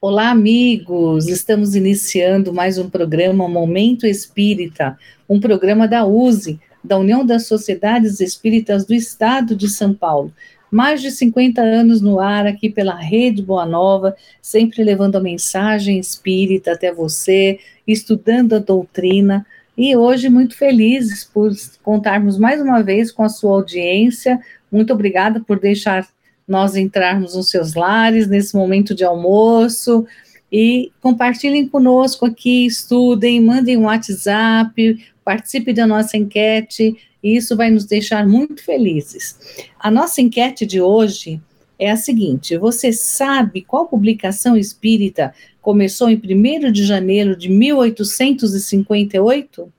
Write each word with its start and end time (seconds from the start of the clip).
Olá, 0.00 0.30
amigos! 0.30 1.26
Estamos 1.26 1.74
iniciando 1.74 2.54
mais 2.54 2.78
um 2.78 2.88
programa 2.88 3.48
Momento 3.48 4.06
Espírita, 4.06 4.96
um 5.28 5.40
programa 5.40 5.88
da 5.88 6.06
USE, 6.06 6.60
da 6.84 6.96
União 6.96 7.26
das 7.26 7.48
Sociedades 7.48 8.20
Espíritas 8.20 8.84
do 8.84 8.94
Estado 8.94 9.56
de 9.56 9.68
São 9.68 9.92
Paulo. 9.92 10.32
Mais 10.70 11.02
de 11.02 11.10
50 11.10 11.60
anos 11.60 12.00
no 12.00 12.20
ar 12.20 12.46
aqui 12.46 12.70
pela 12.70 12.94
Rede 12.94 13.42
Boa 13.42 13.66
Nova, 13.66 14.14
sempre 14.40 14.84
levando 14.84 15.16
a 15.16 15.20
mensagem 15.20 15.98
espírita 15.98 16.74
até 16.74 16.94
você, 16.94 17.58
estudando 17.84 18.54
a 18.54 18.60
doutrina. 18.60 19.44
E 19.76 19.96
hoje 19.96 20.28
muito 20.28 20.56
felizes 20.56 21.24
por 21.24 21.50
contarmos 21.82 22.38
mais 22.38 22.60
uma 22.60 22.82
vez 22.82 23.10
com 23.10 23.24
a 23.24 23.28
sua 23.28 23.50
audiência. 23.50 24.38
Muito 24.70 24.92
obrigada 24.92 25.40
por 25.40 25.58
deixar 25.58 26.06
nós 26.48 26.74
entrarmos 26.74 27.36
nos 27.36 27.50
seus 27.50 27.74
lares 27.74 28.26
nesse 28.26 28.56
momento 28.56 28.94
de 28.94 29.04
almoço 29.04 30.06
e 30.50 30.90
compartilhem 31.02 31.68
conosco 31.68 32.24
aqui, 32.24 32.64
estudem, 32.66 33.38
mandem 33.40 33.76
um 33.76 33.84
WhatsApp, 33.84 35.04
participe 35.22 35.74
da 35.74 35.86
nossa 35.86 36.16
enquete, 36.16 36.96
e 37.22 37.36
isso 37.36 37.54
vai 37.56 37.70
nos 37.70 37.84
deixar 37.84 38.26
muito 38.26 38.64
felizes. 38.64 39.38
A 39.78 39.90
nossa 39.90 40.22
enquete 40.22 40.64
de 40.64 40.80
hoje 40.80 41.38
é 41.78 41.90
a 41.90 41.96
seguinte: 41.96 42.56
você 42.56 42.90
sabe 42.92 43.60
qual 43.62 43.86
publicação 43.86 44.56
espírita 44.56 45.34
começou 45.60 46.08
em 46.08 46.16
1 46.16 46.72
de 46.72 46.84
janeiro 46.84 47.36
de 47.36 47.50
1858? 47.50 49.70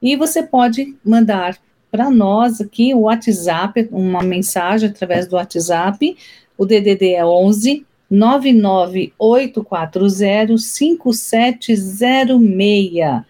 E 0.00 0.16
você 0.16 0.42
pode 0.42 0.96
mandar 1.04 1.58
para 1.92 2.10
nós 2.10 2.58
aqui 2.58 2.92
o 2.94 3.00
WhatsApp, 3.00 3.86
uma 3.92 4.22
mensagem 4.22 4.88
através 4.88 5.28
do 5.28 5.36
WhatsApp. 5.36 6.16
O 6.56 6.64
DDD 6.64 7.12
é 7.12 7.22
11 7.24 7.84
99840 8.10 10.56
5706. 10.56 13.22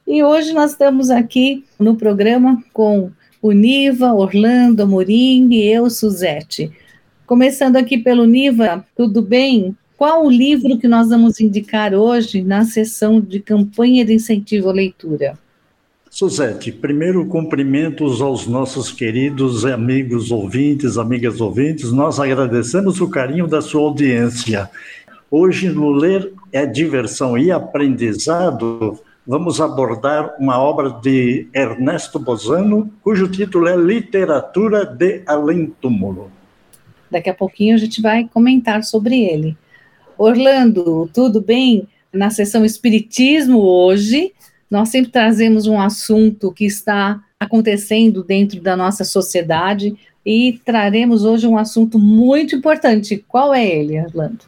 E 0.06 0.22
hoje 0.22 0.52
nós 0.52 0.70
estamos 0.70 1.10
aqui 1.10 1.64
no 1.80 1.96
programa 1.96 2.62
com 2.72 3.10
o 3.42 3.50
Niva, 3.50 4.12
Orlando, 4.12 4.84
Amorim 4.84 5.48
e 5.52 5.64
eu, 5.64 5.90
Suzete. 5.90 6.70
Começando 7.26 7.76
aqui 7.76 7.98
pelo 7.98 8.24
Niva, 8.24 8.86
tudo 8.96 9.20
bem? 9.20 9.76
Qual 10.04 10.26
o 10.26 10.30
livro 10.30 10.76
que 10.76 10.86
nós 10.86 11.08
vamos 11.08 11.40
indicar 11.40 11.94
hoje 11.94 12.42
na 12.42 12.66
sessão 12.66 13.18
de 13.18 13.40
campanha 13.40 14.04
de 14.04 14.12
incentivo 14.12 14.68
à 14.68 14.72
leitura? 14.74 15.38
Suzete, 16.10 16.70
primeiro 16.70 17.24
cumprimentos 17.24 18.20
aos 18.20 18.46
nossos 18.46 18.92
queridos 18.92 19.64
amigos 19.64 20.30
ouvintes, 20.30 20.98
amigas 20.98 21.40
ouvintes. 21.40 21.90
Nós 21.90 22.20
agradecemos 22.20 23.00
o 23.00 23.08
carinho 23.08 23.46
da 23.46 23.62
sua 23.62 23.80
audiência. 23.80 24.68
Hoje, 25.30 25.70
no 25.70 25.90
Ler 25.90 26.30
é 26.52 26.66
Diversão 26.66 27.38
e 27.38 27.50
Aprendizado, 27.50 29.00
vamos 29.26 29.58
abordar 29.58 30.34
uma 30.38 30.58
obra 30.58 30.90
de 31.00 31.48
Ernesto 31.54 32.18
Bozano, 32.18 32.92
cujo 33.00 33.26
título 33.26 33.68
é 33.68 33.74
Literatura 33.74 34.84
de 34.84 35.22
Além 35.26 35.72
Túmulo. 35.80 36.30
Daqui 37.10 37.30
a 37.30 37.34
pouquinho 37.34 37.74
a 37.74 37.78
gente 37.78 38.02
vai 38.02 38.28
comentar 38.30 38.84
sobre 38.84 39.18
ele. 39.18 39.56
Orlando, 40.16 41.10
tudo 41.12 41.40
bem? 41.40 41.88
Na 42.12 42.30
sessão 42.30 42.64
Espiritismo 42.64 43.58
hoje, 43.58 44.32
nós 44.70 44.88
sempre 44.88 45.10
trazemos 45.10 45.66
um 45.66 45.80
assunto 45.80 46.52
que 46.52 46.64
está 46.64 47.20
acontecendo 47.38 48.22
dentro 48.22 48.60
da 48.60 48.76
nossa 48.76 49.02
sociedade 49.04 49.96
e 50.24 50.60
traremos 50.64 51.24
hoje 51.24 51.46
um 51.46 51.58
assunto 51.58 51.98
muito 51.98 52.54
importante. 52.54 53.24
Qual 53.26 53.52
é 53.52 53.66
ele, 53.66 54.00
Orlando? 54.00 54.38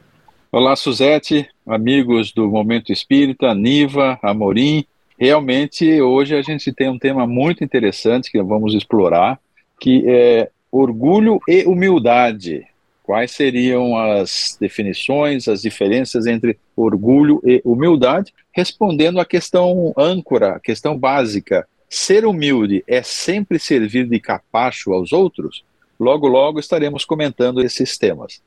Olá, 0.53 0.77
Suzete, 0.77 1.49
amigos 1.67 2.33
do 2.33 2.49
Momento 2.49 2.93
Espírita, 2.93 3.53
Niva, 3.53 4.19
Amorim. 4.23 4.85
Realmente, 5.19 6.01
hoje 6.01 6.37
a 6.37 6.43
gente 6.43 6.73
tem 6.73 6.89
um 6.89 6.99
tema 6.99 7.27
muito 7.27 7.65
interessante 7.65 8.31
que 8.31 8.41
vamos 8.41 8.73
explorar, 8.73 9.41
que 9.81 10.05
é 10.07 10.49
orgulho 10.71 11.41
e 11.49 11.65
humildade. 11.65 12.65
Quais 13.07 13.31
seriam 13.31 13.97
as 13.97 14.59
definições, 14.61 15.47
as 15.47 15.63
diferenças 15.63 16.27
entre 16.27 16.59
orgulho 16.75 17.41
e 17.45 17.63
humildade? 17.65 18.35
Respondendo 18.53 19.21
à 19.21 19.25
questão 19.25 19.95
âncora, 19.97 20.59
questão 20.59 20.99
básica: 20.99 21.69
ser 21.89 22.27
humilde 22.27 22.83
é 22.85 23.05
sempre 23.05 23.61
servir 23.61 24.09
de 24.09 24.19
capacho 24.19 24.93
aos 24.93 25.13
outros? 25.13 25.65
Logo, 26.01 26.27
logo 26.27 26.59
estaremos 26.59 27.05
comentando 27.05 27.63
esses 27.63 27.97
temas. 27.97 28.43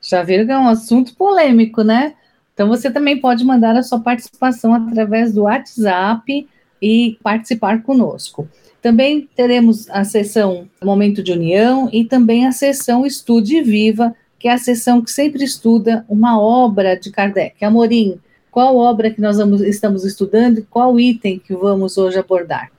Já 0.00 0.22
viram 0.22 0.46
que 0.46 0.52
é 0.52 0.58
um 0.58 0.68
assunto 0.68 1.14
polêmico, 1.14 1.82
né? 1.82 2.14
Então 2.54 2.68
você 2.68 2.90
também 2.90 3.20
pode 3.20 3.44
mandar 3.44 3.76
a 3.76 3.82
sua 3.82 4.00
participação 4.00 4.72
através 4.72 5.34
do 5.34 5.42
WhatsApp 5.42 6.48
e 6.80 7.18
participar 7.22 7.82
conosco. 7.82 8.48
Também 8.82 9.28
teremos 9.36 9.88
a 9.88 10.02
sessão 10.02 10.68
Momento 10.82 11.22
de 11.22 11.30
União 11.30 11.88
e 11.92 12.04
também 12.04 12.46
a 12.48 12.52
sessão 12.52 13.06
Estude 13.06 13.62
Viva, 13.62 14.12
que 14.40 14.48
é 14.48 14.52
a 14.52 14.58
sessão 14.58 15.00
que 15.00 15.12
sempre 15.12 15.44
estuda 15.44 16.04
uma 16.08 16.40
obra 16.40 16.96
de 16.96 17.12
Kardec. 17.12 17.64
Amorim, 17.64 18.18
qual 18.50 18.76
obra 18.76 19.08
que 19.08 19.20
nós 19.20 19.36
vamos, 19.36 19.60
estamos 19.60 20.04
estudando 20.04 20.58
e 20.58 20.62
qual 20.62 20.98
item 20.98 21.38
que 21.38 21.54
vamos 21.54 21.96
hoje 21.96 22.18
abordar? 22.18 22.72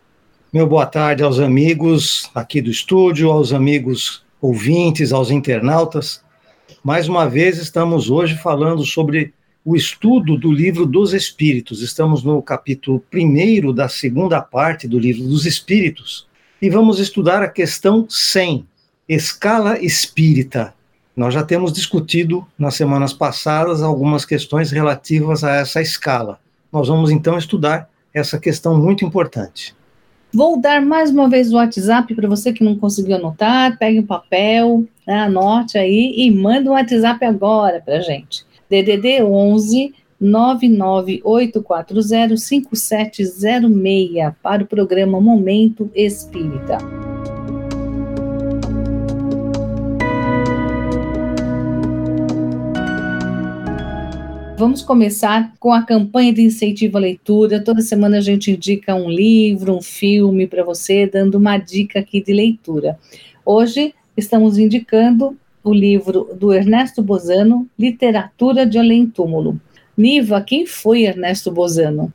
Meu 0.52 0.68
boa 0.68 0.86
tarde 0.86 1.24
aos 1.24 1.40
amigos 1.40 2.30
aqui 2.36 2.62
do 2.62 2.70
estúdio, 2.70 3.32
aos 3.32 3.54
amigos 3.54 4.26
ouvintes, 4.42 5.14
aos 5.14 5.32
internautas. 5.32 6.22
Mais 6.84 7.08
uma 7.08 7.30
vez 7.30 7.58
estamos 7.58 8.10
hoje 8.10 8.36
falando 8.36 8.84
sobre 8.84 9.34
o 9.66 9.76
estudo 9.76 10.38
do 10.38 10.52
livro 10.52 10.86
dos 10.86 11.14
Espíritos. 11.14 11.82
Estamos 11.82 12.24
no 12.24 12.42
capítulo 12.42 13.00
primeiro 13.10 13.72
da 13.72 13.88
segunda 13.88 14.42
parte 14.42 14.88
do 14.88 15.00
livro 15.00 15.24
dos 15.24 15.46
Espíritos 15.46 16.28
e 16.62 16.70
vamos 16.70 17.00
estudar 17.00 17.42
a 17.42 17.48
questão 17.48 18.06
100, 18.10 18.66
escala 19.08 19.80
espírita. 19.80 20.74
Nós 21.16 21.34
já 21.34 21.44
temos 21.44 21.72
discutido 21.72 22.46
nas 22.58 22.76
semanas 22.76 23.14
passadas 23.14 23.82
algumas 23.82 24.26
questões 24.26 24.72
relativas 24.72 25.44
a 25.44 25.56
essa 25.56 25.82
escala. 25.82 26.40
Nós 26.72 26.88
vamos 26.88 27.12
então 27.12 27.38
estudar 27.38 27.90
essa 28.14 28.40
questão 28.40 28.78
muito 28.78 29.06
importante. 29.06 29.74
Vou 30.34 30.60
dar 30.60 30.82
mais 30.82 31.12
uma 31.12 31.30
vez 31.30 31.54
o 31.54 31.56
WhatsApp 31.56 32.14
para 32.16 32.28
você 32.28 32.52
que 32.52 32.64
não 32.64 32.76
conseguiu 32.76 33.16
anotar, 33.16 33.78
pegue 33.78 34.00
um 34.00 34.06
papel, 34.06 34.84
né, 35.06 35.22
anote 35.22 35.78
aí 35.78 36.14
e 36.18 36.32
manda 36.32 36.70
um 36.70 36.74
WhatsApp 36.74 37.24
agora 37.24 37.80
para 37.80 38.02
gente. 38.02 38.44
DDD 38.74 39.22
11 39.22 39.94
99840 40.20 42.38
5706 42.38 44.34
para 44.42 44.64
o 44.64 44.66
programa 44.66 45.22
Momento 45.22 45.92
Espírita. 45.94 46.80
Vamos 54.58 54.82
começar 54.82 55.54
com 55.60 55.72
a 55.72 55.84
campanha 55.84 56.34
de 56.34 56.42
incentivo 56.42 56.98
à 56.98 57.02
leitura. 57.02 57.64
Toda 57.64 57.82
semana 57.82 58.18
a 58.18 58.22
gente 58.22 58.50
indica 58.50 58.96
um 58.96 59.08
livro, 59.08 59.78
um 59.78 59.84
filme 59.84 60.48
para 60.48 60.64
você, 60.64 61.06
dando 61.06 61.36
uma 61.36 61.60
dica 61.60 62.00
aqui 62.00 62.24
de 62.24 62.34
leitura. 62.34 62.98
Hoje 63.46 63.94
estamos 64.18 64.58
indicando 64.58 65.38
o 65.64 65.74
livro 65.74 66.30
do 66.36 66.54
Ernesto 66.54 67.02
Bozano, 67.02 67.68
Literatura 67.78 68.66
de 68.66 68.78
Além 68.78 69.08
Túmulo. 69.08 69.60
Niva, 69.98 70.42
quem 70.42 70.66
foi 70.66 71.04
Ernesto 71.04 71.52
Bozano? 71.52 72.12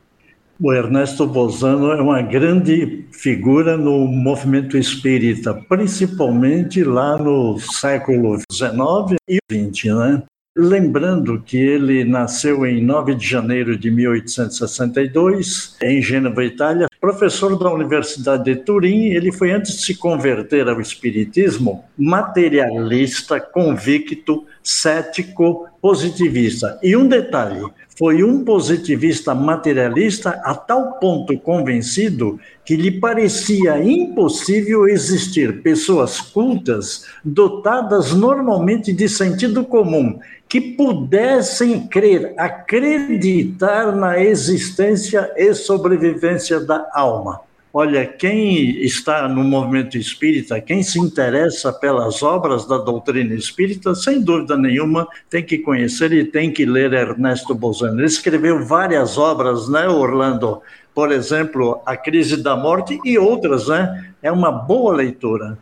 O 0.61 0.73
Ernesto 0.73 1.25
Bozano 1.25 1.91
é 1.93 2.01
uma 2.01 2.21
grande 2.21 3.05
figura 3.13 3.77
no 3.77 4.05
movimento 4.07 4.77
espírita, 4.77 5.53
principalmente 5.53 6.83
lá 6.83 7.17
no 7.17 7.57
século 7.57 8.37
XIX 8.51 9.17
e 9.27 9.39
XX, 9.49 9.85
né? 9.95 10.23
Lembrando 10.61 11.41
que 11.41 11.55
ele 11.55 12.03
nasceu 12.03 12.65
em 12.65 12.83
9 12.83 13.15
de 13.15 13.25
janeiro 13.25 13.77
de 13.77 13.89
1862, 13.89 15.77
em 15.81 16.01
Gênova, 16.01 16.43
Itália. 16.43 16.89
Professor 16.99 17.57
da 17.57 17.71
Universidade 17.71 18.43
de 18.43 18.57
Turim, 18.57 19.05
ele 19.05 19.31
foi, 19.31 19.51
antes 19.51 19.77
de 19.77 19.83
se 19.83 19.95
converter 19.95 20.67
ao 20.67 20.81
Espiritismo, 20.81 21.85
materialista, 21.97 23.39
convicto, 23.39 24.45
cético, 24.61 25.65
positivista. 25.81 26.79
E 26.81 26.95
um 26.95 27.07
detalhe: 27.07 27.65
foi 27.97 28.23
um 28.23 28.45
positivista 28.45 29.35
materialista 29.35 30.29
a 30.43 30.55
tal 30.55 30.99
ponto 30.99 31.37
convencido 31.37 32.39
que 32.63 32.77
lhe 32.77 32.91
parecia 32.91 33.77
impossível 33.83 34.87
existir 34.87 35.61
pessoas 35.61 36.21
cultas, 36.21 37.05
dotadas 37.23 38.13
normalmente 38.13 38.93
de 38.93 39.09
sentido 39.09 39.65
comum, 39.65 40.17
que 40.47 40.61
pudessem 40.61 41.87
crer, 41.87 42.33
acreditar 42.37 43.95
na 43.95 44.17
existência 44.19 45.31
e 45.35 45.53
sobrevivência 45.53 46.59
da 46.59 46.89
alma. 46.93 47.48
Olha, 47.71 48.03
quem 48.03 48.81
está 48.81 49.27
no 49.27 49.43
movimento 49.43 49.95
espírita, 49.95 50.59
quem 50.59 50.81
se 50.81 50.99
interessa 50.99 51.71
pelas 51.71 52.23
obras 52.23 52.67
da 52.67 52.79
doutrina 52.79 53.35
espírita, 53.35 53.93
sem 53.93 54.19
dúvida 54.21 54.57
nenhuma, 54.57 55.07
tem 55.29 55.43
que 55.43 55.59
conhecer 55.59 56.11
e 56.11 56.25
tem 56.25 56.51
que 56.51 56.65
ler 56.65 56.93
Ernesto 56.93 57.53
Bozano. 57.53 57.99
Ele 57.99 58.07
escreveu 58.07 58.65
várias 58.65 59.19
obras, 59.19 59.69
né, 59.69 59.87
Orlando? 59.87 60.61
Por 60.95 61.11
exemplo, 61.11 61.79
A 61.85 61.95
Crise 61.95 62.41
da 62.41 62.55
Morte 62.57 62.99
e 63.05 63.19
outras, 63.19 63.67
né? 63.67 64.13
É 64.23 64.31
uma 64.31 64.51
boa 64.51 64.95
leitura. 64.95 65.55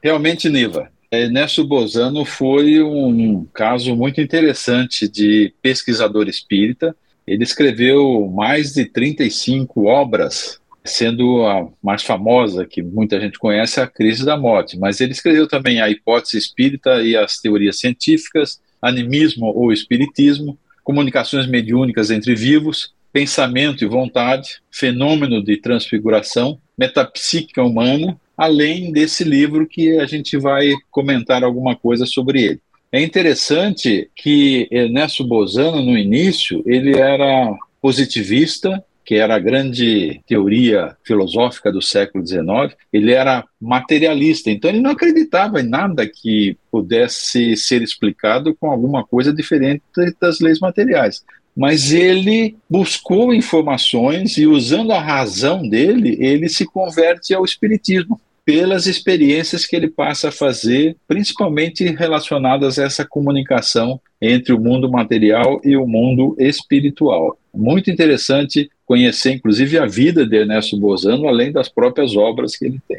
Realmente, 0.00 0.48
Niva, 0.48 0.88
Ernesto 1.10 1.64
Bozano 1.64 2.24
foi 2.24 2.80
um 2.80 3.44
caso 3.52 3.96
muito 3.96 4.20
interessante 4.20 5.08
de 5.08 5.52
pesquisador 5.60 6.28
espírita. 6.28 6.94
Ele 7.26 7.42
escreveu 7.42 8.30
mais 8.32 8.72
de 8.72 8.84
35 8.84 9.86
obras 9.86 10.60
sendo 10.90 11.46
a 11.46 11.68
mais 11.82 12.02
famosa, 12.02 12.66
que 12.66 12.82
muita 12.82 13.20
gente 13.20 13.38
conhece, 13.38 13.80
a 13.80 13.86
crise 13.86 14.24
da 14.24 14.36
morte. 14.36 14.78
Mas 14.78 15.00
ele 15.00 15.12
escreveu 15.12 15.48
também 15.48 15.80
a 15.80 15.88
hipótese 15.88 16.38
espírita 16.38 17.02
e 17.02 17.16
as 17.16 17.38
teorias 17.38 17.78
científicas, 17.78 18.60
animismo 18.82 19.46
ou 19.46 19.72
espiritismo, 19.72 20.58
comunicações 20.84 21.46
mediúnicas 21.46 22.10
entre 22.10 22.34
vivos, 22.34 22.92
pensamento 23.12 23.84
e 23.84 23.88
vontade, 23.88 24.60
fenômeno 24.70 25.42
de 25.42 25.56
transfiguração, 25.56 26.58
metapsíquica 26.76 27.62
humana, 27.62 28.16
além 28.36 28.92
desse 28.92 29.22
livro 29.22 29.66
que 29.66 29.98
a 29.98 30.06
gente 30.06 30.36
vai 30.38 30.72
comentar 30.90 31.44
alguma 31.44 31.76
coisa 31.76 32.06
sobre 32.06 32.42
ele. 32.42 32.60
É 32.92 33.00
interessante 33.00 34.10
que 34.16 34.66
Ernesto 34.70 35.24
Bozano, 35.24 35.82
no 35.82 35.96
início, 35.96 36.62
ele 36.66 36.98
era 36.98 37.54
positivista, 37.80 38.82
que 39.10 39.16
era 39.16 39.34
a 39.34 39.40
grande 39.40 40.20
teoria 40.24 40.96
filosófica 41.02 41.72
do 41.72 41.82
século 41.82 42.24
XIX, 42.24 42.76
ele 42.92 43.10
era 43.10 43.44
materialista, 43.60 44.52
então 44.52 44.70
ele 44.70 44.80
não 44.80 44.92
acreditava 44.92 45.60
em 45.60 45.68
nada 45.68 46.06
que 46.06 46.56
pudesse 46.70 47.56
ser 47.56 47.82
explicado 47.82 48.54
com 48.54 48.70
alguma 48.70 49.04
coisa 49.04 49.32
diferente 49.32 49.82
das 50.20 50.38
leis 50.38 50.60
materiais. 50.60 51.24
Mas 51.56 51.92
ele 51.92 52.54
buscou 52.70 53.34
informações 53.34 54.38
e, 54.38 54.46
usando 54.46 54.92
a 54.92 55.00
razão 55.00 55.68
dele, 55.68 56.16
ele 56.20 56.48
se 56.48 56.64
converte 56.64 57.34
ao 57.34 57.44
Espiritismo 57.44 58.20
pelas 58.44 58.86
experiências 58.86 59.66
que 59.66 59.74
ele 59.74 59.88
passa 59.88 60.28
a 60.28 60.32
fazer, 60.32 60.96
principalmente 61.08 61.84
relacionadas 61.84 62.78
a 62.78 62.84
essa 62.84 63.04
comunicação 63.04 64.00
entre 64.20 64.52
o 64.52 64.60
mundo 64.60 64.90
material 64.90 65.60
e 65.64 65.76
o 65.76 65.86
mundo 65.86 66.36
espiritual. 66.38 67.36
Muito 67.52 67.90
interessante 67.90 68.70
conhecer, 68.90 69.34
inclusive, 69.34 69.78
a 69.78 69.86
vida 69.86 70.26
de 70.26 70.34
Ernesto 70.34 70.76
Bozano, 70.76 71.28
além 71.28 71.52
das 71.52 71.68
próprias 71.68 72.16
obras 72.16 72.56
que 72.56 72.64
ele 72.64 72.80
tem. 72.88 72.98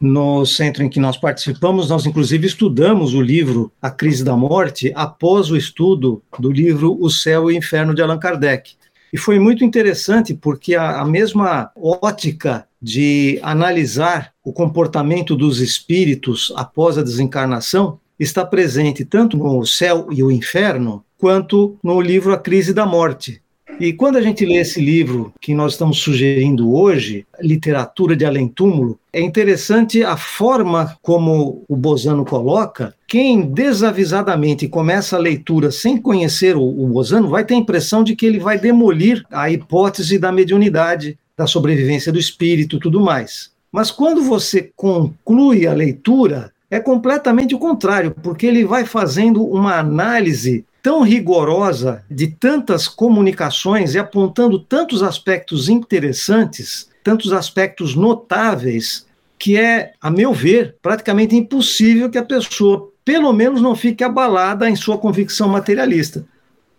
No 0.00 0.46
centro 0.46 0.84
em 0.84 0.88
que 0.88 1.00
nós 1.00 1.16
participamos, 1.16 1.90
nós 1.90 2.06
inclusive 2.06 2.46
estudamos 2.46 3.12
o 3.12 3.20
livro 3.20 3.72
A 3.82 3.90
Crise 3.90 4.22
da 4.22 4.36
Morte 4.36 4.92
após 4.94 5.50
o 5.50 5.56
estudo 5.56 6.22
do 6.38 6.52
livro 6.52 6.96
O 7.00 7.10
Céu 7.10 7.50
e 7.50 7.54
o 7.54 7.58
Inferno 7.58 7.92
de 7.92 8.00
Allan 8.00 8.20
Kardec. 8.20 8.74
E 9.12 9.18
foi 9.18 9.40
muito 9.40 9.64
interessante 9.64 10.32
porque 10.32 10.76
a, 10.76 11.00
a 11.00 11.04
mesma 11.04 11.72
ótica 11.74 12.64
de 12.80 13.40
analisar 13.42 14.32
o 14.44 14.52
comportamento 14.52 15.34
dos 15.34 15.58
espíritos 15.58 16.52
após 16.54 16.96
a 16.96 17.02
desencarnação 17.02 17.98
está 18.16 18.46
presente 18.46 19.04
tanto 19.04 19.36
no 19.36 19.66
Céu 19.66 20.06
e 20.12 20.22
o 20.22 20.30
Inferno 20.30 21.04
quanto 21.18 21.76
no 21.82 22.00
livro 22.00 22.32
A 22.32 22.38
Crise 22.38 22.72
da 22.72 22.86
Morte, 22.86 23.42
e 23.78 23.92
quando 23.92 24.16
a 24.16 24.22
gente 24.22 24.44
lê 24.44 24.56
esse 24.56 24.80
livro 24.80 25.32
que 25.40 25.54
nós 25.54 25.72
estamos 25.72 25.98
sugerindo 25.98 26.74
hoje, 26.74 27.26
Literatura 27.40 28.16
de 28.16 28.24
Além 28.24 28.48
Túmulo, 28.48 28.98
é 29.12 29.20
interessante 29.20 30.02
a 30.02 30.16
forma 30.16 30.96
como 31.02 31.62
o 31.68 31.76
Bozano 31.76 32.24
coloca. 32.24 32.94
Quem 33.06 33.42
desavisadamente 33.42 34.68
começa 34.68 35.16
a 35.16 35.20
leitura 35.20 35.70
sem 35.70 35.96
conhecer 35.96 36.56
o, 36.56 36.62
o 36.62 36.86
Bozano 36.88 37.28
vai 37.28 37.44
ter 37.44 37.54
a 37.54 37.58
impressão 37.58 38.02
de 38.02 38.16
que 38.16 38.24
ele 38.24 38.38
vai 38.38 38.58
demolir 38.58 39.24
a 39.30 39.50
hipótese 39.50 40.18
da 40.18 40.32
mediunidade, 40.32 41.18
da 41.36 41.46
sobrevivência 41.46 42.10
do 42.10 42.18
espírito 42.18 42.78
tudo 42.78 43.00
mais. 43.00 43.50
Mas 43.70 43.90
quando 43.90 44.22
você 44.22 44.70
conclui 44.74 45.66
a 45.66 45.74
leitura, 45.74 46.50
é 46.70 46.80
completamente 46.80 47.54
o 47.54 47.58
contrário, 47.58 48.14
porque 48.22 48.46
ele 48.46 48.64
vai 48.64 48.84
fazendo 48.84 49.44
uma 49.44 49.78
análise 49.78 50.64
tão 50.86 51.02
rigorosa 51.02 52.04
de 52.08 52.28
tantas 52.28 52.86
comunicações 52.86 53.96
e 53.96 53.98
apontando 53.98 54.56
tantos 54.60 55.02
aspectos 55.02 55.68
interessantes, 55.68 56.88
tantos 57.02 57.32
aspectos 57.32 57.96
notáveis, 57.96 59.04
que 59.36 59.56
é, 59.56 59.94
a 60.00 60.08
meu 60.12 60.32
ver, 60.32 60.76
praticamente 60.80 61.34
impossível 61.34 62.08
que 62.08 62.16
a 62.16 62.24
pessoa, 62.24 62.88
pelo 63.04 63.32
menos, 63.32 63.60
não 63.60 63.74
fique 63.74 64.04
abalada 64.04 64.70
em 64.70 64.76
sua 64.76 64.96
convicção 64.96 65.48
materialista. 65.48 66.24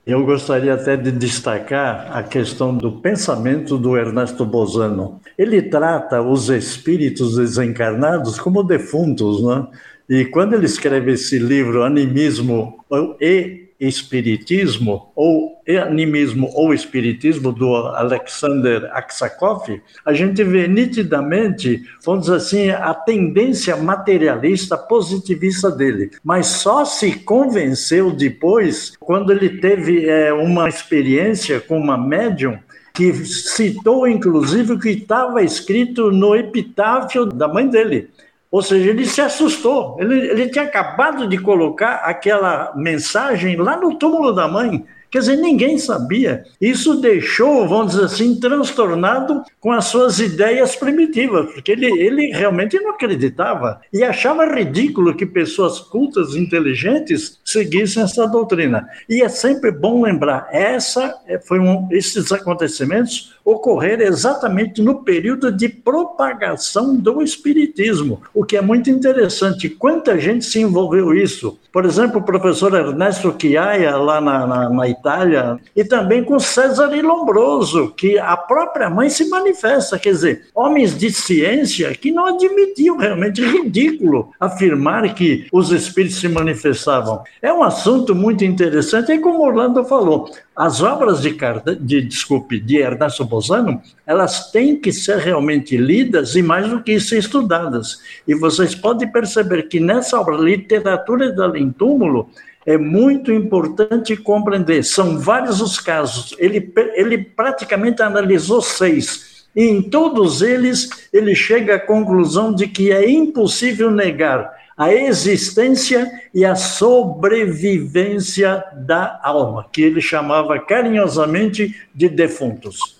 Eu 0.06 0.25
gostaria 0.25 0.74
até 0.74 0.95
de 0.95 1.12
destacar 1.12 2.10
a 2.10 2.24
questão 2.24 2.74
do 2.74 2.94
pensamento 3.01 3.77
do 3.77 3.98
Ernesto 3.98 4.45
Bozano. 4.45 5.19
Ele 5.38 5.62
trata 5.62 6.21
os 6.21 6.48
espíritos 6.48 7.36
desencarnados 7.36 8.39
como 8.39 8.63
defuntos, 8.63 9.44
né? 9.44 9.68
E 10.10 10.24
quando 10.24 10.53
ele 10.53 10.65
escreve 10.65 11.12
esse 11.12 11.38
livro, 11.38 11.83
Animismo 11.83 12.86
e 13.19 13.67
espiritismo 13.79 15.12
ou 15.15 15.62
animismo 15.85 16.50
ou 16.53 16.74
espiritismo 16.74 17.51
do 17.51 17.75
Alexander 17.75 18.89
Aksakov, 18.94 19.81
a 20.06 20.13
gente 20.13 20.44
vê 20.44 20.68
nitidamente, 20.68 21.83
vamos 22.03 22.25
dizer 22.25 22.35
assim, 22.35 22.69
a 22.69 22.94
tendência 22.94 23.75
materialista 23.75 24.77
positivista 24.77 25.69
dele, 25.69 26.12
mas 26.24 26.47
só 26.47 26.85
se 26.85 27.19
convenceu 27.19 28.12
depois 28.12 28.93
quando 29.00 29.31
ele 29.31 29.60
teve 29.60 30.10
é, 30.10 30.34
uma 30.34 30.69
experiência 30.69 31.60
com 31.60 31.77
uma 31.77 31.98
médium 31.98 32.57
que 32.93 33.13
citou 33.13 34.07
inclusive 34.07 34.74
o 34.74 34.79
que 34.79 34.89
estava 34.89 35.43
escrito 35.43 36.10
no 36.10 36.36
epitáfio 36.36 37.25
da 37.27 37.48
mãe 37.48 37.67
dele. 37.67 38.10
Ou 38.51 38.62
seja, 38.62 38.89
ele 38.89 39.06
se 39.06 39.22
assustou. 39.22 39.98
Ele, 40.00 40.20
ele 40.30 40.50
tinha 40.50 40.63
acabado 40.63 41.27
de 41.27 41.38
colocar 41.38 41.96
aquela 41.98 42.74
mensagem 42.75 43.56
lá 43.56 43.75
no 43.77 43.96
túmulo 43.98 44.34
da 44.34 44.48
mãe. 44.48 44.86
Quer 45.10 45.20
dizer, 45.20 45.38
ninguém 45.38 45.77
sabia. 45.77 46.44
Isso 46.60 47.00
deixou, 47.00 47.68
vamos 47.68 47.94
dizer 47.94 48.06
assim, 48.06 48.39
transtornado 48.39 49.42
com 49.60 49.72
as 49.72 49.86
suas 49.86 50.20
ideias 50.20 50.75
primitivas, 50.75 51.51
porque 51.54 51.72
ele, 51.72 51.86
ele 51.86 52.27
realmente 52.32 52.77
não 52.80 52.92
acreditava 52.92 53.80
e 53.94 54.04
achava 54.04 54.54
ridículo 54.54 55.16
que 55.16 55.25
pessoas 55.25 55.80
cultas, 55.80 56.36
inteligentes, 56.36 57.39
seguissem 57.46 58.04
essa 58.04 58.27
doutrina. 58.27 58.88
E 59.10 59.22
é 59.22 59.30
sempre 59.30 59.72
bom 59.72 60.04
lembrar, 60.04 60.50
essa 60.51 61.18
é, 61.25 61.39
foi 61.39 61.60
um, 61.60 61.88
esses 61.92 62.32
acontecimentos 62.32 63.37
ocorreram 63.48 64.04
exatamente 64.04 64.82
no 64.82 65.06
período 65.06 65.50
de 65.50 65.70
propagação 65.70 66.94
do 66.98 67.22
espiritismo, 67.22 68.22
o 68.34 68.44
que 68.44 68.58
é 68.58 68.62
muito 68.62 68.89
interessante. 68.89 69.70
Quanta 69.70 70.20
gente 70.20 70.44
se 70.44 70.60
envolveu 70.60 71.13
isso? 71.13 71.58
Por 71.72 71.86
exemplo, 71.86 72.20
o 72.20 72.24
professor 72.24 72.74
Ernesto 72.74 73.34
Chiaia, 73.39 73.96
lá 73.96 74.20
na, 74.20 74.46
na, 74.46 74.70
na 74.70 74.89
Itália, 74.89 75.58
e 75.74 75.86
também 75.86 76.25
com 76.25 76.38
César 76.39 76.89
Lombroso, 77.01 77.94
que 77.96 78.20
a 78.20 78.36
própria 78.36 78.89
mãe 78.89 79.10
se 79.10 79.30
manifesta, 79.30 79.98
quer 79.98 80.12
dizer, 80.12 80.48
homens 80.54 80.98
de 80.98 81.10
ciência 81.10 81.96
que 81.96 82.12
não 82.12 82.25
admitiam 82.25 82.98
realmente 82.98 83.42
ridículo 83.42 84.30
afirmar 84.38 85.13
que 85.13 85.48
os 85.54 85.72
espíritos 85.72 86.20
se 86.20 86.27
manifestavam. 86.27 87.24
É 87.42 87.54
um 87.54 87.63
assunto 87.63 88.13
muito 88.13 88.44
interessante, 88.44 89.13
e 89.13 89.20
como 89.20 89.46
Orlando 89.46 89.86
falou, 89.86 90.30
as 90.58 90.82
obras 90.82 91.22
de, 91.22 91.38
de, 91.80 92.02
desculpe, 92.02 92.60
de 92.60 92.78
Ernesto 92.78 93.24
Bozano, 93.24 93.80
elas 94.08 94.52
têm 94.52 94.76
que 94.76 94.92
ser 94.92 95.20
realmente 95.20 95.78
lidas 95.78 96.36
e 96.36 96.42
mais 96.42 96.68
do 96.68 96.82
que 96.82 96.94
isso 96.94 97.16
estudadas. 97.16 98.00
E 98.28 98.34
vocês 98.34 98.74
podem 98.74 99.08
perceber 99.08 99.68
que 99.68 99.80
nessa 99.80 100.20
obra 100.20 100.36
Literatura 100.36 101.32
Além 101.44 101.72
Túmulo, 101.72 102.32
é 102.66 102.76
muito 102.76 103.32
importante 103.32 104.18
compreender. 104.18 104.84
São 104.84 105.20
vários 105.20 105.62
os 105.62 105.80
casos. 105.80 106.36
Ele, 106.40 106.74
ele 106.96 107.20
praticamente 107.20 108.02
analisou 108.02 108.60
seis. 108.60 109.46
E 109.56 109.64
em 109.64 109.82
todos 109.82 110.42
eles, 110.42 110.90
ele 111.14 111.36
chega 111.36 111.76
à 111.76 111.80
conclusão 111.80 112.54
de 112.54 112.68
que 112.68 112.92
é 112.92 113.08
impossível 113.08 113.92
negar 113.92 114.57
a 114.77 114.93
existência 114.93 116.10
e 116.34 116.46
a 116.46 116.55
sobrevivência 116.55 118.63
da 118.75 119.19
alma, 119.24 119.67
que 119.74 119.81
ele 119.81 120.00
chamava 120.00 120.60
carinhosamente 120.60 121.75
de 121.96 122.07
defuntos. 122.07 122.98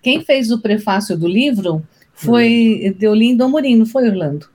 Quem 0.00 0.24
fez 0.24 0.52
o 0.52 0.60
prefácio 0.60 1.18
do 1.18 1.26
livro 1.26 1.82
foi 2.14 2.94
Deolindo 2.96 3.42
Amorim, 3.42 3.76
não 3.76 3.86
foi, 3.86 4.08
Orlando? 4.08 4.46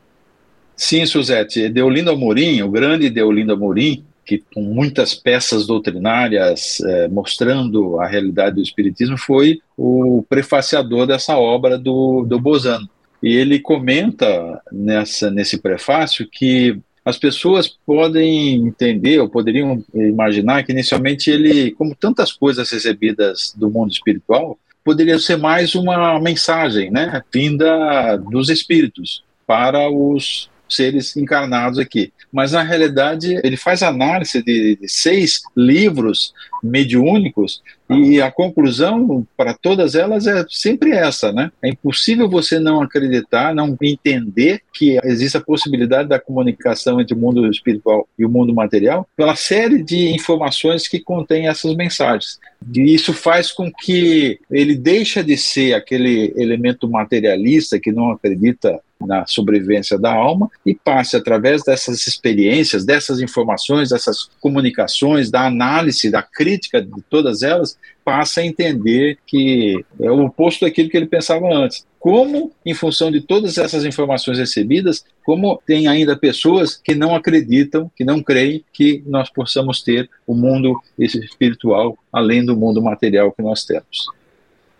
Sim, 0.77 1.05
Suzete. 1.05 1.69
Deolindo 1.69 2.11
Amorim, 2.11 2.61
o 2.61 2.71
grande 2.71 3.09
Deolindo 3.09 3.53
Amorim, 3.53 4.05
que 4.25 4.43
com 4.53 4.61
muitas 4.61 5.13
peças 5.13 5.67
doutrinárias 5.67 6.79
eh, 6.81 7.07
mostrando 7.07 7.99
a 7.99 8.07
realidade 8.07 8.55
do 8.55 8.61
Espiritismo, 8.61 9.17
foi 9.17 9.59
o 9.77 10.25
prefaciador 10.27 11.05
dessa 11.05 11.37
obra 11.37 11.77
do, 11.77 12.25
do 12.25 12.39
Bozano. 12.39 12.89
E 13.25 13.35
ele 13.35 13.59
comenta 13.59 14.61
nessa, 14.71 15.31
nesse 15.31 15.57
prefácio 15.57 16.29
que 16.31 16.77
as 17.03 17.17
pessoas 17.17 17.67
podem 17.67 18.67
entender 18.67 19.19
ou 19.19 19.27
poderiam 19.27 19.83
imaginar 19.95 20.63
que 20.63 20.71
inicialmente 20.71 21.31
ele, 21.31 21.71
como 21.71 21.95
tantas 21.95 22.31
coisas 22.31 22.69
recebidas 22.69 23.51
do 23.57 23.67
mundo 23.67 23.91
espiritual, 23.91 24.59
poderia 24.83 25.17
ser 25.17 25.37
mais 25.37 25.73
uma 25.73 26.19
mensagem, 26.19 26.91
né, 26.91 27.23
vinda 27.33 28.15
dos 28.15 28.49
espíritos 28.49 29.23
para 29.47 29.89
os 29.89 30.47
seres 30.69 31.15
encarnados 31.15 31.79
aqui. 31.79 32.11
Mas, 32.31 32.51
na 32.51 32.61
realidade, 32.61 33.39
ele 33.43 33.57
faz 33.57 33.83
análise 33.83 34.43
de, 34.43 34.75
de 34.75 34.89
seis 34.89 35.41
livros 35.55 36.33
mediúnicos 36.63 37.61
e 37.89 38.19
a 38.19 38.31
conclusão 38.31 39.25
para 39.37 39.53
todas 39.53 39.93
elas 39.93 40.25
é 40.25 40.43
sempre 40.49 40.91
essa, 40.91 41.31
né? 41.31 41.51
É 41.61 41.69
impossível 41.69 42.27
você 42.27 42.59
não 42.59 42.81
acreditar, 42.81 43.53
não 43.53 43.77
entender 43.79 44.61
que 44.73 44.99
existe 45.03 45.37
a 45.37 45.41
possibilidade 45.41 46.09
da 46.09 46.19
comunicação 46.19 46.99
entre 46.99 47.13
o 47.13 47.17
mundo 47.17 47.47
espiritual 47.47 48.07
e 48.17 48.25
o 48.25 48.29
mundo 48.29 48.53
material 48.53 49.07
pela 49.15 49.35
série 49.35 49.83
de 49.83 50.09
informações 50.13 50.87
que 50.87 50.99
contém 50.99 51.47
essas 51.47 51.75
mensagens. 51.75 52.39
E 52.75 52.93
isso 52.93 53.13
faz 53.13 53.51
com 53.51 53.71
que 53.71 54.39
ele 54.49 54.75
deixa 54.75 55.23
de 55.23 55.37
ser 55.37 55.73
aquele 55.73 56.33
elemento 56.35 56.89
materialista 56.89 57.79
que 57.79 57.91
não 57.91 58.11
acredita 58.11 58.79
na 59.05 59.25
sobrevivência 59.25 59.97
da 59.97 60.13
alma 60.13 60.49
e 60.65 60.73
passe 60.73 61.15
através 61.15 61.63
dessas 61.63 62.07
experiências, 62.07 62.85
dessas 62.85 63.19
informações, 63.19 63.89
dessas 63.89 64.29
comunicações, 64.39 65.29
da 65.29 65.45
análise, 65.45 66.09
da 66.09 66.21
crítica 66.21 66.81
de 66.81 67.01
todas 67.09 67.41
elas, 67.41 67.77
passa 68.03 68.41
a 68.41 68.45
entender 68.45 69.17
que 69.25 69.83
é 69.99 70.11
o 70.11 70.25
oposto 70.25 70.65
daquilo 70.65 70.89
que 70.89 70.97
ele 70.97 71.07
pensava 71.07 71.51
antes. 71.51 71.85
Como, 71.99 72.51
em 72.63 72.73
função 72.75 73.09
de 73.09 73.19
todas 73.19 73.57
essas 73.57 73.83
informações 73.83 74.37
recebidas, 74.37 75.03
como 75.25 75.59
tem 75.65 75.87
ainda 75.87 76.15
pessoas 76.15 76.75
que 76.75 76.93
não 76.93 77.15
acreditam, 77.15 77.89
que 77.95 78.05
não 78.05 78.21
creem 78.21 78.63
que 78.71 79.03
nós 79.07 79.27
possamos 79.31 79.81
ter 79.81 80.07
o 80.27 80.35
mundo 80.35 80.79
espiritual 80.99 81.97
além 82.13 82.45
do 82.45 82.55
mundo 82.55 82.79
material 82.79 83.31
que 83.31 83.41
nós 83.41 83.65
temos. 83.65 84.05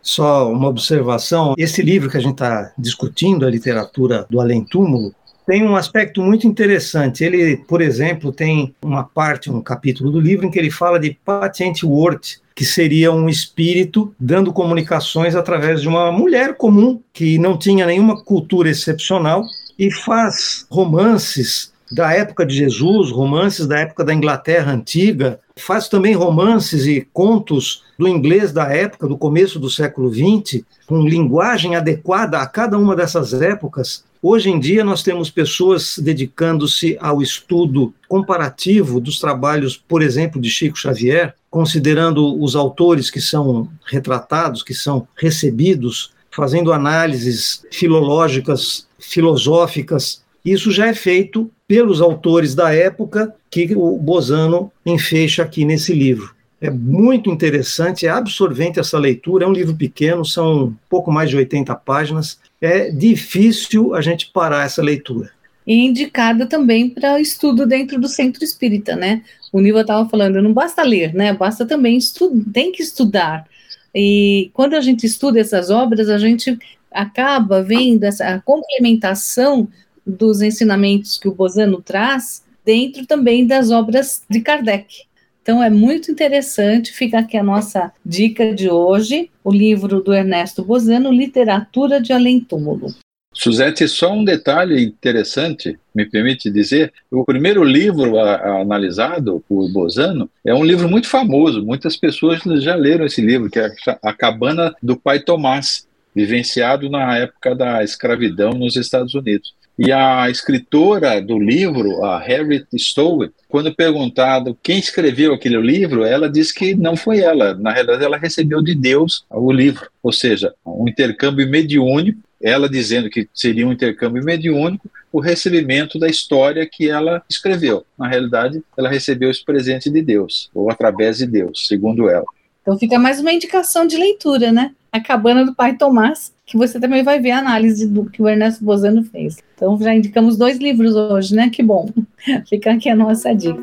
Só 0.05 0.51
uma 0.51 0.69
observação: 0.69 1.55
esse 1.57 1.81
livro 1.81 2.11
que 2.11 2.17
a 2.17 2.21
gente 2.21 2.33
está 2.33 2.71
discutindo, 2.77 3.43
a 3.43 3.49
literatura 3.49 4.27
do 4.29 4.39
além-túmulo, 4.39 5.11
tem 5.47 5.63
um 5.63 5.75
aspecto 5.75 6.21
muito 6.21 6.45
interessante. 6.45 7.23
Ele, 7.23 7.57
por 7.57 7.81
exemplo, 7.81 8.31
tem 8.31 8.75
uma 8.83 9.03
parte, 9.03 9.49
um 9.49 9.59
capítulo 9.61 10.11
do 10.11 10.19
livro 10.19 10.45
em 10.45 10.51
que 10.51 10.59
ele 10.59 10.69
fala 10.69 10.99
de 10.99 11.17
patient 11.25 11.83
word, 11.83 12.39
que 12.55 12.63
seria 12.63 13.11
um 13.11 13.27
espírito 13.27 14.13
dando 14.19 14.53
comunicações 14.53 15.35
através 15.35 15.81
de 15.81 15.87
uma 15.87 16.11
mulher 16.11 16.55
comum 16.55 17.01
que 17.11 17.39
não 17.39 17.57
tinha 17.57 17.87
nenhuma 17.87 18.23
cultura 18.23 18.69
excepcional 18.69 19.43
e 19.77 19.91
faz 19.91 20.67
romances 20.69 21.73
da 21.91 22.13
época 22.13 22.45
de 22.45 22.55
Jesus, 22.55 23.11
romances 23.11 23.67
da 23.67 23.79
época 23.79 24.03
da 24.03 24.13
Inglaterra 24.13 24.71
antiga, 24.71 25.39
faz 25.55 25.87
também 25.87 26.15
romances 26.15 26.85
e 26.85 27.07
contos 27.13 27.83
do 27.97 28.07
inglês 28.07 28.51
da 28.51 28.73
época, 28.73 29.07
do 29.07 29.17
começo 29.17 29.59
do 29.59 29.69
século 29.69 30.11
XX, 30.13 30.63
com 30.85 31.01
linguagem 31.01 31.75
adequada 31.75 32.39
a 32.39 32.47
cada 32.47 32.77
uma 32.77 32.95
dessas 32.95 33.33
épocas. 33.33 34.03
Hoje 34.27 34.49
em 34.49 34.59
dia, 34.59 34.83
nós 34.83 35.03
temos 35.03 35.29
pessoas 35.29 35.99
dedicando-se 35.99 36.97
ao 36.99 37.21
estudo 37.21 37.93
comparativo 38.07 38.99
dos 38.99 39.19
trabalhos, 39.19 39.77
por 39.77 40.01
exemplo, 40.01 40.41
de 40.41 40.49
Chico 40.49 40.77
Xavier, 40.77 41.35
considerando 41.49 42.41
os 42.41 42.55
autores 42.55 43.11
que 43.11 43.21
são 43.21 43.69
retratados, 43.85 44.63
que 44.63 44.73
são 44.73 45.07
recebidos, 45.15 46.11
fazendo 46.31 46.73
análises 46.73 47.63
filológicas, 47.71 48.87
filosóficas. 48.99 50.24
Isso 50.45 50.71
já 50.71 50.87
é 50.87 50.93
feito 50.93 51.51
pelos 51.67 52.01
autores 52.01 52.53
da 52.53 52.73
época 52.73 53.33
que 53.49 53.73
o 53.75 53.97
Bozano 53.97 54.71
enfeixa 54.85 55.41
aqui 55.41 55.65
nesse 55.65 55.93
livro. 55.93 56.35
É 56.61 56.69
muito 56.69 57.31
interessante, 57.31 58.05
é 58.05 58.09
absorvente 58.09 58.79
essa 58.79 58.97
leitura. 58.97 59.45
É 59.45 59.47
um 59.47 59.53
livro 59.53 59.75
pequeno, 59.75 60.23
são 60.23 60.75
pouco 60.89 61.11
mais 61.11 61.29
de 61.29 61.35
80 61.35 61.73
páginas. 61.75 62.39
É 62.61 62.89
difícil 62.89 63.93
a 63.95 64.01
gente 64.01 64.31
parar 64.31 64.65
essa 64.65 64.81
leitura 64.81 65.31
e 65.65 65.85
indicada 65.85 66.45
também 66.45 66.89
para 66.89 67.19
estudo 67.19 67.65
dentro 67.65 67.99
do 67.99 68.07
centro 68.07 68.43
espírita, 68.43 68.95
né? 68.95 69.23
O 69.51 69.59
Niva 69.59 69.81
estava 69.81 70.07
falando, 70.07 70.41
não 70.41 70.53
basta 70.53 70.83
ler, 70.83 71.13
né? 71.13 71.33
Basta 71.33 71.65
também 71.65 71.97
estudar, 71.97 72.51
tem 72.53 72.71
que 72.71 72.83
estudar. 72.83 73.47
E 73.93 74.51
quando 74.53 74.75
a 74.75 74.81
gente 74.81 75.05
estuda 75.05 75.39
essas 75.39 75.69
obras, 75.69 76.09
a 76.09 76.17
gente 76.17 76.57
acaba 76.91 77.63
vendo 77.63 78.03
essa 78.03 78.41
complementação 78.45 79.67
dos 80.05 80.41
ensinamentos 80.41 81.17
que 81.17 81.27
o 81.27 81.33
Bozano 81.33 81.81
traz 81.81 82.43
dentro 82.65 83.05
também 83.05 83.45
das 83.45 83.71
obras 83.71 84.23
de 84.29 84.41
Kardec. 84.41 85.03
Então 85.41 85.61
é 85.61 85.69
muito 85.69 86.11
interessante, 86.11 86.91
fica 86.91 87.19
aqui 87.19 87.37
a 87.37 87.43
nossa 87.43 87.91
dica 88.03 88.53
de 88.53 88.69
hoje, 88.69 89.29
o 89.43 89.51
livro 89.51 90.01
do 90.01 90.11
Ernesto 90.11 90.63
Bozano, 90.63 91.11
Literatura 91.11 92.01
de 92.01 92.11
Além 92.11 92.39
Túmulo. 92.39 92.95
Suzete, 93.31 93.87
só 93.87 94.13
um 94.13 94.23
detalhe 94.23 94.81
interessante, 94.81 95.77
me 95.93 96.05
permite 96.05 96.49
dizer, 96.49 96.91
o 97.11 97.25
primeiro 97.25 97.63
livro 97.63 98.17
a, 98.17 98.35
a, 98.35 98.61
analisado 98.61 99.43
por 99.47 99.69
Bozano 99.69 100.29
é 100.43 100.53
um 100.53 100.63
livro 100.63 100.89
muito 100.89 101.07
famoso, 101.07 101.63
muitas 101.63 101.97
pessoas 101.97 102.41
já 102.63 102.75
leram 102.75 103.05
esse 103.05 103.21
livro, 103.21 103.49
que 103.49 103.59
é 103.59 103.69
A 104.01 104.13
Cabana 104.13 104.73
do 104.81 104.95
Pai 104.95 105.19
Tomás, 105.19 105.85
vivenciado 106.15 106.89
na 106.89 107.17
época 107.17 107.53
da 107.53 107.83
escravidão 107.83 108.51
nos 108.51 108.77
Estados 108.77 109.13
Unidos. 109.13 109.53
E 109.77 109.91
a 109.91 110.29
escritora 110.29 111.21
do 111.21 111.37
livro, 111.37 112.03
a 112.03 112.17
Harriet 112.17 112.65
Stowe, 112.77 113.31
quando 113.49 113.75
perguntado 113.75 114.57
quem 114.63 114.79
escreveu 114.79 115.33
aquele 115.33 115.59
livro, 115.59 116.05
ela 116.05 116.29
disse 116.29 116.53
que 116.53 116.73
não 116.73 116.95
foi 116.95 117.19
ela. 117.19 117.53
Na 117.55 117.71
realidade, 117.71 118.03
ela 118.03 118.17
recebeu 118.17 118.61
de 118.61 118.73
Deus 118.73 119.25
o 119.29 119.51
livro, 119.51 119.89
ou 120.01 120.13
seja, 120.13 120.53
um 120.65 120.87
intercâmbio 120.87 121.49
mediúnico 121.49 122.19
ela 122.41 122.69
dizendo 122.69 123.09
que 123.09 123.27
seria 123.33 123.67
um 123.67 123.71
intercâmbio 123.71 124.23
mediúnico, 124.23 124.87
o 125.11 125.19
recebimento 125.19 125.97
da 125.97 126.07
história 126.07 126.69
que 126.71 126.87
ela 126.87 127.23
escreveu. 127.27 127.83
Na 127.97 128.07
realidade, 128.07 128.61
ela 128.77 128.87
recebeu 128.87 129.31
esse 129.31 129.43
presente 129.43 129.89
de 129.89 129.99
Deus, 129.99 130.51
ou 130.53 130.69
através 130.69 131.17
de 131.17 131.25
Deus, 131.25 131.65
segundo 131.67 132.07
ela. 132.07 132.25
Então 132.61 132.77
fica 132.77 132.99
mais 132.99 133.19
uma 133.19 133.33
indicação 133.33 133.87
de 133.87 133.97
leitura, 133.97 134.51
né? 134.51 134.75
A 134.91 134.99
Cabana 134.99 135.43
do 135.43 135.55
Pai 135.55 135.75
Tomás, 135.75 136.34
que 136.45 136.57
você 136.57 136.79
também 136.79 137.03
vai 137.03 137.19
ver 137.19 137.31
a 137.31 137.39
análise 137.39 137.87
do 137.87 138.05
que 138.05 138.21
o 138.21 138.29
Ernesto 138.29 138.63
Bozano 138.63 139.03
fez. 139.03 139.37
Então 139.55 139.77
já 139.79 139.95
indicamos 139.95 140.37
dois 140.37 140.59
livros 140.59 140.95
hoje, 140.95 141.35
né? 141.35 141.49
Que 141.49 141.63
bom. 141.63 141.89
Fica 142.47 142.71
aqui 142.71 142.87
a 142.87 142.95
nossa 142.95 143.33
dica. 143.33 143.59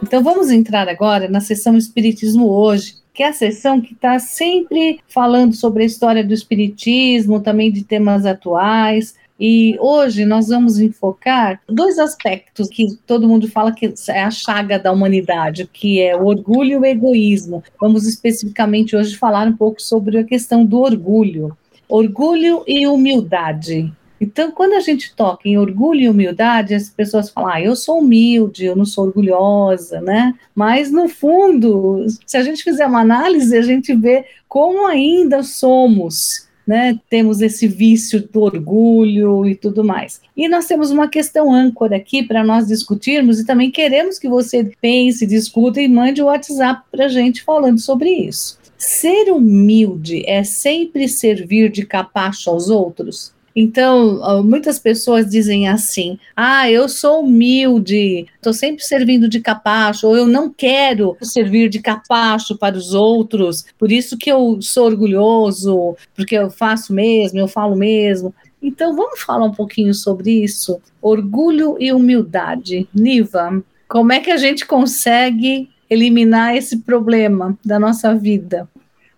Então 0.00 0.22
vamos 0.22 0.48
entrar 0.52 0.88
agora 0.88 1.28
na 1.28 1.40
sessão 1.40 1.76
Espiritismo 1.76 2.48
hoje, 2.48 2.98
que 3.12 3.24
é 3.24 3.28
a 3.28 3.32
sessão 3.32 3.80
que 3.80 3.94
está 3.94 4.20
sempre 4.20 5.00
falando 5.08 5.54
sobre 5.54 5.82
a 5.82 5.86
história 5.86 6.22
do 6.22 6.32
Espiritismo, 6.32 7.40
também 7.40 7.72
de 7.72 7.82
temas 7.82 8.24
atuais. 8.24 9.16
E 9.38 9.76
hoje 9.80 10.24
nós 10.24 10.48
vamos 10.48 10.78
enfocar 10.78 11.60
dois 11.68 11.98
aspectos 11.98 12.68
que 12.68 12.96
todo 13.06 13.28
mundo 13.28 13.48
fala 13.48 13.72
que 13.72 13.92
é 14.08 14.22
a 14.22 14.30
chaga 14.30 14.78
da 14.78 14.92
humanidade, 14.92 15.68
que 15.72 16.00
é 16.00 16.16
o 16.16 16.26
orgulho 16.26 16.70
e 16.70 16.76
o 16.76 16.84
egoísmo. 16.84 17.62
Vamos 17.80 18.06
especificamente 18.06 18.94
hoje 18.94 19.16
falar 19.16 19.48
um 19.48 19.56
pouco 19.56 19.82
sobre 19.82 20.18
a 20.18 20.24
questão 20.24 20.64
do 20.64 20.80
orgulho. 20.80 21.56
Orgulho 21.88 22.62
e 22.66 22.86
humildade. 22.86 23.92
Então, 24.20 24.52
quando 24.52 24.74
a 24.74 24.80
gente 24.80 25.14
toca 25.14 25.48
em 25.48 25.58
orgulho 25.58 26.00
e 26.00 26.08
humildade, 26.08 26.72
as 26.72 26.88
pessoas 26.88 27.28
falam, 27.28 27.50
ah, 27.50 27.60
eu 27.60 27.74
sou 27.74 27.98
humilde, 27.98 28.64
eu 28.64 28.76
não 28.76 28.84
sou 28.86 29.04
orgulhosa, 29.06 30.00
né? 30.00 30.32
Mas, 30.54 30.90
no 30.90 31.08
fundo, 31.08 32.06
se 32.24 32.36
a 32.36 32.42
gente 32.42 32.62
fizer 32.62 32.86
uma 32.86 33.00
análise, 33.00 33.54
a 33.56 33.62
gente 33.62 33.92
vê 33.94 34.24
como 34.48 34.86
ainda 34.86 35.42
somos 35.42 36.43
né, 36.66 36.98
temos 37.10 37.40
esse 37.40 37.66
vício 37.66 38.26
do 38.32 38.42
orgulho 38.42 39.46
e 39.46 39.54
tudo 39.54 39.84
mais. 39.84 40.20
E 40.36 40.48
nós 40.48 40.66
temos 40.66 40.90
uma 40.90 41.08
questão 41.08 41.52
âncora 41.52 41.96
aqui 41.96 42.22
para 42.22 42.44
nós 42.44 42.66
discutirmos 42.66 43.38
e 43.38 43.46
também 43.46 43.70
queremos 43.70 44.18
que 44.18 44.28
você 44.28 44.70
pense, 44.80 45.26
discuta 45.26 45.80
e 45.80 45.88
mande 45.88 46.22
o 46.22 46.26
WhatsApp 46.26 46.82
para 46.90 47.06
a 47.06 47.08
gente 47.08 47.42
falando 47.42 47.78
sobre 47.78 48.10
isso. 48.10 48.58
Ser 48.78 49.30
humilde 49.30 50.22
é 50.26 50.44
sempre 50.44 51.08
servir 51.08 51.70
de 51.70 51.86
capacho 51.86 52.50
aos 52.50 52.68
outros? 52.68 53.33
Então, 53.56 54.42
muitas 54.42 54.78
pessoas 54.78 55.30
dizem 55.30 55.68
assim: 55.68 56.18
ah, 56.34 56.68
eu 56.70 56.88
sou 56.88 57.20
humilde, 57.20 58.26
estou 58.34 58.52
sempre 58.52 58.84
servindo 58.84 59.28
de 59.28 59.40
capacho, 59.40 60.08
ou 60.08 60.16
eu 60.16 60.26
não 60.26 60.50
quero 60.50 61.16
servir 61.22 61.68
de 61.68 61.80
capacho 61.80 62.58
para 62.58 62.76
os 62.76 62.92
outros, 62.92 63.64
por 63.78 63.92
isso 63.92 64.18
que 64.18 64.30
eu 64.30 64.60
sou 64.60 64.86
orgulhoso, 64.86 65.96
porque 66.16 66.36
eu 66.36 66.50
faço 66.50 66.92
mesmo, 66.92 67.38
eu 67.38 67.46
falo 67.46 67.76
mesmo. 67.76 68.34
Então, 68.60 68.96
vamos 68.96 69.20
falar 69.20 69.44
um 69.44 69.52
pouquinho 69.52 69.92
sobre 69.94 70.42
isso? 70.42 70.80
Orgulho 71.00 71.76
e 71.78 71.92
humildade. 71.92 72.88
Niva, 72.94 73.62
como 73.86 74.12
é 74.12 74.20
que 74.20 74.30
a 74.30 74.38
gente 74.38 74.64
consegue 74.64 75.68
eliminar 75.88 76.56
esse 76.56 76.78
problema 76.78 77.58
da 77.62 77.78
nossa 77.78 78.14
vida? 78.14 78.66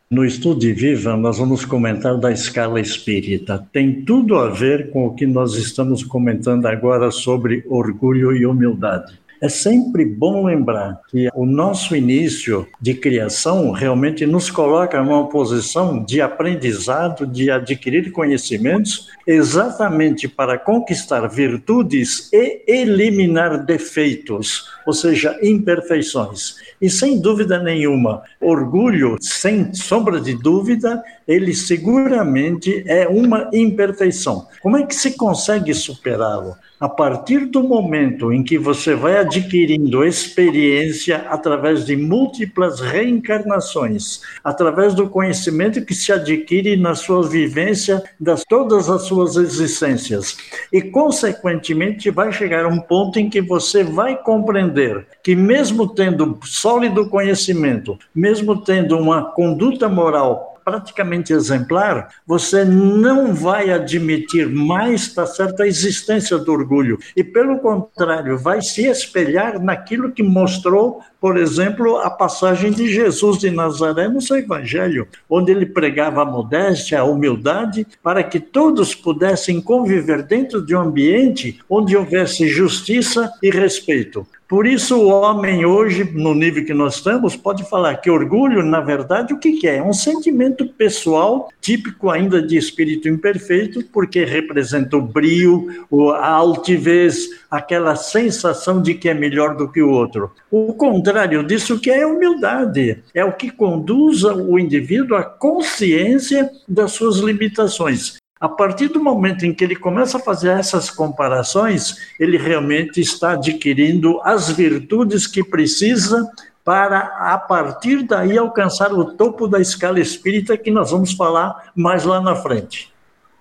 No 0.08 0.24
estudo 0.24 0.60
de 0.60 0.72
Viva, 0.72 1.16
nós 1.16 1.38
vamos 1.38 1.64
comentar 1.64 2.16
da 2.16 2.30
escala 2.30 2.80
espírita. 2.80 3.66
Tem 3.72 4.04
tudo 4.04 4.36
a 4.36 4.48
ver 4.48 4.90
com 4.92 5.04
o 5.04 5.14
que 5.16 5.26
nós 5.26 5.56
estamos 5.56 6.04
comentando 6.04 6.66
agora 6.66 7.10
sobre 7.10 7.64
orgulho 7.66 8.32
e 8.32 8.46
humildade. 8.46 9.18
É 9.40 9.48
sempre 9.48 10.04
bom 10.04 10.46
lembrar 10.46 11.00
que 11.08 11.28
o 11.34 11.44
nosso 11.44 11.94
início 11.94 12.66
de 12.80 12.94
criação 12.94 13.70
realmente 13.70 14.24
nos 14.24 14.50
coloca 14.50 15.02
numa 15.02 15.28
posição 15.28 16.02
de 16.02 16.22
aprendizado, 16.22 17.26
de 17.26 17.50
adquirir 17.50 18.12
conhecimentos, 18.12 19.08
exatamente 19.26 20.26
para 20.26 20.58
conquistar 20.58 21.26
virtudes 21.28 22.30
e 22.32 22.62
eliminar 22.66 23.64
defeitos, 23.64 24.64
ou 24.86 24.94
seja, 24.94 25.38
imperfeições. 25.42 26.56
E 26.80 26.88
sem 26.88 27.20
dúvida 27.20 27.58
nenhuma, 27.58 28.22
orgulho, 28.40 29.16
sem 29.20 29.74
sombra 29.74 30.20
de 30.20 30.34
dúvida, 30.34 31.02
ele 31.26 31.54
seguramente 31.54 32.84
é 32.86 33.06
uma 33.08 33.50
imperfeição. 33.52 34.46
Como 34.62 34.76
é 34.76 34.86
que 34.86 34.94
se 34.94 35.16
consegue 35.16 35.74
superá-lo? 35.74 36.54
A 36.78 36.88
partir 36.88 37.46
do 37.46 37.62
momento 37.62 38.32
em 38.32 38.42
que 38.42 38.58
você 38.58 38.94
vai 38.94 39.16
adquirindo 39.26 40.04
experiência 40.04 41.26
através 41.28 41.84
de 41.84 41.96
múltiplas 41.96 42.80
reencarnações, 42.80 44.20
através 44.42 44.94
do 44.94 45.08
conhecimento 45.08 45.84
que 45.84 45.94
se 45.94 46.12
adquire 46.12 46.76
na 46.76 46.94
sua 46.94 47.26
vivência 47.28 48.02
das 48.18 48.44
todas 48.44 48.88
as 48.88 49.02
suas 49.02 49.36
existências, 49.36 50.36
e 50.72 50.80
consequentemente 50.80 52.10
vai 52.10 52.32
chegar 52.32 52.66
um 52.66 52.80
ponto 52.80 53.18
em 53.18 53.28
que 53.28 53.40
você 53.40 53.82
vai 53.82 54.16
compreender 54.16 55.06
que 55.22 55.34
mesmo 55.34 55.88
tendo 55.88 56.38
sólido 56.44 57.08
conhecimento, 57.08 57.98
mesmo 58.14 58.62
tendo 58.62 58.96
uma 58.96 59.24
conduta 59.32 59.88
moral 59.88 60.55
praticamente 60.66 61.32
exemplar, 61.32 62.08
você 62.26 62.64
não 62.64 63.32
vai 63.32 63.70
admitir 63.70 64.48
mais, 64.48 65.02
está 65.02 65.24
certo, 65.24 65.62
a 65.62 65.66
existência 65.68 66.36
do 66.38 66.52
orgulho. 66.52 66.98
E, 67.16 67.22
pelo 67.22 67.60
contrário, 67.60 68.36
vai 68.36 68.60
se 68.60 68.84
espelhar 68.84 69.62
naquilo 69.62 70.10
que 70.10 70.24
mostrou, 70.24 71.00
por 71.26 71.36
exemplo, 71.38 71.96
a 71.96 72.08
passagem 72.08 72.70
de 72.70 72.86
Jesus 72.86 73.38
de 73.38 73.50
Nazaré 73.50 74.06
no 74.06 74.22
seu 74.22 74.36
evangelho, 74.36 75.08
onde 75.28 75.50
ele 75.50 75.66
pregava 75.66 76.22
a 76.22 76.24
modéstia, 76.24 77.00
a 77.00 77.04
humildade, 77.04 77.84
para 78.00 78.22
que 78.22 78.38
todos 78.38 78.94
pudessem 78.94 79.60
conviver 79.60 80.22
dentro 80.22 80.64
de 80.64 80.72
um 80.76 80.82
ambiente 80.82 81.58
onde 81.68 81.96
houvesse 81.96 82.46
justiça 82.46 83.28
e 83.42 83.50
respeito. 83.50 84.24
Por 84.48 84.64
isso, 84.64 84.96
o 84.96 85.08
homem 85.08 85.66
hoje, 85.66 86.08
no 86.14 86.32
nível 86.32 86.64
que 86.64 86.72
nós 86.72 86.94
estamos, 86.94 87.34
pode 87.34 87.68
falar 87.68 87.96
que 87.96 88.08
orgulho, 88.08 88.62
na 88.62 88.80
verdade, 88.80 89.34
o 89.34 89.40
que 89.40 89.66
é? 89.66 89.78
É 89.78 89.82
um 89.82 89.92
sentimento 89.92 90.64
pessoal, 90.68 91.48
típico 91.60 92.10
ainda 92.10 92.40
de 92.40 92.56
espírito 92.56 93.08
imperfeito, 93.08 93.82
porque 93.92 94.24
representa 94.24 94.96
o 94.96 95.02
brio, 95.02 95.66
a 96.14 96.28
altivez, 96.28 97.28
aquela 97.50 97.96
sensação 97.96 98.80
de 98.80 98.94
que 98.94 99.08
é 99.08 99.14
melhor 99.14 99.56
do 99.56 99.68
que 99.68 99.82
o 99.82 99.90
outro. 99.90 100.30
O 100.48 100.74
contrário 100.74 101.15
disso 101.46 101.78
que 101.78 101.90
é 101.90 102.04
humildade, 102.04 103.02
é 103.14 103.24
o 103.24 103.32
que 103.32 103.50
conduz 103.50 104.24
o 104.24 104.58
indivíduo 104.58 105.16
à 105.16 105.22
consciência 105.22 106.50
das 106.68 106.92
suas 106.92 107.18
limitações. 107.18 108.16
A 108.38 108.48
partir 108.48 108.88
do 108.88 109.02
momento 109.02 109.46
em 109.46 109.54
que 109.54 109.64
ele 109.64 109.76
começa 109.76 110.18
a 110.18 110.20
fazer 110.20 110.50
essas 110.50 110.90
comparações, 110.90 111.96
ele 112.20 112.36
realmente 112.36 113.00
está 113.00 113.32
adquirindo 113.32 114.20
as 114.22 114.50
virtudes 114.50 115.26
que 115.26 115.42
precisa 115.42 116.30
para, 116.62 116.98
a 117.32 117.38
partir 117.38 118.02
daí, 118.02 118.36
alcançar 118.36 118.92
o 118.92 119.04
topo 119.04 119.48
da 119.48 119.60
escala 119.60 120.00
espírita, 120.00 120.58
que 120.58 120.70
nós 120.70 120.90
vamos 120.90 121.12
falar 121.12 121.70
mais 121.74 122.04
lá 122.04 122.20
na 122.20 122.34
frente. 122.34 122.90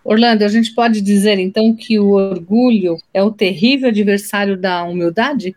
Orlando, 0.04 0.44
a 0.44 0.48
gente 0.48 0.74
pode 0.76 1.02
dizer 1.02 1.40
então 1.40 1.76
que 1.76 2.00
o 2.00 2.12
orgulho 2.12 2.98
é 3.12 3.24
o 3.24 3.32
terrível 3.32 3.90
adversário 3.90 4.56
da 4.56 4.84
humildade? 4.84 5.56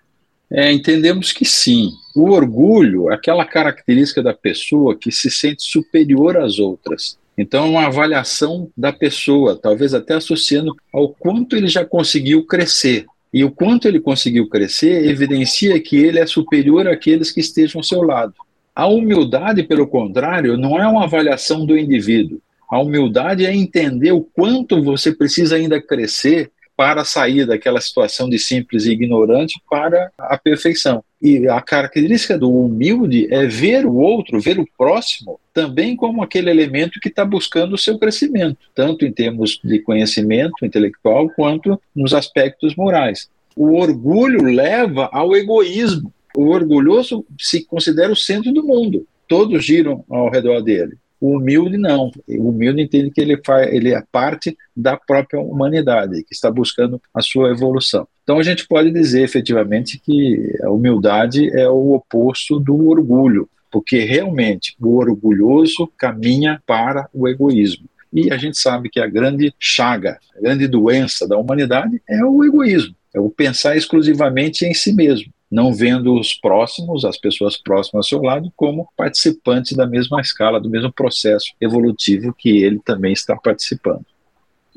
É, 0.50 0.72
entendemos 0.72 1.30
que 1.30 1.44
sim. 1.44 1.90
O 2.18 2.32
orgulho 2.32 3.12
aquela 3.12 3.44
característica 3.44 4.20
da 4.20 4.34
pessoa 4.34 4.98
que 4.98 5.12
se 5.12 5.30
sente 5.30 5.62
superior 5.62 6.36
às 6.36 6.58
outras. 6.58 7.16
Então, 7.38 7.66
é 7.66 7.68
uma 7.68 7.86
avaliação 7.86 8.68
da 8.76 8.92
pessoa, 8.92 9.54
talvez 9.54 9.94
até 9.94 10.14
associando 10.14 10.74
ao 10.92 11.10
quanto 11.10 11.54
ele 11.54 11.68
já 11.68 11.84
conseguiu 11.84 12.44
crescer. 12.44 13.06
E 13.32 13.44
o 13.44 13.52
quanto 13.52 13.86
ele 13.86 14.00
conseguiu 14.00 14.48
crescer 14.48 15.08
evidencia 15.08 15.80
que 15.80 15.96
ele 15.96 16.18
é 16.18 16.26
superior 16.26 16.88
àqueles 16.88 17.30
que 17.30 17.38
estejam 17.38 17.78
ao 17.78 17.84
seu 17.84 18.02
lado. 18.02 18.34
A 18.74 18.88
humildade, 18.88 19.62
pelo 19.62 19.86
contrário, 19.86 20.56
não 20.56 20.76
é 20.76 20.88
uma 20.88 21.04
avaliação 21.04 21.64
do 21.64 21.78
indivíduo. 21.78 22.40
A 22.68 22.80
humildade 22.80 23.46
é 23.46 23.54
entender 23.54 24.10
o 24.10 24.22
quanto 24.22 24.82
você 24.82 25.12
precisa 25.12 25.54
ainda 25.54 25.80
crescer 25.80 26.50
para 26.76 27.04
sair 27.04 27.46
daquela 27.46 27.80
situação 27.80 28.28
de 28.28 28.40
simples 28.40 28.86
e 28.86 28.90
ignorante 28.90 29.62
para 29.70 30.10
a 30.18 30.36
perfeição. 30.36 31.04
E 31.20 31.48
a 31.48 31.60
característica 31.60 32.38
do 32.38 32.48
humilde 32.48 33.26
é 33.32 33.44
ver 33.44 33.84
o 33.84 33.94
outro, 33.96 34.40
ver 34.40 34.58
o 34.58 34.68
próximo, 34.78 35.40
também 35.52 35.96
como 35.96 36.22
aquele 36.22 36.48
elemento 36.48 37.00
que 37.00 37.08
está 37.08 37.24
buscando 37.24 37.74
o 37.74 37.78
seu 37.78 37.98
crescimento, 37.98 38.58
tanto 38.74 39.04
em 39.04 39.12
termos 39.12 39.60
de 39.62 39.80
conhecimento 39.80 40.64
intelectual 40.64 41.28
quanto 41.30 41.80
nos 41.94 42.14
aspectos 42.14 42.76
morais. 42.76 43.28
O 43.56 43.76
orgulho 43.76 44.44
leva 44.44 45.08
ao 45.12 45.34
egoísmo. 45.34 46.12
O 46.36 46.50
orgulhoso 46.50 47.26
se 47.36 47.64
considera 47.64 48.12
o 48.12 48.16
centro 48.16 48.52
do 48.52 48.64
mundo. 48.64 49.04
Todos 49.26 49.64
giram 49.64 50.04
ao 50.08 50.30
redor 50.30 50.60
dele. 50.60 50.96
O 51.20 51.36
humilde 51.36 51.76
não. 51.76 52.10
O 52.28 52.48
humilde 52.48 52.82
entende 52.82 53.10
que 53.10 53.20
ele, 53.20 53.40
faz, 53.44 53.72
ele 53.72 53.92
é 53.92 54.02
parte 54.12 54.56
da 54.76 54.96
própria 54.96 55.40
humanidade, 55.40 56.22
que 56.24 56.34
está 56.34 56.50
buscando 56.50 57.00
a 57.12 57.20
sua 57.20 57.50
evolução. 57.50 58.06
Então 58.22 58.38
a 58.38 58.42
gente 58.42 58.66
pode 58.66 58.90
dizer 58.90 59.22
efetivamente 59.22 59.98
que 59.98 60.56
a 60.62 60.70
humildade 60.70 61.50
é 61.58 61.68
o 61.68 61.92
oposto 61.92 62.60
do 62.60 62.88
orgulho, 62.88 63.48
porque 63.70 64.04
realmente 64.04 64.76
o 64.80 64.96
orgulhoso 64.96 65.90
caminha 65.98 66.62
para 66.66 67.08
o 67.12 67.28
egoísmo. 67.28 67.86
E 68.12 68.32
a 68.32 68.38
gente 68.38 68.58
sabe 68.58 68.88
que 68.88 69.00
a 69.00 69.06
grande 69.06 69.52
chaga, 69.58 70.18
a 70.36 70.40
grande 70.40 70.66
doença 70.66 71.26
da 71.28 71.36
humanidade 71.36 72.00
é 72.08 72.24
o 72.24 72.44
egoísmo, 72.44 72.94
é 73.14 73.20
o 73.20 73.28
pensar 73.28 73.76
exclusivamente 73.76 74.64
em 74.64 74.72
si 74.72 74.92
mesmo 74.92 75.32
não 75.50 75.72
vendo 75.72 76.18
os 76.18 76.34
próximos, 76.34 77.04
as 77.04 77.18
pessoas 77.18 77.56
próximas 77.56 78.06
ao 78.06 78.08
seu 78.08 78.22
lado, 78.22 78.52
como 78.54 78.88
participantes 78.96 79.76
da 79.76 79.86
mesma 79.86 80.20
escala, 80.20 80.60
do 80.60 80.68
mesmo 80.68 80.92
processo 80.92 81.52
evolutivo 81.60 82.34
que 82.36 82.62
ele 82.62 82.78
também 82.78 83.12
está 83.12 83.36
participando. 83.36 84.04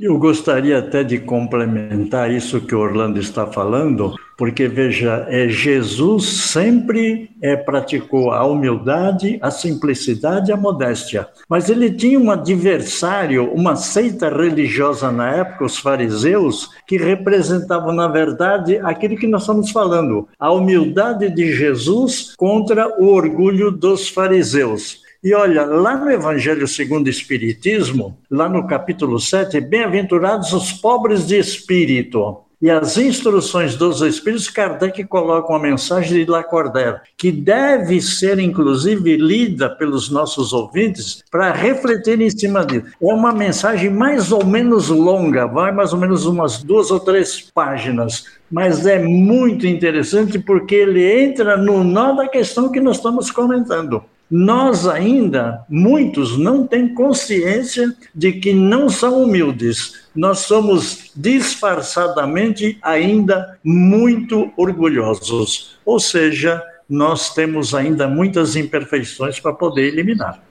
Eu 0.01 0.17
gostaria 0.17 0.79
até 0.79 1.03
de 1.03 1.19
complementar 1.19 2.31
isso 2.31 2.59
que 2.59 2.73
o 2.73 2.79
Orlando 2.79 3.19
está 3.19 3.45
falando, 3.45 4.15
porque 4.35 4.67
veja, 4.67 5.27
é, 5.29 5.47
Jesus 5.47 6.25
sempre 6.25 7.29
é, 7.39 7.55
praticou 7.55 8.31
a 8.31 8.43
humildade, 8.43 9.37
a 9.43 9.51
simplicidade 9.51 10.51
a 10.51 10.57
modéstia. 10.57 11.27
Mas 11.47 11.69
ele 11.69 11.91
tinha 11.91 12.19
um 12.19 12.31
adversário, 12.31 13.53
uma 13.53 13.75
seita 13.75 14.27
religiosa 14.27 15.11
na 15.11 15.35
época, 15.35 15.65
os 15.65 15.77
fariseus, 15.77 16.71
que 16.87 16.97
representavam, 16.97 17.93
na 17.93 18.07
verdade, 18.07 18.79
aquilo 18.79 19.15
que 19.15 19.27
nós 19.27 19.43
estamos 19.43 19.69
falando, 19.69 20.27
a 20.39 20.51
humildade 20.51 21.29
de 21.29 21.53
Jesus 21.53 22.33
contra 22.35 22.99
o 22.99 23.05
orgulho 23.05 23.69
dos 23.69 24.09
fariseus. 24.09 25.00
E 25.23 25.35
olha, 25.35 25.65
lá 25.65 25.95
no 25.95 26.09
Evangelho 26.09 26.67
segundo 26.67 27.05
o 27.05 27.09
Espiritismo, 27.09 28.17
lá 28.27 28.49
no 28.49 28.65
capítulo 28.65 29.19
7, 29.19 29.61
bem-aventurados 29.61 30.51
os 30.51 30.73
pobres 30.73 31.27
de 31.27 31.37
espírito. 31.37 32.39
e 32.59 32.71
as 32.71 32.97
instruções 32.97 33.75
dos 33.75 34.01
Espíritos, 34.01 34.49
Kardec 34.49 35.03
coloca 35.03 35.51
uma 35.51 35.59
mensagem 35.59 36.25
de 36.25 36.29
Lacordaire, 36.29 37.01
que 37.15 37.31
deve 37.31 38.01
ser, 38.01 38.39
inclusive, 38.39 39.15
lida 39.15 39.69
pelos 39.69 40.09
nossos 40.09 40.53
ouvintes 40.53 41.23
para 41.29 41.51
refletir 41.51 42.19
em 42.19 42.29
cima 42.31 42.65
disso. 42.65 42.87
É 42.99 43.13
uma 43.13 43.31
mensagem 43.31 43.91
mais 43.91 44.31
ou 44.31 44.43
menos 44.43 44.89
longa, 44.89 45.45
vai 45.45 45.71
mais 45.71 45.93
ou 45.93 45.99
menos 45.99 46.25
umas 46.25 46.63
duas 46.63 46.89
ou 46.89 46.99
três 46.99 47.41
páginas, 47.41 48.25
mas 48.51 48.87
é 48.87 48.97
muito 48.97 49.67
interessante 49.67 50.39
porque 50.39 50.73
ele 50.73 51.03
entra 51.25 51.57
no 51.57 51.83
nó 51.83 52.13
da 52.13 52.27
questão 52.27 52.71
que 52.71 52.79
nós 52.79 52.97
estamos 52.97 53.29
comentando 53.29 54.03
nós 54.31 54.87
ainda, 54.87 55.65
muitos, 55.69 56.37
não 56.37 56.65
têm 56.65 56.93
consciência 56.93 57.93
de 58.15 58.31
que 58.31 58.53
não 58.53 58.87
são 58.87 59.21
humildes. 59.21 60.05
Nós 60.15 60.39
somos 60.39 61.11
disfarçadamente 61.13 62.77
ainda 62.81 63.59
muito 63.61 64.49
orgulhosos. 64.55 65.77
Ou 65.85 65.99
seja, 65.99 66.63
nós 66.87 67.33
temos 67.33 67.75
ainda 67.75 68.07
muitas 68.07 68.55
imperfeições 68.55 69.37
para 69.37 69.51
poder 69.51 69.87
eliminar. 69.87 70.41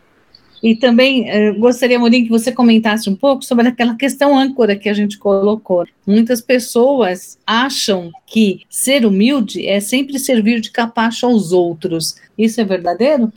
E 0.62 0.76
também 0.76 1.30
eh, 1.30 1.52
gostaria, 1.52 1.98
Morim, 1.98 2.24
que 2.24 2.30
você 2.30 2.52
comentasse 2.52 3.08
um 3.08 3.16
pouco 3.16 3.42
sobre 3.42 3.68
aquela 3.68 3.94
questão 3.94 4.38
âncora 4.38 4.76
que 4.76 4.90
a 4.90 4.94
gente 4.94 5.16
colocou. 5.16 5.86
Muitas 6.06 6.42
pessoas 6.42 7.38
acham 7.46 8.10
que 8.26 8.60
ser 8.68 9.06
humilde 9.06 9.66
é 9.66 9.80
sempre 9.80 10.18
servir 10.18 10.60
de 10.60 10.70
capacho 10.70 11.24
aos 11.24 11.50
outros. 11.50 12.16
Isso 12.36 12.60
é 12.60 12.64
verdadeiro? 12.64 13.32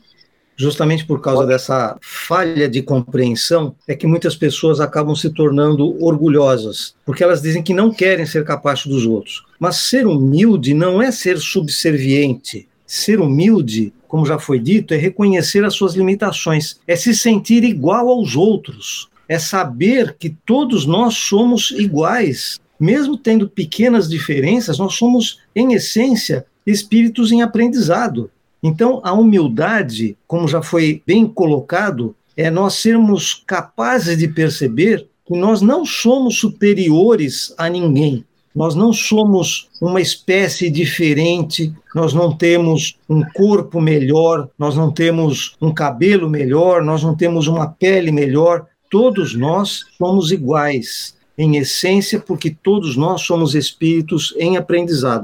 Justamente 0.55 1.05
por 1.05 1.21
causa 1.21 1.45
dessa 1.45 1.97
falha 2.01 2.69
de 2.69 2.81
compreensão, 2.81 3.75
é 3.87 3.95
que 3.95 4.07
muitas 4.07 4.35
pessoas 4.35 4.79
acabam 4.79 5.15
se 5.15 5.29
tornando 5.29 6.01
orgulhosas, 6.03 6.95
porque 7.05 7.23
elas 7.23 7.41
dizem 7.41 7.63
que 7.63 7.73
não 7.73 7.91
querem 7.91 8.25
ser 8.25 8.43
capazes 8.43 8.85
dos 8.85 9.05
outros. 9.05 9.43
Mas 9.59 9.77
ser 9.77 10.05
humilde 10.05 10.73
não 10.73 11.01
é 11.01 11.11
ser 11.11 11.37
subserviente. 11.37 12.67
Ser 12.85 13.19
humilde, 13.19 13.93
como 14.07 14.25
já 14.25 14.37
foi 14.37 14.59
dito, 14.59 14.93
é 14.93 14.97
reconhecer 14.97 15.65
as 15.65 15.73
suas 15.73 15.95
limitações, 15.95 16.79
é 16.87 16.95
se 16.95 17.15
sentir 17.15 17.63
igual 17.63 18.09
aos 18.09 18.35
outros, 18.35 19.09
é 19.27 19.39
saber 19.39 20.15
que 20.19 20.29
todos 20.45 20.85
nós 20.85 21.15
somos 21.15 21.71
iguais. 21.71 22.59
Mesmo 22.79 23.17
tendo 23.17 23.47
pequenas 23.47 24.09
diferenças, 24.09 24.77
nós 24.77 24.95
somos, 24.95 25.39
em 25.55 25.73
essência, 25.73 26.45
espíritos 26.65 27.31
em 27.31 27.41
aprendizado. 27.41 28.29
Então, 28.63 29.01
a 29.03 29.11
humildade, 29.11 30.17
como 30.25 30.47
já 30.47 30.61
foi 30.61 31.03
bem 31.05 31.27
colocado, 31.27 32.15
é 32.37 32.49
nós 32.49 32.75
sermos 32.75 33.43
capazes 33.45 34.17
de 34.17 34.29
perceber 34.29 35.05
que 35.27 35.37
nós 35.37 35.61
não 35.61 35.85
somos 35.85 36.39
superiores 36.39 37.53
a 37.57 37.69
ninguém. 37.69 38.25
Nós 38.55 38.75
não 38.75 38.93
somos 38.93 39.67
uma 39.81 39.99
espécie 39.99 40.69
diferente, 40.69 41.73
nós 41.93 42.13
não 42.13 42.35
temos 42.35 42.97
um 43.09 43.23
corpo 43.33 43.81
melhor, 43.81 44.47
nós 44.57 44.75
não 44.75 44.91
temos 44.91 45.55
um 45.59 45.73
cabelo 45.73 46.29
melhor, 46.29 46.83
nós 46.83 47.03
não 47.03 47.15
temos 47.15 47.47
uma 47.47 47.67
pele 47.67 48.11
melhor. 48.11 48.67
Todos 48.89 49.35
nós 49.35 49.85
somos 49.97 50.31
iguais, 50.31 51.15
em 51.35 51.57
essência, 51.57 52.19
porque 52.19 52.51
todos 52.51 52.95
nós 52.95 53.21
somos 53.21 53.55
espíritos 53.55 54.33
em 54.37 54.55
aprendizado. 54.55 55.23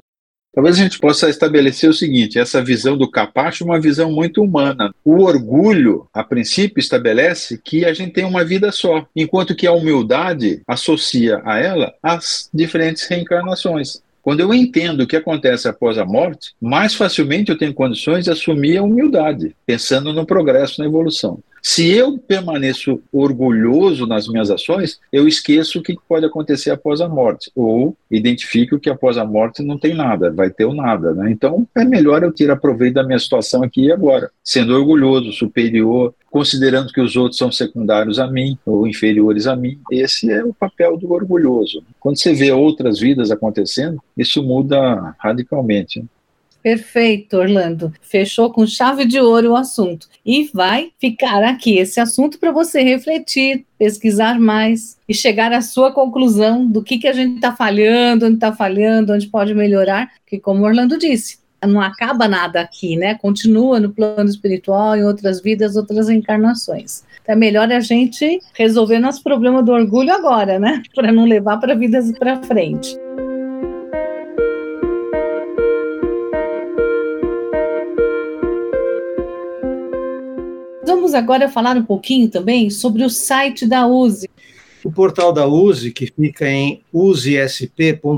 Talvez 0.53 0.79
a 0.79 0.83
gente 0.83 0.99
possa 0.99 1.29
estabelecer 1.29 1.89
o 1.89 1.93
seguinte: 1.93 2.39
essa 2.39 2.63
visão 2.63 2.97
do 2.97 3.09
capacho 3.09 3.63
é 3.63 3.67
uma 3.67 3.79
visão 3.79 4.11
muito 4.11 4.41
humana. 4.41 4.93
O 5.05 5.23
orgulho, 5.23 6.07
a 6.13 6.23
princípio, 6.23 6.79
estabelece 6.79 7.59
que 7.63 7.85
a 7.85 7.93
gente 7.93 8.13
tem 8.13 8.25
uma 8.25 8.43
vida 8.43 8.71
só, 8.71 9.05
enquanto 9.15 9.55
que 9.55 9.67
a 9.67 9.71
humildade 9.71 10.61
associa 10.67 11.41
a 11.45 11.59
ela 11.59 11.93
as 12.01 12.49
diferentes 12.53 13.07
reencarnações. 13.07 14.01
Quando 14.21 14.41
eu 14.41 14.53
entendo 14.53 15.01
o 15.01 15.07
que 15.07 15.15
acontece 15.15 15.67
após 15.67 15.97
a 15.97 16.05
morte, 16.05 16.53
mais 16.61 16.93
facilmente 16.93 17.51
eu 17.51 17.57
tenho 17.57 17.73
condições 17.73 18.25
de 18.25 18.31
assumir 18.31 18.77
a 18.77 18.83
humildade, 18.83 19.55
pensando 19.65 20.13
no 20.13 20.25
progresso, 20.25 20.81
na 20.81 20.87
evolução. 20.87 21.39
Se 21.61 21.89
eu 21.91 22.17
permaneço 22.17 23.01
orgulhoso 23.11 24.05
nas 24.05 24.27
minhas 24.27 24.49
ações, 24.49 24.99
eu 25.11 25.27
esqueço 25.27 25.79
o 25.79 25.83
que 25.83 25.95
pode 26.07 26.25
acontecer 26.25 26.71
após 26.71 27.01
a 27.01 27.09
morte, 27.09 27.51
ou 27.55 27.95
identifico 28.09 28.79
que 28.79 28.89
após 28.89 29.17
a 29.17 29.25
morte 29.25 29.63
não 29.63 29.77
tem 29.77 29.93
nada, 29.93 30.31
vai 30.31 30.49
ter 30.49 30.65
o 30.65 30.73
nada. 30.73 31.13
Né? 31.13 31.31
Então 31.31 31.67
é 31.75 31.83
melhor 31.83 32.23
eu 32.23 32.31
tirar 32.31 32.57
proveito 32.57 32.95
da 32.95 33.03
minha 33.03 33.19
situação 33.19 33.63
aqui 33.63 33.85
e 33.85 33.91
agora, 33.91 34.31
sendo 34.43 34.73
orgulhoso, 34.73 35.31
superior, 35.31 36.13
considerando 36.31 36.91
que 36.91 37.01
os 37.01 37.15
outros 37.15 37.37
são 37.37 37.51
secundários 37.51 38.19
a 38.19 38.27
mim 38.27 38.57
ou 38.65 38.87
inferiores 38.87 39.47
a 39.47 39.55
mim. 39.55 39.79
Esse 39.91 40.31
é 40.31 40.43
o 40.43 40.53
papel 40.53 40.97
do 40.97 41.11
orgulhoso. 41.11 41.83
Quando 41.99 42.19
você 42.19 42.33
vê 42.33 42.51
outras 42.51 42.99
vidas 42.99 43.31
acontecendo, 43.31 44.01
isso 44.17 44.43
muda 44.43 45.15
radicalmente. 45.19 46.03
Perfeito, 46.61 47.37
Orlando. 47.37 47.93
Fechou 48.01 48.51
com 48.51 48.67
chave 48.67 49.05
de 49.05 49.19
ouro 49.19 49.51
o 49.51 49.55
assunto. 49.55 50.07
E 50.25 50.49
vai 50.53 50.91
ficar 50.99 51.43
aqui 51.43 51.77
esse 51.77 51.99
assunto 51.99 52.37
para 52.37 52.51
você 52.51 52.81
refletir, 52.81 53.65
pesquisar 53.77 54.39
mais 54.39 54.97
e 55.07 55.13
chegar 55.13 55.53
à 55.53 55.61
sua 55.61 55.91
conclusão 55.91 56.65
do 56.65 56.83
que, 56.83 56.97
que 56.97 57.07
a 57.07 57.13
gente 57.13 57.35
está 57.35 57.55
falhando, 57.55 58.25
onde 58.25 58.35
está 58.35 58.53
falhando, 58.53 59.13
onde 59.13 59.27
pode 59.27 59.53
melhorar. 59.53 60.11
Que, 60.27 60.37
como 60.37 60.65
Orlando 60.65 60.97
disse, 60.97 61.39
não 61.67 61.81
acaba 61.81 62.27
nada 62.27 62.61
aqui, 62.61 62.95
né? 62.95 63.15
Continua 63.15 63.79
no 63.79 63.89
plano 63.89 64.29
espiritual, 64.29 64.95
em 64.95 65.03
outras 65.03 65.41
vidas, 65.41 65.75
outras 65.75 66.09
encarnações. 66.09 67.03
Então 67.21 67.33
é 67.33 67.37
melhor 67.37 67.71
a 67.71 67.79
gente 67.79 68.39
resolver 68.53 68.99
nosso 68.99 69.21
problema 69.23 69.61
do 69.61 69.71
orgulho 69.71 70.13
agora, 70.13 70.59
né? 70.59 70.81
Para 70.95 71.11
não 71.11 71.25
levar 71.25 71.57
para 71.57 71.75
vidas 71.75 72.11
para 72.17 72.41
frente. 72.43 72.97
Vamos 80.99 81.13
agora 81.13 81.47
falar 81.47 81.77
um 81.77 81.85
pouquinho 81.85 82.27
também 82.27 82.69
sobre 82.69 83.05
o 83.05 83.09
site 83.09 83.65
da 83.65 83.87
USE. 83.87 84.29
O 84.83 84.91
portal 84.91 85.31
da 85.31 85.47
USE, 85.47 85.93
que 85.93 86.07
fica 86.07 86.45
em 86.45 86.81
usesp.org.br, 86.91 88.17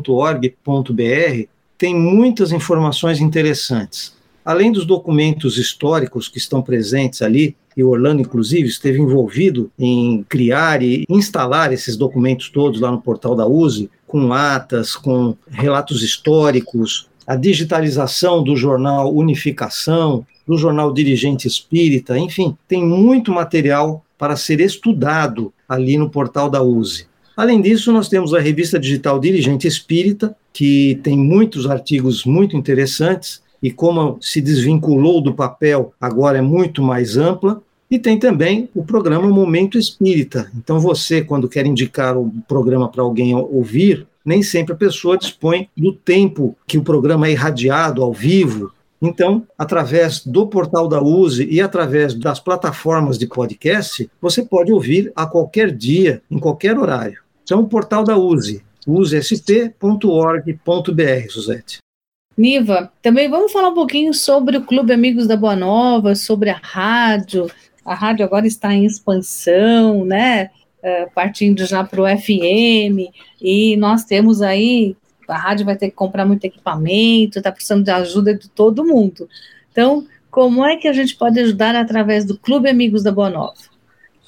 tem 1.77 1.95
muitas 1.95 2.51
informações 2.51 3.21
interessantes. 3.21 4.17
Além 4.43 4.71
dos 4.71 4.83
documentos 4.83 5.59
históricos 5.59 6.27
que 6.27 6.39
estão 6.39 6.63
presentes 6.63 7.21
ali, 7.21 7.55
e 7.77 7.83
Orlando, 7.83 8.23
inclusive, 8.23 8.67
esteve 8.67 8.99
envolvido 8.99 9.71
em 9.77 10.25
criar 10.27 10.81
e 10.81 11.05
instalar 11.07 11.71
esses 11.71 11.95
documentos 11.95 12.49
todos 12.49 12.81
lá 12.81 12.89
no 12.89 12.99
portal 12.99 13.35
da 13.35 13.45
USE, 13.45 13.91
com 14.07 14.33
atas, 14.33 14.95
com 14.95 15.37
relatos 15.51 16.01
históricos, 16.01 17.10
a 17.31 17.35
digitalização 17.37 18.43
do 18.43 18.57
jornal 18.57 19.15
Unificação, 19.15 20.25
do 20.45 20.57
jornal 20.57 20.91
Dirigente 20.91 21.47
Espírita, 21.47 22.19
enfim, 22.19 22.57
tem 22.67 22.85
muito 22.85 23.31
material 23.31 24.03
para 24.17 24.35
ser 24.35 24.59
estudado 24.59 25.53
ali 25.67 25.97
no 25.97 26.09
portal 26.09 26.49
da 26.49 26.61
USE. 26.61 27.05
Além 27.37 27.61
disso, 27.61 27.89
nós 27.93 28.09
temos 28.09 28.33
a 28.33 28.39
revista 28.41 28.77
digital 28.77 29.17
Dirigente 29.17 29.65
Espírita, 29.65 30.35
que 30.51 30.99
tem 31.03 31.17
muitos 31.17 31.69
artigos 31.69 32.25
muito 32.25 32.57
interessantes 32.57 33.41
e 33.63 33.71
como 33.71 34.17
se 34.19 34.41
desvinculou 34.41 35.21
do 35.21 35.33
papel, 35.33 35.93
agora 36.01 36.39
é 36.39 36.41
muito 36.41 36.83
mais 36.83 37.15
ampla. 37.15 37.61
E 37.89 37.97
tem 37.97 38.19
também 38.19 38.67
o 38.75 38.83
programa 38.83 39.29
Momento 39.29 39.77
Espírita. 39.77 40.51
Então, 40.57 40.81
você, 40.81 41.21
quando 41.21 41.47
quer 41.47 41.65
indicar 41.65 42.17
o 42.17 42.29
programa 42.45 42.89
para 42.89 43.03
alguém 43.03 43.33
ouvir, 43.33 44.05
nem 44.25 44.43
sempre 44.43 44.73
a 44.73 44.77
pessoa 44.77 45.17
dispõe 45.17 45.69
do 45.75 45.93
tempo 45.93 46.55
que 46.67 46.77
o 46.77 46.83
programa 46.83 47.27
é 47.27 47.31
irradiado 47.31 48.03
ao 48.03 48.13
vivo, 48.13 48.71
então, 49.01 49.47
através 49.57 50.23
do 50.23 50.45
portal 50.45 50.87
da 50.87 51.01
USE 51.01 51.47
e 51.49 51.59
através 51.59 52.13
das 52.13 52.39
plataformas 52.39 53.17
de 53.17 53.25
podcast, 53.25 54.07
você 54.21 54.43
pode 54.43 54.71
ouvir 54.71 55.11
a 55.15 55.25
qualquer 55.25 55.75
dia, 55.75 56.21
em 56.29 56.37
qualquer 56.37 56.77
horário. 56.77 57.19
Então, 57.41 57.61
o 57.61 57.67
portal 57.67 58.03
da 58.03 58.15
USE, 58.15 58.63
usesp.org.br, 58.85 61.29
Suzete. 61.29 61.79
Niva, 62.37 62.91
também 63.01 63.27
vamos 63.27 63.51
falar 63.51 63.69
um 63.69 63.73
pouquinho 63.73 64.13
sobre 64.13 64.57
o 64.57 64.63
Clube 64.63 64.93
Amigos 64.93 65.27
da 65.27 65.35
Boa 65.35 65.55
Nova, 65.55 66.13
sobre 66.13 66.51
a 66.51 66.59
rádio. 66.61 67.49
A 67.83 67.95
rádio 67.95 68.23
agora 68.23 68.45
está 68.45 68.71
em 68.71 68.85
expansão, 68.85 70.05
né? 70.05 70.51
Uh, 70.83 71.11
partindo 71.13 71.63
já 71.63 71.83
para 71.83 72.01
o 72.01 72.07
FM, 72.07 73.13
e 73.39 73.77
nós 73.77 74.03
temos 74.03 74.41
aí 74.41 74.95
a 75.27 75.37
rádio 75.37 75.65
vai 75.65 75.75
ter 75.75 75.89
que 75.89 75.95
comprar 75.95 76.25
muito 76.25 76.43
equipamento, 76.43 77.37
está 77.37 77.51
precisando 77.51 77.83
de 77.83 77.91
ajuda 77.91 78.35
de 78.35 78.49
todo 78.49 78.85
mundo. 78.85 79.29
Então, 79.71 80.05
como 80.29 80.65
é 80.65 80.75
que 80.77 80.87
a 80.87 80.93
gente 80.93 81.15
pode 81.15 81.39
ajudar 81.39 81.75
através 81.75 82.25
do 82.25 82.37
Clube 82.37 82.69
Amigos 82.69 83.03
da 83.03 83.11
Boa 83.11 83.29
Nova? 83.29 83.70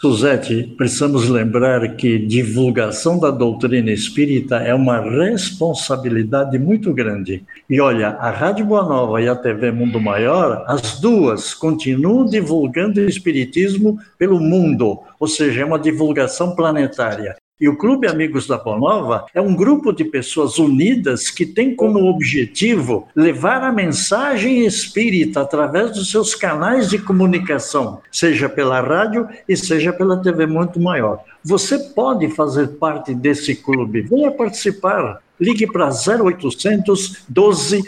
Suzete, 0.04 0.63
precisamos 0.76 1.30
lembrar 1.30 1.96
que 1.96 2.20
divulgação 2.20 3.18
da 3.18 3.32
doutrina 3.32 3.89
espírita 3.89 4.58
é 4.58 4.76
uma 4.76 5.00
responsabilidade 5.00 6.60
muito 6.60 6.94
grande. 6.94 7.42
E 7.70 7.80
olha, 7.80 8.10
a 8.10 8.30
Rádio 8.30 8.66
Boa 8.66 8.84
Nova 8.84 9.22
e 9.22 9.30
a 9.30 9.36
TV 9.38 9.72
Mundo 9.72 10.02
Maior, 10.02 10.66
as 10.68 11.00
duas 11.00 11.54
continuam 11.54 12.26
divulgando 12.26 13.00
o 13.00 13.08
espiritismo 13.08 13.98
pelo 14.18 14.42
mundo, 14.42 15.00
ou 15.18 15.26
seja, 15.26 15.62
é 15.62 15.66
uma 15.66 15.80
divulgação 15.80 16.54
planetária. 16.54 17.38
E 17.62 17.70
o 17.70 17.78
Clube 17.78 18.08
Amigos 18.08 18.48
da 18.48 18.58
Boa 18.58 18.80
Nova 18.80 19.26
é 19.32 19.39
um 19.39 19.56
grupo 19.56 19.94
de 19.94 20.04
pessoas 20.04 20.58
unidas 20.58 21.30
que 21.30 21.46
tem 21.46 21.76
como 21.76 22.10
objetivo 22.10 23.08
levar 23.16 23.62
a 23.62 23.72
mensagem 23.72 24.66
espírita 24.66 25.42
através 25.42 25.92
dos 25.92 26.10
seus 26.10 26.34
canais 26.34 26.89
de 26.89 26.98
comunicação, 26.98 28.02
seja 28.12 28.50
pela 28.50 28.82
rádio 28.82 29.30
e 29.48 29.56
seja 29.56 29.94
pela 29.94 30.20
TV 30.20 30.48
Muito 30.48 30.80
Maior. 30.80 31.24
Você 31.45 31.77
pode 31.77 32.29
fazer 32.29 32.67
parte 32.69 33.13
desse 33.13 33.56
clube, 33.56 34.01
venha 34.01 34.32
participar. 34.32 35.21
Ligue 35.39 35.67
para 35.67 35.89
0800 35.89 37.25
12 37.27 37.84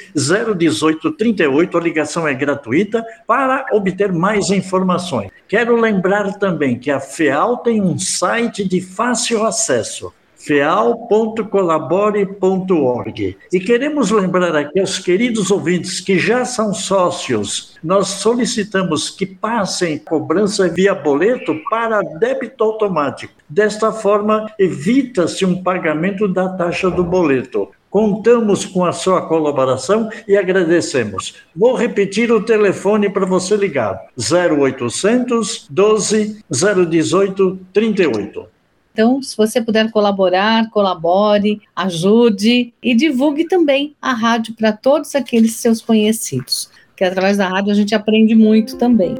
018 0.57 1.11
38, 1.11 1.77
a 1.77 1.81
ligação 1.81 2.27
é 2.27 2.33
gratuita 2.33 3.05
para 3.25 3.67
obter 3.71 4.11
mais 4.11 4.49
informações. 4.49 5.31
Quero 5.47 5.79
lembrar 5.79 6.33
também 6.33 6.77
que 6.77 6.91
a 6.91 6.99
FEAL 6.99 7.57
tem 7.57 7.81
um 7.81 7.97
site 7.97 8.67
de 8.67 8.81
fácil 8.81 9.45
acesso 9.45 10.11
feal.colabore.org. 10.45 13.37
E 13.51 13.59
queremos 13.59 14.11
lembrar 14.11 14.55
aqui 14.55 14.79
aos 14.79 14.99
queridos 14.99 15.51
ouvintes 15.51 15.99
que 15.99 16.19
já 16.19 16.45
são 16.45 16.73
sócios, 16.73 17.75
nós 17.83 18.07
solicitamos 18.07 19.09
que 19.09 19.25
passem 19.25 19.97
cobrança 19.97 20.69
via 20.69 20.93
boleto 20.93 21.59
para 21.69 22.01
débito 22.19 22.63
automático. 22.63 23.33
Desta 23.49 23.91
forma, 23.91 24.49
evita-se 24.57 25.45
um 25.45 25.61
pagamento 25.61 26.27
da 26.27 26.49
taxa 26.49 26.89
do 26.89 27.03
boleto. 27.03 27.69
Contamos 27.89 28.65
com 28.65 28.83
a 28.83 28.91
sua 28.91 29.21
colaboração 29.21 30.09
e 30.27 30.35
agradecemos. 30.35 31.35
Vou 31.55 31.75
repetir 31.75 32.29
o 32.29 32.43
telefone 32.43 33.09
para 33.09 33.25
você 33.25 33.55
ligar: 33.55 33.97
0800 34.17 35.67
12 35.69 36.43
018 36.51 37.59
38. 37.71 38.54
Então, 38.95 39.21
se 39.21 39.35
você 39.35 39.61
puder 39.61 39.91
colaborar, 39.91 40.69
colabore, 40.69 41.61
ajude 41.75 42.73
e 42.81 42.95
divulgue 42.95 43.45
também 43.45 43.93
a 44.01 44.13
rádio 44.13 44.55
para 44.55 44.71
todos 44.71 45.13
aqueles 45.15 45.51
seus 45.55 45.81
conhecidos, 45.81 46.69
que 46.95 47.03
através 47.03 47.35
da 47.35 47.45
rádio 47.45 47.73
a 47.73 47.75
gente 47.75 47.93
aprende 47.93 48.33
muito 48.33 48.77
também. 48.77 49.13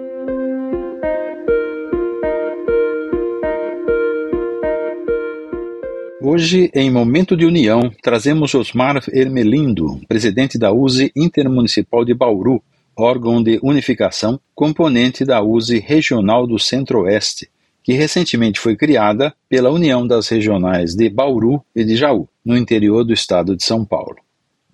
Hoje, 6.21 6.71
em 6.73 6.89
Momento 6.89 7.35
de 7.35 7.45
União, 7.45 7.91
trazemos 8.01 8.55
Osmar 8.55 9.03
Ermelindo, 9.11 9.99
presidente 10.07 10.57
da 10.57 10.71
USE 10.71 11.11
Intermunicipal 11.13 12.05
de 12.05 12.13
Bauru, 12.13 12.63
órgão 12.95 13.43
de 13.43 13.59
unificação, 13.61 14.39
componente 14.55 15.25
da 15.25 15.43
USE 15.43 15.79
Regional 15.79 16.47
do 16.47 16.57
Centro-Oeste, 16.57 17.49
que 17.85 17.93
recentemente 17.93 18.59
foi 18.59 18.75
criada 18.75 19.31
pela 19.47 19.69
União 19.69 20.07
das 20.07 20.27
Regionais 20.27 20.95
de 20.95 21.07
Bauru 21.07 21.63
e 21.75 21.83
de 21.83 21.95
Jaú, 21.95 22.27
no 22.43 22.57
interior 22.57 23.03
do 23.03 23.13
estado 23.13 23.55
de 23.55 23.63
São 23.63 23.85
Paulo. 23.85 24.15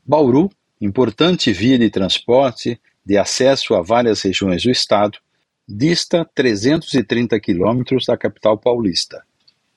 Bauru, 0.06 0.50
importante 0.80 1.52
via 1.52 1.78
de 1.78 1.90
transporte 1.90 2.80
de 3.06 3.18
acesso 3.18 3.76
a 3.76 3.82
várias 3.82 4.22
regiões 4.22 4.64
do 4.64 4.72
estado, 4.72 5.18
dista 5.68 6.26
330 6.34 7.38
quilômetros 7.42 8.06
da 8.06 8.16
capital 8.16 8.58
paulista. 8.58 9.22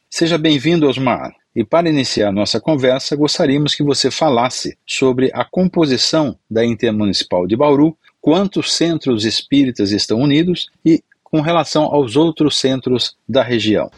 Seja 0.09 0.39
bem-vindo, 0.39 0.87
Osmar. 0.87 1.35
E 1.57 1.65
para 1.65 1.89
iniciar 1.89 2.31
nossa 2.31 2.61
conversa, 2.61 3.17
gostaríamos 3.17 3.75
que 3.75 3.83
você 3.83 4.13
falasse 4.13 4.79
sobre 4.87 5.33
a 5.35 5.45
composição 5.45 6.39
da 6.49 6.65
Intermunicipal 6.65 7.49
de 7.49 7.57
Bauru, 7.57 7.99
quantos 8.21 8.75
centros 8.75 9.25
espíritas 9.25 9.91
estão 9.91 10.21
unidos 10.21 10.71
e 10.87 11.03
com 11.35 11.41
relação 11.41 11.87
aos 11.87 12.15
outros 12.15 12.61
centros 12.61 13.17
da 13.29 13.43
região. 13.43 13.91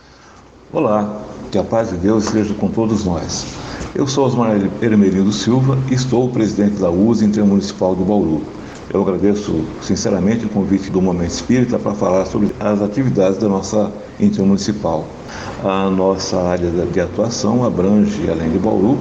Olá, 0.72 1.20
que 1.52 1.58
a 1.58 1.62
paz 1.62 1.90
de 1.90 1.98
Deus 1.98 2.24
esteja 2.24 2.54
com 2.54 2.70
todos 2.70 3.04
nós. 3.04 3.44
Eu 3.94 4.06
sou 4.06 4.24
Osmar 4.24 4.58
Hermelino 4.80 5.30
Silva 5.30 5.78
e 5.90 5.92
estou 5.92 6.30
presidente 6.30 6.80
da 6.80 6.90
USE 6.90 7.26
Intermunicipal 7.26 7.94
do 7.94 8.06
Bauru. 8.06 8.42
Eu 8.90 9.02
agradeço 9.02 9.66
sinceramente 9.82 10.46
o 10.46 10.48
convite 10.48 10.88
do 10.88 11.02
Momento 11.02 11.32
Espírita 11.32 11.78
para 11.78 11.92
falar 11.92 12.24
sobre 12.24 12.54
as 12.58 12.80
atividades 12.80 13.36
da 13.36 13.50
nossa 13.50 13.92
intermunicipal. 14.18 15.04
A 15.62 15.90
nossa 15.90 16.40
área 16.40 16.70
de 16.70 17.00
atuação 17.00 17.62
abrange, 17.66 18.30
além 18.30 18.50
de 18.50 18.58
Bauru, 18.58 18.98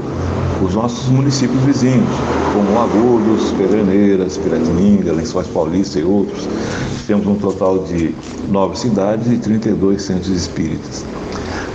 os 0.61 0.73
nossos 0.73 1.07
municípios 1.09 1.61
vizinhos, 1.63 2.09
como 2.53 2.79
Agudos, 2.79 3.51
Pedraneiras, 3.51 4.37
Piratininga, 4.37 5.11
Lençóis 5.11 5.47
Paulista 5.47 5.99
e 5.99 6.03
outros. 6.03 6.47
Temos 7.07 7.27
um 7.27 7.35
total 7.35 7.79
de 7.79 8.15
nove 8.49 8.77
cidades 8.77 9.31
e 9.31 9.37
32 9.37 10.01
centros 10.01 10.29
espíritas. 10.29 11.05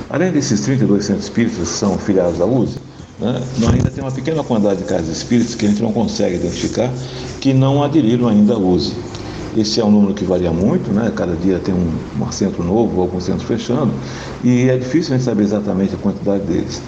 Além 0.08 0.32
desses 0.32 0.60
32 0.62 1.04
centros 1.04 1.24
espíritas 1.24 1.58
que 1.58 1.66
são 1.66 1.96
filiados 1.98 2.40
à 2.40 2.46
USE, 2.46 2.78
né, 3.18 3.40
nós 3.58 3.74
ainda 3.74 3.90
temos 3.90 4.10
uma 4.10 4.12
pequena 4.12 4.42
quantidade 4.42 4.80
de 4.80 4.84
casas 4.86 5.18
espíritas 5.18 5.54
que 5.54 5.66
a 5.66 5.68
gente 5.68 5.82
não 5.82 5.92
consegue 5.92 6.36
identificar 6.36 6.90
que 7.40 7.54
não 7.54 7.82
aderiram 7.82 8.28
ainda 8.28 8.54
à 8.54 8.58
USE. 8.58 8.94
Esse 9.56 9.80
é 9.80 9.84
um 9.84 9.90
número 9.90 10.14
que 10.14 10.24
varia 10.24 10.52
muito, 10.52 10.92
né? 10.92 11.12
cada 11.14 11.34
dia 11.34 11.58
tem 11.58 11.74
um, 11.74 11.92
um 12.20 12.30
centro 12.30 12.62
novo, 12.62 13.00
alguns 13.00 13.24
centros 13.24 13.48
fechando, 13.48 13.92
e 14.44 14.68
é 14.68 14.76
difícil 14.76 15.14
a 15.14 15.16
gente 15.16 15.24
saber 15.24 15.42
exatamente 15.42 15.94
a 15.94 15.98
quantidade 15.98 16.44
deles. 16.44 16.80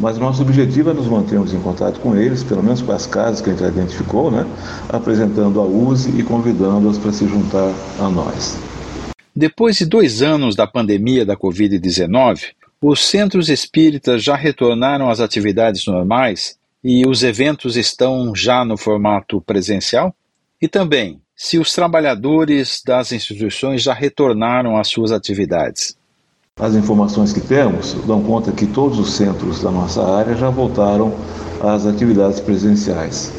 Mas 0.00 0.16
nosso 0.16 0.40
objetivo 0.40 0.90
é 0.90 0.94
nos 0.94 1.06
mantermos 1.06 1.52
em 1.52 1.60
contato 1.60 2.00
com 2.00 2.16
eles, 2.16 2.42
pelo 2.42 2.62
menos 2.62 2.80
com 2.80 2.90
as 2.90 3.06
casas 3.06 3.42
que 3.42 3.50
a 3.50 3.52
gente 3.52 3.68
identificou, 3.68 4.30
né? 4.30 4.46
apresentando 4.88 5.60
a 5.60 5.64
USE 5.64 6.18
e 6.18 6.22
convidando-as 6.22 6.96
para 6.96 7.12
se 7.12 7.28
juntar 7.28 7.70
a 7.98 8.08
nós. 8.08 8.58
Depois 9.36 9.76
de 9.76 9.84
dois 9.84 10.22
anos 10.22 10.56
da 10.56 10.66
pandemia 10.66 11.26
da 11.26 11.36
Covid-19, 11.36 12.46
os 12.80 13.04
centros 13.04 13.50
espíritas 13.50 14.24
já 14.24 14.34
retornaram 14.34 15.10
às 15.10 15.20
atividades 15.20 15.86
normais 15.86 16.56
e 16.82 17.06
os 17.06 17.22
eventos 17.22 17.76
estão 17.76 18.34
já 18.34 18.64
no 18.64 18.78
formato 18.78 19.38
presencial? 19.42 20.14
E 20.62 20.66
também, 20.66 21.20
se 21.36 21.58
os 21.58 21.74
trabalhadores 21.74 22.82
das 22.84 23.12
instituições 23.12 23.82
já 23.82 23.92
retornaram 23.92 24.78
às 24.78 24.88
suas 24.88 25.12
atividades. 25.12 25.99
As 26.60 26.74
informações 26.74 27.32
que 27.32 27.40
temos 27.40 27.96
dão 28.06 28.20
conta 28.22 28.52
que 28.52 28.66
todos 28.66 28.98
os 28.98 29.14
centros 29.14 29.62
da 29.62 29.70
nossa 29.70 30.02
área 30.02 30.36
já 30.36 30.50
voltaram 30.50 31.10
às 31.62 31.86
atividades 31.86 32.38
presenciais. 32.38 33.32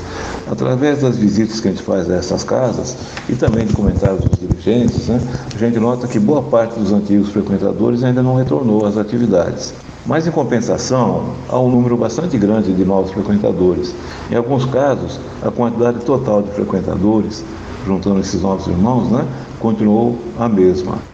Através 0.50 1.02
das 1.02 1.18
visitas 1.18 1.60
que 1.60 1.68
a 1.68 1.72
gente 1.72 1.84
faz 1.84 2.10
a 2.10 2.16
essas 2.16 2.44
casas 2.44 2.98
e 3.30 3.36
também 3.36 3.68
de 3.68 3.74
comentários 3.74 4.22
dos 4.22 4.40
dirigentes, 4.40 5.08
né, 5.08 5.22
a 5.54 5.58
gente 5.58 5.80
nota 5.80 6.08
que 6.08 6.20
boa 6.20 6.42
parte 6.42 6.80
dos 6.80 6.92
antigos 6.92 7.30
frequentadores 7.30 8.04
ainda 8.04 8.24
não 8.24 8.36
retornou 8.36 8.86
às 8.88 8.98
atividades. 8.98 9.72
Mas, 10.04 10.26
em 10.26 10.32
compensação, 10.32 11.36
há 11.48 11.60
um 11.60 11.70
número 11.70 11.96
bastante 11.96 12.36
grande 12.40 12.74
de 12.74 12.84
novos 12.84 13.12
frequentadores. 13.12 13.94
Em 14.32 14.36
alguns 14.36 14.66
casos, 14.66 15.20
a 15.44 15.52
quantidade 15.52 16.00
total 16.00 16.42
de 16.42 16.50
frequentadores 16.52 17.46
juntando 17.86 18.20
esses 18.20 18.42
novos 18.42 18.68
irmãos, 18.68 19.10
né, 19.10 19.26
continuou 19.60 20.18
a 20.40 20.50
mesma. 20.50 21.11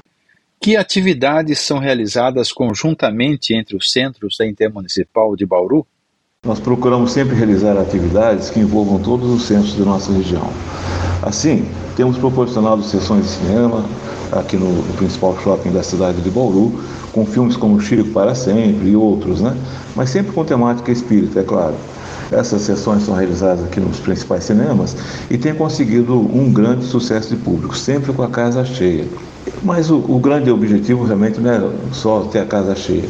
Que 0.68 0.76
atividades 0.76 1.60
são 1.60 1.80
realizadas 1.80 2.52
conjuntamente 2.52 3.54
entre 3.54 3.74
os 3.78 3.90
centros 3.90 4.36
da 4.38 4.46
Intermunicipal 4.46 5.34
de 5.34 5.46
Bauru? 5.46 5.88
Nós 6.46 6.60
procuramos 6.60 7.14
sempre 7.14 7.38
realizar 7.38 7.78
atividades 7.78 8.50
que 8.50 8.60
envolvam 8.60 9.00
todos 9.00 9.30
os 9.30 9.44
centros 9.44 9.76
da 9.76 9.86
nossa 9.86 10.12
região. 10.12 10.52
Assim, 11.22 11.66
temos 11.96 12.18
proporcionado 12.18 12.84
sessões 12.84 13.24
de 13.24 13.30
cinema 13.30 13.86
aqui 14.30 14.58
no, 14.58 14.84
principal 14.98 15.40
shopping 15.42 15.72
da 15.72 15.82
cidade 15.82 16.20
de 16.20 16.30
Bauru, 16.30 16.84
com 17.14 17.26
filmes 17.26 17.56
como 17.56 17.80
Chico 17.80 18.10
para 18.10 18.36
Sempre 18.36 18.90
e 18.90 18.96
outros, 18.98 19.40
né? 19.40 19.56
Mas 19.96 20.10
sempre 20.10 20.34
com 20.34 20.44
temática 20.44 20.92
espírita, 20.92 21.40
é 21.40 21.44
claro. 21.44 21.76
Essas 22.30 22.64
sessões 22.64 23.04
são 23.04 23.16
realizadas 23.16 23.64
aqui 23.64 23.80
nos 23.80 24.02
principais 24.02 24.44
cinemas 24.44 24.98
e 25.32 25.38
têm 25.38 25.56
conseguido 25.56 26.14
um 26.14 26.52
grande 26.52 26.84
sucesso 26.84 27.34
de 27.34 27.42
público, 27.42 27.74
sempre 27.74 28.12
com 28.12 28.22
a 28.22 28.28
casa 28.28 28.66
cheia. 28.66 29.06
Mas 29.64 29.90
o, 29.90 29.98
o 29.98 30.20
grande 30.20 30.52
objetivo 30.52 31.06
realmente 31.06 31.40
não 31.40 31.52
é 31.52 31.62
só 31.92 32.22
ter 32.22 32.40
a 32.40 32.46
casa 32.46 32.76
cheia. 32.76 33.08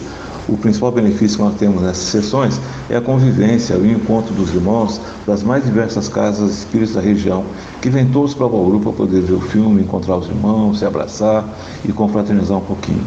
O 0.48 0.56
principal 0.56 0.94
benefício 0.94 1.38
que 1.38 1.44
nós 1.44 1.56
temos 1.56 1.82
nessas 1.82 2.06
sessões 2.06 2.60
é 2.90 2.96
a 2.96 3.02
convivência, 3.02 3.78
o 3.78 3.86
encontro 3.86 4.34
dos 4.34 4.54
irmãos 4.54 5.02
das 5.26 5.44
mais 5.44 5.66
diversas 5.66 6.08
casas 6.08 6.60
espíritas 6.60 6.96
da 6.96 7.02
região, 7.02 7.44
que 7.82 7.90
vêm 7.90 8.08
todos 8.08 8.34
para 8.34 8.48
Bauru 8.48 8.80
para 8.80 8.94
poder 8.94 9.22
ver 9.22 9.34
o 9.34 9.42
filme, 9.42 9.82
encontrar 9.82 10.16
os 10.16 10.28
irmãos, 10.28 10.80
se 10.80 10.86
abraçar 10.86 11.44
e 11.84 11.92
confraternizar 11.92 12.58
um 12.58 12.62
pouquinho. 12.62 13.04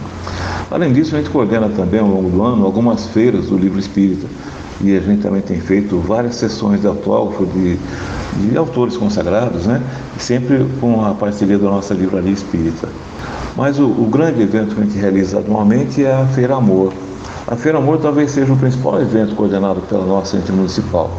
Além 0.71 0.93
disso, 0.93 1.14
a 1.14 1.19
gente 1.19 1.31
coordena 1.31 1.71
também 1.71 2.01
ao 2.01 2.09
longo 2.09 2.29
do 2.29 2.43
ano 2.43 2.66
algumas 2.66 3.07
feiras 3.07 3.47
do 3.47 3.57
livro 3.57 3.79
espírita, 3.79 4.27
e 4.83 4.95
a 4.95 5.01
gente 5.01 5.23
também 5.23 5.40
tem 5.40 5.61
feito 5.61 5.99
várias 5.99 6.35
sessões 6.37 6.83
de 6.83 6.87
autógrafo 6.87 7.47
de, 7.47 7.79
de 8.37 8.57
autores 8.57 8.99
consagrados, 8.99 9.66
né? 9.66 9.83
sempre 10.19 10.66
com 10.79 11.05
a 11.05 11.14
parceria 11.14 11.59
da 11.59 11.71
nossa 11.71 11.95
livraria 11.95 12.33
espírita. 12.33 12.88
Mas 13.61 13.79
o, 13.79 13.85
o, 13.85 14.07
grande 14.07 14.40
evento 14.40 14.75
que 14.75 14.81
a 14.81 14.85
gente 14.85 14.96
realiza 14.96 15.40
anualmente 15.40 16.03
é 16.03 16.11
a 16.11 16.27
Feira 16.29 16.55
Amor. 16.57 16.94
A 17.46 17.55
Feira 17.55 17.77
Amor 17.77 18.01
talvez 18.01 18.31
seja 18.31 18.51
o 18.51 18.57
principal 18.57 18.99
evento 19.03 19.35
coordenado 19.35 19.83
pela 19.83 20.07
nossa 20.07 20.38
ente 20.38 20.51
municipal. 20.51 21.11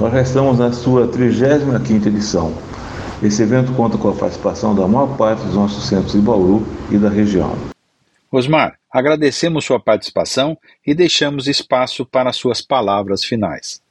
Nós 0.00 0.10
já 0.10 0.22
estamos 0.22 0.58
na 0.58 0.72
sua 0.72 1.06
35ª 1.06 2.06
edição. 2.06 2.54
Esse 3.22 3.42
evento 3.42 3.74
conta 3.74 3.98
com 3.98 4.08
a 4.08 4.14
participação 4.14 4.74
da 4.74 4.88
maior 4.88 5.18
parte 5.18 5.44
dos 5.44 5.54
nossos 5.54 5.84
centros 5.84 6.12
de 6.12 6.18
Bauru 6.18 6.66
e 6.90 6.96
da 6.96 7.10
região. 7.10 7.54
Osmar, 8.32 8.78
agradecemos 8.90 9.62
sua 9.62 9.78
participação 9.78 10.56
e 10.86 10.94
deixamos 10.94 11.46
espaço 11.46 12.06
para 12.06 12.32
suas 12.32 12.62
palavras 12.62 13.22
finais. 13.22 13.81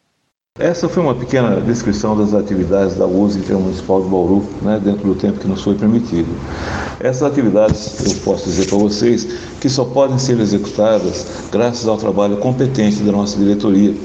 Essa 0.60 0.90
foi 0.90 1.02
uma 1.02 1.16
pequena 1.16 1.62
descrição 1.62 2.16
das 2.16 2.34
atividades 2.34 2.96
da 2.96 3.08
USE 3.08 3.40
Intermunicipal 3.40 4.04
de 4.04 4.10
Bauru, 4.10 4.44
né, 4.62 4.82
dentro 4.84 5.08
do 5.08 5.16
tempo 5.16 5.40
que 5.40 5.48
nos 5.48 5.64
foi 5.64 5.76
permitido. 5.76 6.28
Essas 7.00 7.24
atividades, 7.24 8.06
eu 8.06 8.14
posso 8.26 8.50
dizer 8.50 8.68
para 8.68 8.78
vocês, 8.78 9.26
que 9.62 9.70
só 9.70 9.86
podem 9.86 10.20
ser 10.20 10.38
executadas 10.42 11.26
graças 11.54 11.88
ao 11.88 11.96
trabalho 11.96 12.36
competente 12.36 13.02
da 13.02 13.14
nossa 13.14 13.38
diretoria 13.38 13.96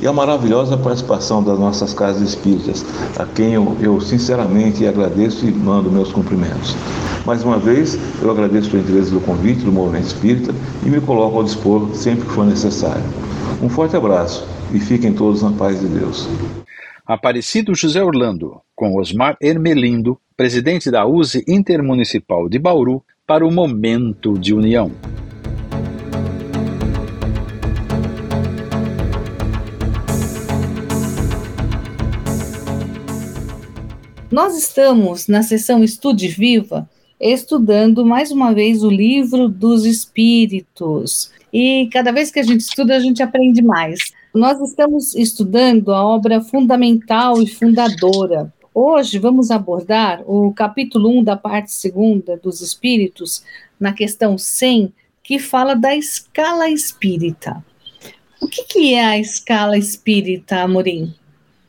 e 0.00 0.06
à 0.06 0.12
maravilhosa 0.12 0.76
participação 0.76 1.42
das 1.42 1.58
nossas 1.58 1.92
casas 1.92 2.22
espíritas, 2.22 2.86
a 3.18 3.26
quem 3.26 3.54
eu, 3.54 3.76
eu 3.80 4.00
sinceramente 4.00 4.86
agradeço 4.86 5.44
e 5.44 5.50
mando 5.50 5.90
meus 5.90 6.12
cumprimentos. 6.12 6.76
Mais 7.26 7.42
uma 7.42 7.58
vez, 7.58 7.98
eu 8.22 8.30
agradeço 8.30 8.76
o 8.76 8.78
interesse 8.78 9.10
do 9.10 9.18
convite 9.18 9.64
do 9.64 9.72
Movimento 9.72 10.06
Espírita 10.06 10.54
e 10.84 10.88
me 10.88 11.00
coloco 11.00 11.38
ao 11.38 11.42
dispor 11.42 11.88
sempre 11.94 12.26
que 12.26 12.32
for 12.32 12.46
necessário. 12.46 13.02
Um 13.60 13.68
forte 13.68 13.96
abraço 13.96 14.55
e 14.72 14.80
fiquem 14.80 15.12
todos 15.12 15.42
na 15.42 15.52
paz 15.52 15.80
de 15.80 15.86
Deus. 15.86 16.28
Aparecido 17.06 17.74
José 17.74 18.02
Orlando, 18.02 18.60
com 18.74 18.96
Osmar 18.96 19.36
Ermelindo, 19.40 20.18
presidente 20.36 20.90
da 20.90 21.06
USE 21.06 21.44
Intermunicipal 21.46 22.48
de 22.48 22.58
Bauru, 22.58 23.02
para 23.26 23.46
o 23.46 23.50
Momento 23.50 24.38
de 24.38 24.52
União. 24.54 24.90
Nós 34.30 34.56
estamos 34.58 35.28
na 35.28 35.42
sessão 35.42 35.82
Estude 35.82 36.28
Viva 36.28 36.88
estudando 37.20 38.04
mais 38.04 38.30
uma 38.30 38.52
vez 38.52 38.82
o 38.82 38.90
livro 38.90 39.48
dos 39.48 39.86
Espíritos. 39.86 41.30
E 41.52 41.88
cada 41.92 42.12
vez 42.12 42.30
que 42.30 42.38
a 42.38 42.42
gente 42.42 42.60
estuda, 42.60 42.96
a 42.96 43.00
gente 43.00 43.22
aprende 43.22 43.62
mais. 43.62 44.12
Nós 44.36 44.60
estamos 44.60 45.14
estudando 45.14 45.94
a 45.94 46.04
obra 46.04 46.42
fundamental 46.42 47.40
e 47.40 47.46
fundadora. 47.46 48.52
Hoje 48.74 49.18
vamos 49.18 49.50
abordar 49.50 50.22
o 50.26 50.52
capítulo 50.52 51.08
1 51.08 51.24
da 51.24 51.38
parte 51.38 51.72
segunda 51.72 52.36
dos 52.36 52.60
Espíritos, 52.60 53.42
na 53.80 53.94
questão 53.94 54.36
100, 54.36 54.92
que 55.22 55.38
fala 55.38 55.74
da 55.74 55.96
escala 55.96 56.68
espírita. 56.68 57.64
O 58.38 58.46
que, 58.46 58.64
que 58.64 58.92
é 58.92 59.06
a 59.06 59.18
escala 59.18 59.78
espírita, 59.78 60.60
Amorim? 60.60 61.14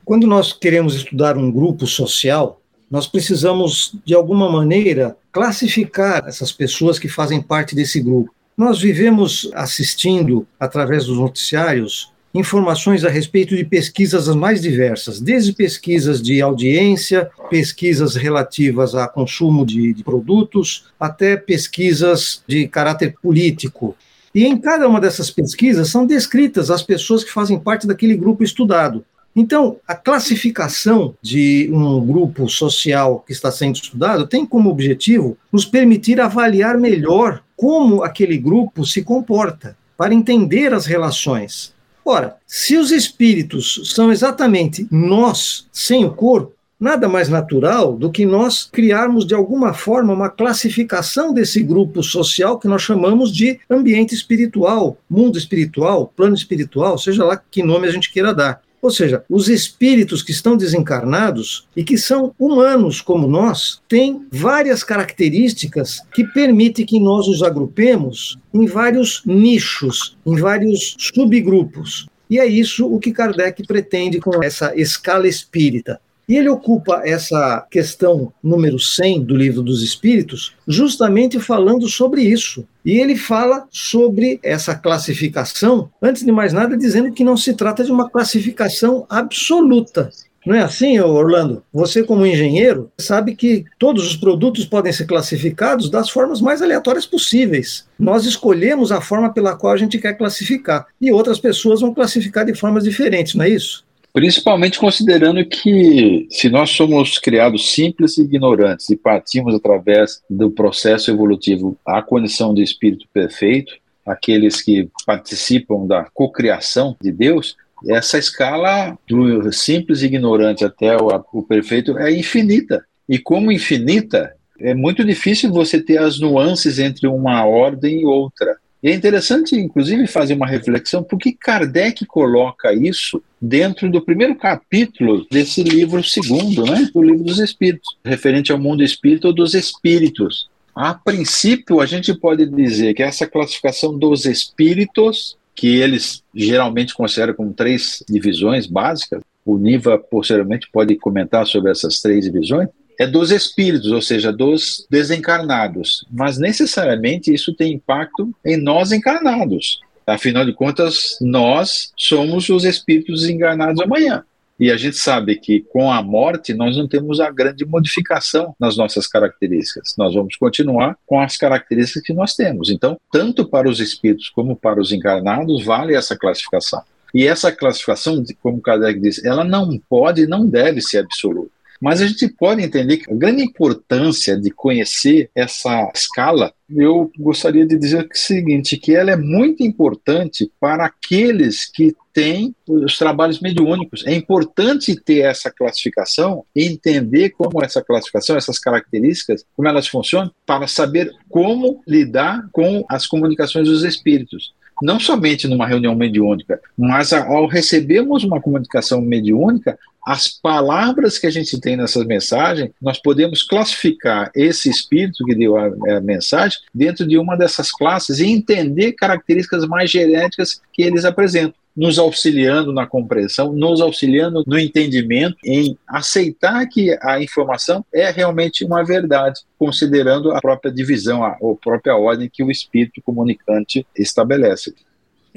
Quando 0.04 0.28
nós 0.28 0.52
queremos 0.52 0.94
estudar 0.94 1.38
um 1.38 1.50
grupo 1.50 1.88
social, 1.88 2.60
nós 2.92 3.08
precisamos, 3.08 3.96
de 4.04 4.14
alguma 4.14 4.52
maneira, 4.52 5.16
classificar 5.32 6.26
essas 6.28 6.52
pessoas 6.52 7.00
que 7.00 7.08
fazem 7.08 7.42
parte 7.42 7.74
desse 7.74 8.02
grupo. 8.02 8.30
Nós 8.58 8.82
vivemos 8.82 9.50
assistindo, 9.54 10.46
através 10.60 11.06
dos 11.06 11.18
noticiários, 11.18 12.12
informações 12.38 13.04
a 13.04 13.10
respeito 13.10 13.56
de 13.56 13.66
pesquisas 13.66 14.30
as 14.30 14.36
mais 14.36 14.62
diversas, 14.62 15.20
desde 15.20 15.54
pesquisas 15.54 16.22
de 16.22 16.42
audiência, 16.42 17.30
pesquisas 17.50 18.16
relativas 18.16 18.96
a 18.96 19.08
consumo 19.08 19.66
de, 19.66 19.94
de 19.94 20.04
produtos, 20.04 20.86
até 21.00 21.36
pesquisas 21.36 22.44
de 22.48 22.68
caráter 22.68 23.16
político. 23.22 23.96
E 24.34 24.46
em 24.46 24.58
cada 24.58 24.88
uma 24.88 25.02
dessas 25.02 25.32
pesquisas 25.32 25.90
são 25.90 26.06
descritas 26.06 26.70
as 26.70 26.84
pessoas 26.84 27.24
que 27.24 27.32
fazem 27.32 27.60
parte 27.60 27.88
daquele 27.88 28.16
grupo 28.16 28.44
estudado. 28.44 29.04
Então, 29.36 29.78
a 29.88 29.94
classificação 29.94 31.14
de 31.22 31.70
um 31.72 32.04
grupo 32.04 32.50
social 32.50 33.24
que 33.26 33.32
está 33.32 33.52
sendo 33.52 33.76
estudado 33.76 34.26
tem 34.26 34.46
como 34.46 34.70
objetivo 34.70 35.38
nos 35.52 35.64
permitir 35.64 36.20
avaliar 36.20 36.78
melhor 36.78 37.44
como 37.56 38.04
aquele 38.04 38.38
grupo 38.38 38.84
se 38.86 39.04
comporta, 39.04 39.78
para 39.96 40.14
entender 40.14 40.74
as 40.74 40.86
relações. 40.86 41.74
Ora, 42.10 42.38
se 42.48 42.78
os 42.78 42.90
espíritos 42.90 43.82
são 43.94 44.14
exatamente 44.14 44.88
nós 44.90 45.68
sem 45.74 46.06
o 46.06 46.14
corpo, 46.14 46.54
nada 46.80 47.10
mais 47.10 47.28
natural 47.28 47.98
do 47.98 48.10
que 48.10 48.26
nós 48.26 48.64
criarmos 48.64 49.28
de 49.28 49.36
alguma 49.36 49.74
forma 49.74 50.14
uma 50.14 50.30
classificação 50.30 51.34
desse 51.34 51.62
grupo 51.62 52.02
social 52.02 52.58
que 52.58 52.68
nós 52.68 52.82
chamamos 52.82 53.30
de 53.30 53.60
ambiente 53.70 54.16
espiritual, 54.16 54.96
mundo 55.10 55.38
espiritual, 55.38 56.14
plano 56.16 56.34
espiritual, 56.34 56.98
seja 56.98 57.26
lá 57.26 57.36
que 57.36 57.62
nome 57.62 57.90
a 57.90 57.92
gente 57.92 58.10
queira 58.10 58.34
dar. 58.34 58.62
Ou 58.88 58.92
seja, 58.92 59.22
os 59.30 59.50
espíritos 59.50 60.24
que 60.24 60.32
estão 60.32 60.56
desencarnados 60.56 61.68
e 61.76 61.84
que 61.84 61.98
são 61.98 62.34
humanos 62.40 63.02
como 63.02 63.28
nós, 63.28 63.82
têm 63.86 64.26
várias 64.32 64.82
características 64.82 66.00
que 66.14 66.24
permitem 66.24 66.86
que 66.86 66.98
nós 66.98 67.28
os 67.28 67.44
agrupemos 67.44 68.38
em 68.54 68.66
vários 68.66 69.24
nichos, 69.26 70.16
em 70.26 70.38
vários 70.38 70.96
subgrupos. 70.98 72.08
E 72.30 72.40
é 72.40 72.46
isso 72.46 72.88
o 72.88 72.98
que 72.98 73.12
Kardec 73.12 73.68
pretende 73.68 74.22
com 74.22 74.42
essa 74.42 74.74
escala 74.74 75.28
espírita. 75.28 76.00
E 76.28 76.36
ele 76.36 76.50
ocupa 76.50 77.02
essa 77.06 77.66
questão 77.72 78.34
número 78.44 78.78
100 78.78 79.24
do 79.24 79.36
Livro 79.36 79.62
dos 79.62 79.82
Espíritos, 79.82 80.54
justamente 80.68 81.40
falando 81.40 81.88
sobre 81.88 82.22
isso. 82.22 82.68
E 82.84 83.00
ele 83.00 83.16
fala 83.16 83.66
sobre 83.72 84.40
essa 84.44 84.76
classificação, 84.76 85.90
antes 86.02 86.24
de 86.24 86.32
mais 86.32 86.52
nada, 86.52 86.76
dizendo 86.76 87.14
que 87.14 87.24
não 87.24 87.38
se 87.38 87.54
trata 87.54 87.84
de 87.84 87.92
uma 87.92 88.10
classificação 88.10 89.06
absoluta. 89.10 90.10
Não 90.48 90.56
é 90.56 90.62
assim, 90.62 90.98
Orlando? 90.98 91.62
Você, 91.74 92.04
como 92.04 92.26
engenheiro, 92.26 92.90
sabe 92.98 93.36
que 93.36 93.66
todos 93.78 94.08
os 94.08 94.16
produtos 94.16 94.64
podem 94.64 94.94
ser 94.94 95.06
classificados 95.06 95.90
das 95.90 96.10
formas 96.10 96.40
mais 96.40 96.62
aleatórias 96.62 97.06
possíveis. 97.06 97.86
Nós 98.00 98.26
escolhemos 98.26 98.90
a 98.90 99.02
forma 99.02 99.34
pela 99.34 99.58
qual 99.58 99.74
a 99.74 99.78
gente 99.78 99.98
quer 99.98 100.18
classificar. 100.18 100.88
E 101.02 101.12
outras 101.12 101.38
pessoas 101.38 101.82
vão 101.82 101.94
classificar 101.94 102.46
de 102.46 102.54
formas 102.54 102.86
diferentes, 102.86 103.36
não 103.36 103.44
é 103.44 103.50
isso? 103.50 103.86
Principalmente 104.18 104.80
considerando 104.80 105.46
que, 105.46 106.26
se 106.32 106.50
nós 106.50 106.72
somos 106.72 107.20
criados 107.20 107.72
simples 107.72 108.18
e 108.18 108.24
ignorantes 108.24 108.90
e 108.90 108.98
partimos 108.98 109.54
através 109.54 110.24
do 110.28 110.50
processo 110.50 111.12
evolutivo 111.12 111.78
à 111.86 112.02
condição 112.02 112.52
de 112.52 112.64
espírito 112.64 113.06
perfeito, 113.14 113.76
aqueles 114.04 114.60
que 114.60 114.90
participam 115.06 115.86
da 115.86 116.06
cocriação 116.06 116.98
de 117.00 117.12
Deus, 117.12 117.56
essa 117.88 118.18
escala 118.18 118.98
do 119.08 119.54
simples 119.54 120.02
e 120.02 120.08
ignorante 120.08 120.66
até 120.66 120.98
o, 120.98 121.10
o 121.32 121.44
perfeito 121.44 121.96
é 122.00 122.12
infinita. 122.12 122.84
E 123.08 123.20
como 123.20 123.52
infinita, 123.52 124.34
é 124.60 124.74
muito 124.74 125.06
difícil 125.06 125.52
você 125.52 125.80
ter 125.80 126.00
as 126.00 126.20
nuances 126.20 126.80
entre 126.80 127.06
uma 127.06 127.46
ordem 127.46 128.02
e 128.02 128.06
outra. 128.06 128.58
E 128.82 128.90
é 128.90 128.94
interessante, 128.94 129.56
inclusive, 129.56 130.06
fazer 130.06 130.36
uma 130.36 130.46
reflexão, 130.46 131.04
porque 131.04 131.32
Kardec 131.32 132.06
coloca 132.06 132.72
isso 132.74 133.22
dentro 133.42 133.90
do 133.90 134.02
primeiro 134.02 134.36
capítulo 134.36 135.26
desse 135.32 135.64
livro 135.64 136.04
segundo, 136.04 136.64
né, 136.64 136.88
do 136.94 137.02
livro 137.02 137.24
dos 137.24 137.40
Espíritos, 137.40 137.98
referente 138.06 138.52
ao 138.52 138.60
mundo 138.60 138.84
espírito 138.84 139.28
ou 139.28 139.34
dos 139.34 139.56
espíritos. 139.56 140.48
A 140.76 140.94
princípio, 140.94 141.82
a 141.82 141.88
gente 141.88 142.14
pode 142.14 142.46
dizer 142.46 142.94
que 142.94 143.02
essa 143.02 143.26
classificação 143.26 143.98
dos 143.98 144.26
espíritos, 144.26 145.36
que 145.56 145.78
eles 145.78 146.24
geralmente 146.36 146.94
consideram 146.94 147.34
como 147.34 147.52
três 147.52 148.04
divisões 148.08 148.68
básicas, 148.68 149.24
o 149.44 149.58
Niva 149.58 149.98
posteriormente 149.98 150.70
pode 150.72 150.96
comentar 150.98 151.48
sobre 151.48 151.72
essas 151.72 152.00
três 152.00 152.26
divisões, 152.26 152.70
é 153.00 153.06
dos 153.06 153.32
espíritos, 153.32 153.92
ou 153.92 154.02
seja, 154.02 154.32
dos 154.32 154.86
desencarnados. 154.90 156.06
Mas 156.12 156.38
necessariamente 156.38 157.34
isso 157.34 157.54
tem 157.54 157.74
impacto 157.74 158.34
em 158.46 158.58
nós 158.58 158.92
encarnados. 158.92 159.80
Afinal 160.06 160.46
de 160.46 160.54
contas, 160.54 161.18
nós 161.22 161.92
somos 161.98 162.50
os 162.50 162.64
espíritos 162.64 163.22
desencarnados 163.22 163.82
amanhã. 163.82 164.24
E 164.60 164.72
a 164.72 164.78
gente 164.78 164.98
sabe 164.98 165.36
que 165.36 165.60
com 165.72 165.92
a 165.92 166.02
morte 166.02 166.54
nós 166.54 166.76
não 166.76 166.88
temos 166.88 167.20
a 167.20 167.30
grande 167.30 167.64
modificação 167.64 168.56
nas 168.60 168.76
nossas 168.76 169.06
características. 169.06 169.94
Nós 169.98 170.16
vamos 170.16 170.36
continuar 170.36 170.98
com 171.06 171.20
as 171.20 171.38
características 171.38 172.02
que 172.02 172.14
nós 172.14 172.34
temos. 172.34 172.72
Então, 172.72 172.98
tanto 173.12 173.48
para 173.48 173.70
os 173.70 173.80
espíritos 173.80 174.30
como 174.30 174.56
para 174.56 174.82
os 174.82 174.92
encarnados, 174.92 175.64
vale 175.64 175.94
essa 175.94 176.18
classificação. 176.18 176.82
E 177.14 177.28
essa 177.28 177.52
classificação, 177.52 178.24
como 178.42 178.62
Kardec 178.62 179.00
diz, 179.00 179.24
ela 179.24 179.44
não 179.44 179.80
pode 179.90 180.24
e 180.24 180.28
não 180.28 180.48
deve 180.48 180.82
ser 180.82 181.00
absoluta. 181.00 181.52
Mas 181.82 182.02
a 182.02 182.08
gente 182.08 182.28
pode 182.28 182.64
entender 182.64 182.98
que 182.98 183.12
a 183.12 183.16
grande 183.16 183.44
importância 183.44 184.40
de 184.40 184.50
conhecer 184.50 185.30
essa 185.36 185.92
escala, 185.94 186.54
eu 186.70 187.12
gostaria 187.18 187.66
de 187.66 187.78
dizer 187.78 188.06
o 188.06 188.18
seguinte, 188.18 188.78
que 188.78 188.96
ela 188.96 189.12
é 189.12 189.16
muito 189.16 189.64
importante 189.64 190.52
para 190.60 190.86
aqueles 190.86 191.66
que 191.66 191.96
têm 192.18 192.56
os 192.68 192.98
trabalhos 192.98 193.40
mediúnicos. 193.40 194.04
É 194.08 194.14
importante 194.14 194.96
ter 194.96 195.20
essa 195.20 195.52
classificação 195.52 196.44
e 196.56 196.66
entender 196.66 197.30
como 197.30 197.64
essa 197.64 197.82
classificação, 197.84 198.36
essas 198.36 198.58
características, 198.58 199.46
como 199.56 199.68
elas 199.68 199.88
funcionam, 199.88 200.32
para 200.44 200.66
saber 200.66 201.12
como 201.30 201.84
lidar 201.88 202.50
com 202.52 202.84
as 202.90 203.06
comunicações 203.06 203.68
dos 203.68 203.84
espíritos. 203.84 204.52
Não 204.82 205.00
somente 205.00 205.48
numa 205.48 205.68
reunião 205.68 205.96
mediúnica, 205.96 206.60
mas 206.78 207.14
ao 207.14 207.48
recebermos 207.48 208.24
uma 208.24 208.42
comunicação 208.42 209.02
mediúnica, 209.02 209.78
as 210.08 210.30
palavras 210.30 211.20
que 211.20 211.28
a 211.28 211.30
gente 211.30 211.60
tem 211.60 211.76
nessas 211.76 212.06
mensagens, 212.06 212.72
nós 212.82 212.98
podemos 212.98 213.44
classificar 213.44 214.32
esse 214.34 214.70
espírito 214.70 215.26
que 215.26 215.36
deu 215.36 215.58
a, 215.58 215.66
a, 215.66 216.00
mensagem 216.00 216.58
dentro 216.74 217.06
de 217.06 217.18
uma 217.18 217.36
dessas 217.36 217.72
classes 217.72 218.20
e 218.20 218.28
entender 218.28 218.94
características 218.94 219.68
mais 219.68 219.92
genéticas 219.92 220.62
que 220.72 220.82
eles 220.82 221.04
apresentam 221.04 221.56
nos 221.78 222.00
auxiliando 222.00 222.74
na 222.74 222.88
compreensão, 222.88 223.54
nos 223.54 223.80
auxiliando 223.80 224.44
no 224.48 224.58
entendimento, 224.58 225.38
em 225.46 225.78
aceitar 225.88 226.66
que 226.68 226.98
a 227.02 227.22
informação 227.22 227.86
é 227.94 228.10
realmente 228.10 228.66
uma 228.66 228.84
verdade, 228.84 229.42
considerando 229.60 230.32
a 230.32 230.42
própria 230.42 230.72
divisão, 230.72 231.24
a, 231.24 231.30
a 231.30 231.56
própria 231.62 231.96
ordem 231.96 232.30
que 232.32 232.44
o 232.44 232.50
espírito 232.50 233.00
comunicante 233.04 233.86
estabelece. 233.96 234.74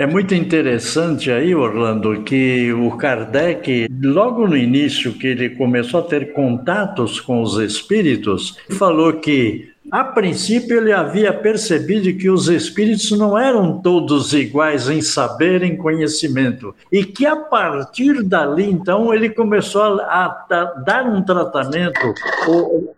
É 0.01 0.07
muito 0.07 0.35
interessante 0.35 1.31
aí, 1.31 1.55
Orlando, 1.55 2.23
que 2.23 2.73
o 2.73 2.97
Kardec, 2.97 3.87
logo 4.03 4.49
no 4.49 4.57
início 4.57 5.13
que 5.13 5.27
ele 5.27 5.51
começou 5.51 6.01
a 6.01 6.05
ter 6.05 6.33
contatos 6.33 7.21
com 7.21 7.43
os 7.43 7.59
espíritos, 7.59 8.57
falou 8.71 9.13
que 9.21 9.70
a 9.91 10.05
princípio, 10.05 10.77
ele 10.77 10.93
havia 10.93 11.33
percebido 11.33 12.17
que 12.17 12.31
os 12.31 12.49
espíritos 12.49 13.11
não 13.13 13.37
eram 13.37 13.81
todos 13.81 14.33
iguais 14.33 14.89
em 14.89 15.01
saber, 15.01 15.63
em 15.63 15.77
conhecimento, 15.77 16.75
e 16.93 17.05
que 17.05 17.27
a 17.27 17.37
partir 17.37 18.23
dali, 18.23 18.65
então, 18.65 19.13
ele 19.13 19.31
começou 19.31 20.01
a, 20.01 20.47
dar 20.87 21.05
um 21.07 21.23
tratamento, 21.23 22.15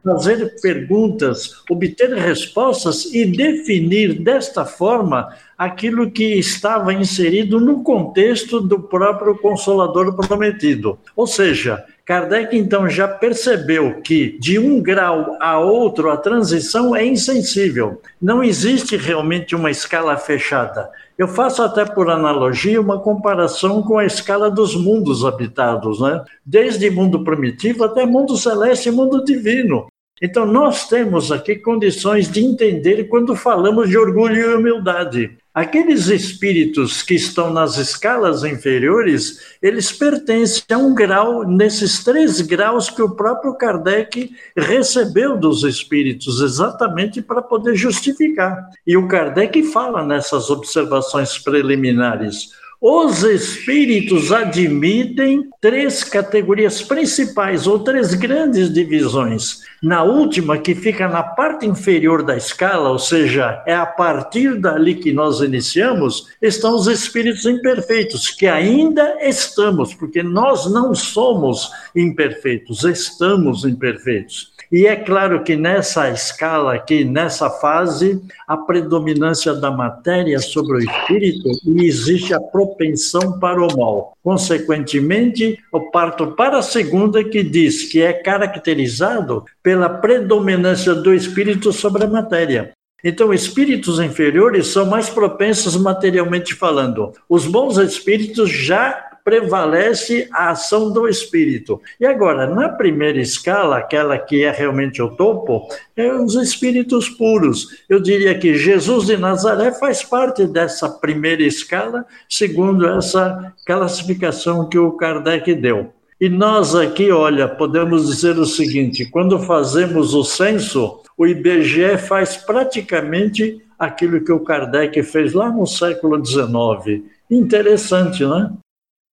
fazer 0.05 0.55
perguntas, 0.61 1.63
obter 1.71 2.15
respostas 2.15 3.07
e 3.07 3.25
definir 3.25 4.21
desta 4.21 4.65
forma 4.65 5.29
aquilo 5.57 6.11
que 6.11 6.39
estava 6.39 6.93
inserido 6.93 7.61
no 7.61 7.83
contexto 7.83 8.61
do 8.61 8.81
próprio 8.81 9.37
Consolador 9.39 10.15
prometido. 10.17 10.99
Ou 11.15 11.27
seja, 11.27 11.85
Kardec 12.05 12.57
então 12.57 12.89
já 12.89 13.07
percebeu 13.07 14.01
que 14.03 14.37
de 14.41 14.59
um 14.59 14.83
grau 14.83 15.37
a 15.41 15.59
outro 15.61 16.11
a 16.11 16.17
transição 16.17 16.97
é 16.97 17.07
insensível. 17.07 18.01
Não 18.21 18.43
existe 18.43 18.97
realmente 18.97 19.55
uma 19.55 19.71
escala 19.71 20.17
fechada. 20.17 20.91
Eu 21.17 21.29
faço 21.29 21.63
até 21.63 21.85
por 21.85 22.11
analogia 22.11 22.81
uma 22.81 22.99
comparação 22.99 23.83
com 23.83 23.99
a 23.99 24.05
escala 24.05 24.51
dos 24.51 24.75
mundos 24.75 25.25
habitados, 25.25 26.01
né? 26.01 26.25
Desde 26.45 26.91
mundo 26.91 27.23
primitivo 27.23 27.85
até 27.85 28.05
mundo 28.05 28.37
celeste 28.37 28.89
e 28.89 28.93
mundo 28.93 29.25
divino. 29.25 29.87
Então, 30.21 30.47
nós 30.47 30.89
temos 30.89 31.33
aqui 31.33 31.57
condições 31.57 32.31
de 32.31 32.45
entender 32.45 33.09
quando 33.09 33.35
falamos 33.35 33.89
de 33.89 33.99
orgulho 33.99 34.37
e 34.37 34.55
humildade. 34.55 35.37
Aqueles 35.55 36.07
espíritos 36.07 37.03
que 37.03 37.13
estão 37.13 37.53
nas 37.53 37.77
escalas 37.77 38.43
inferiores, 38.43 39.39
eles 39.61 39.93
pertencem 39.93 40.65
a 40.73 40.79
um 40.79 40.95
grau, 40.95 41.47
nesses 41.47 42.03
três 42.03 42.41
graus 42.41 42.89
que 42.89 43.03
o 43.03 43.15
próprio 43.15 43.55
Kardec 43.55 44.35
recebeu 44.57 45.37
dos 45.37 45.63
espíritos, 45.63 46.41
exatamente 46.41 47.21
para 47.21 47.43
poder 47.43 47.75
justificar. 47.75 48.67
E 48.87 48.97
o 48.97 49.07
Kardec 49.07 49.63
fala 49.65 50.03
nessas 50.03 50.49
observações 50.49 51.37
preliminares 51.37 52.62
os 52.85 53.23
espíritos 53.23 54.33
admitem 54.33 55.49
três 55.61 56.03
categorias 56.03 56.83
principais, 56.83 57.69
ou 57.69 57.79
três 57.79 58.13
grandes 58.13 58.75
divisões. 58.75 59.61
Na 59.81 60.03
última, 60.03 60.59
que 60.59 60.75
fica 60.75 61.07
na 61.07 61.23
parte 61.23 61.65
inferior 61.65 62.25
da 62.25 62.37
escala, 62.37 62.91
ou 62.91 62.99
seja, 62.99 63.63
é 63.69 63.75
a 63.75 63.87
partir 63.87 64.59
dali 64.59 64.97
que 64.97 65.13
nós 65.13 65.41
iniciamos, 65.41 66.27
estão 66.43 66.75
os 66.75 66.89
espíritos 66.89 67.47
imperfeitos, 67.47 68.29
que 68.29 68.49
ainda 68.49 69.17
estamos, 69.21 69.95
porque 69.95 70.21
nós 70.21 70.69
não 70.69 70.93
somos 70.93 71.71
imperfeitos, 71.95 72.83
estamos 72.83 73.65
imperfeitos. 73.65 74.52
E 74.73 74.87
é 74.87 74.97
claro 74.97 75.45
que 75.45 75.55
nessa 75.55 76.09
escala 76.09 76.73
aqui, 76.73 77.05
nessa 77.05 77.51
fase, 77.51 78.23
a 78.49 78.57
predominância 78.57 79.53
da 79.53 79.71
matéria 79.71 80.39
sobre 80.39 80.79
o 80.79 80.81
espírito 80.81 81.51
e 81.67 81.85
existe 81.85 82.33
a 82.33 82.41
propensão 82.41 83.39
para 83.39 83.61
o 83.61 83.77
mal. 83.77 84.17
Consequentemente, 84.25 85.59
eu 85.71 85.91
parto 85.91 86.29
para 86.29 86.57
a 86.57 86.63
segunda 86.63 87.23
que 87.23 87.43
diz 87.43 87.85
que 87.93 88.01
é 88.01 88.15
caracterizado 88.15 89.45
pela 89.63 89.91
predominância 89.91 90.95
do 90.95 91.13
espírito 91.13 91.71
sobre 91.71 92.05
a 92.05 92.09
matéria. 92.09 92.73
Então, 93.05 93.35
espíritos 93.35 94.01
inferiores 94.01 94.69
são 94.69 94.87
mais 94.87 95.11
propensos 95.11 95.77
materialmente 95.77 96.55
falando. 96.55 97.13
Os 97.29 97.47
bons 97.47 97.77
espíritos 97.77 98.49
já 98.51 99.12
prevalece 99.25 100.29
a 100.33 100.51
ação 100.51 100.93
do 100.93 101.09
espírito. 101.09 101.81
E 102.01 102.07
agora, 102.07 102.47
na 102.47 102.69
primeira 102.69 103.21
escala, 103.21 103.79
aquela 103.79 104.19
que 104.19 104.45
é 104.45 104.51
realmente 104.51 105.01
o 105.01 105.11
topo, 105.11 105.69
é 105.97 106.13
os 106.13 106.35
espíritos 106.35 107.09
puros. 107.09 107.85
Eu 107.89 108.01
diria 108.01 108.39
que 108.39 108.55
Jesus 108.55 109.07
de 109.07 109.17
Nazaré 109.17 109.73
faz 109.73 110.03
parte 110.03 110.47
dessa 110.47 110.89
primeira 110.89 111.43
escala, 111.43 112.05
segundo 112.29 112.87
essa 112.89 113.55
classificação 113.67 114.69
que 114.69 114.79
o 114.79 114.93
Kardec 114.93 115.55
deu. 115.55 115.93
E 116.21 116.29
nós 116.29 116.75
aqui, 116.77 117.11
olha, 117.11 117.49
podemos 117.49 118.07
dizer 118.07 118.39
o 118.39 118.47
seguinte: 118.47 119.05
quando 119.07 119.41
fazemos 119.41 120.15
o 120.15 120.23
censo, 120.23 121.01
o 121.17 121.27
IBGE 121.27 121.99
faz 121.99 122.37
praticamente 122.37 123.61
aquilo 123.79 124.25
que 124.25 124.31
o 124.31 124.39
Kardec 124.39 125.03
fez 125.03 125.33
lá 125.33 125.51
no 125.51 125.67
século 125.67 126.25
XIX. 126.25 127.03
Interessante, 127.29 128.25
né? 128.25 128.53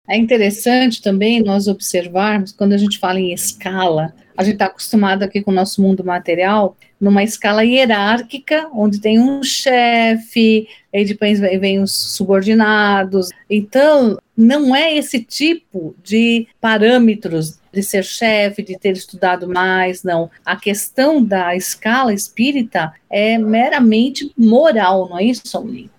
É 0.09 0.17
interessante 0.17 1.03
também 1.03 1.43
nós 1.43 1.69
observarmos, 1.69 2.53
quando 2.53 2.73
a 2.73 2.79
gente 2.79 2.99
fala 2.99 3.21
em 3.21 3.33
escala, 3.33 4.15
a 4.35 4.43
gente 4.43 4.55
está 4.55 4.67
acostumado 4.67 5.23
aqui 5.23 5.43
com 5.43 5.51
o 5.51 5.55
nosso 5.55 5.83
mundo 5.83 6.03
material, 6.03 6.77
numa 6.99 7.23
escala 7.23 7.65
hierárquica, 7.65 8.69
onde 8.73 9.01
tem 9.01 9.21
um 9.21 9.43
chefe, 9.43 10.67
aí 10.95 11.05
depois 11.05 11.41
vem 11.41 11.81
os 11.83 11.93
subordinados. 11.93 13.29
Então, 13.51 14.17
não 14.37 14.75
é 14.75 14.95
esse 14.97 15.23
tipo 15.23 15.95
de 16.03 16.47
parâmetros 16.61 17.59
de 17.73 17.83
ser 17.83 18.05
chefe, 18.05 18.63
de 18.63 18.79
ter 18.79 18.93
estudado 18.93 19.47
mais, 19.47 20.03
não. 20.03 20.31
A 20.45 20.57
questão 20.57 21.23
da 21.23 21.55
escala 21.55 22.15
espírita 22.15 22.93
é 23.11 23.37
meramente 23.37 24.33
moral, 24.37 25.09
não 25.11 25.19
é 25.19 25.25
isso, 25.25 25.43
Saulinho? 25.45 25.91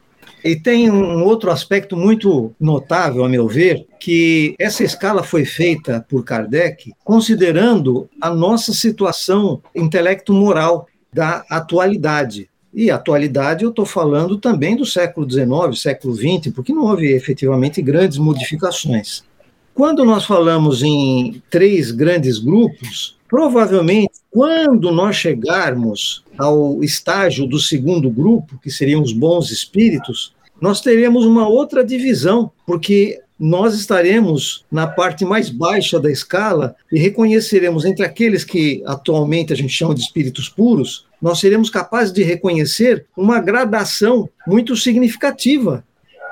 E 0.43 0.55
tem 0.55 0.89
um 0.89 1.23
outro 1.23 1.51
aspecto 1.51 1.97
muito 1.97 2.53
notável, 2.59 3.25
a 3.25 3.29
meu 3.29 3.47
ver, 3.47 3.85
que 3.99 4.55
essa 4.57 4.83
escala 4.83 5.23
foi 5.23 5.45
feita 5.45 6.05
por 6.07 6.23
Kardec 6.23 6.93
considerando 7.03 8.09
a 8.21 8.29
nossa 8.29 8.73
situação 8.73 9.61
intelecto-moral 9.75 10.87
da 11.11 11.43
atualidade. 11.49 12.49
E 12.73 12.89
atualidade 12.91 13.63
eu 13.63 13.71
estou 13.71 13.85
falando 13.85 14.37
também 14.37 14.75
do 14.75 14.85
século 14.85 15.29
XIX, 15.29 15.79
século 15.79 16.15
XX, 16.15 16.53
porque 16.53 16.71
não 16.71 16.85
houve 16.85 17.11
efetivamente 17.11 17.81
grandes 17.81 18.17
modificações. 18.17 19.23
Quando 19.73 20.05
nós 20.05 20.25
falamos 20.25 20.83
em 20.83 21.41
três 21.49 21.91
grandes 21.91 22.37
grupos, 22.37 23.17
provavelmente 23.30 24.19
quando 24.32 24.91
nós 24.91 25.15
chegarmos 25.15 26.23
ao 26.38 26.84
estágio 26.84 27.45
do 27.45 27.59
segundo 27.59 28.09
grupo, 28.09 28.59
que 28.61 28.71
seriam 28.71 29.01
os 29.01 29.13
bons 29.13 29.51
espíritos, 29.51 30.34
nós 30.59 30.82
teremos 30.82 31.25
uma 31.25 31.47
outra 31.47 31.84
divisão, 31.84 32.51
porque 32.65 33.21
nós 33.39 33.73
estaremos 33.75 34.65
na 34.69 34.86
parte 34.86 35.23
mais 35.23 35.49
baixa 35.49 35.97
da 35.97 36.11
escala 36.11 36.75
e 36.91 36.99
reconheceremos 36.99 37.86
entre 37.86 38.03
aqueles 38.03 38.43
que 38.43 38.84
atualmente 38.86 39.53
a 39.53 39.55
gente 39.55 39.71
chama 39.71 39.95
de 39.95 40.01
espíritos 40.01 40.49
puros, 40.49 41.05
nós 41.21 41.39
seremos 41.39 41.69
capazes 41.69 42.11
de 42.11 42.23
reconhecer 42.23 43.05
uma 43.15 43.39
gradação 43.39 44.27
muito 44.45 44.75
significativa. 44.75 45.84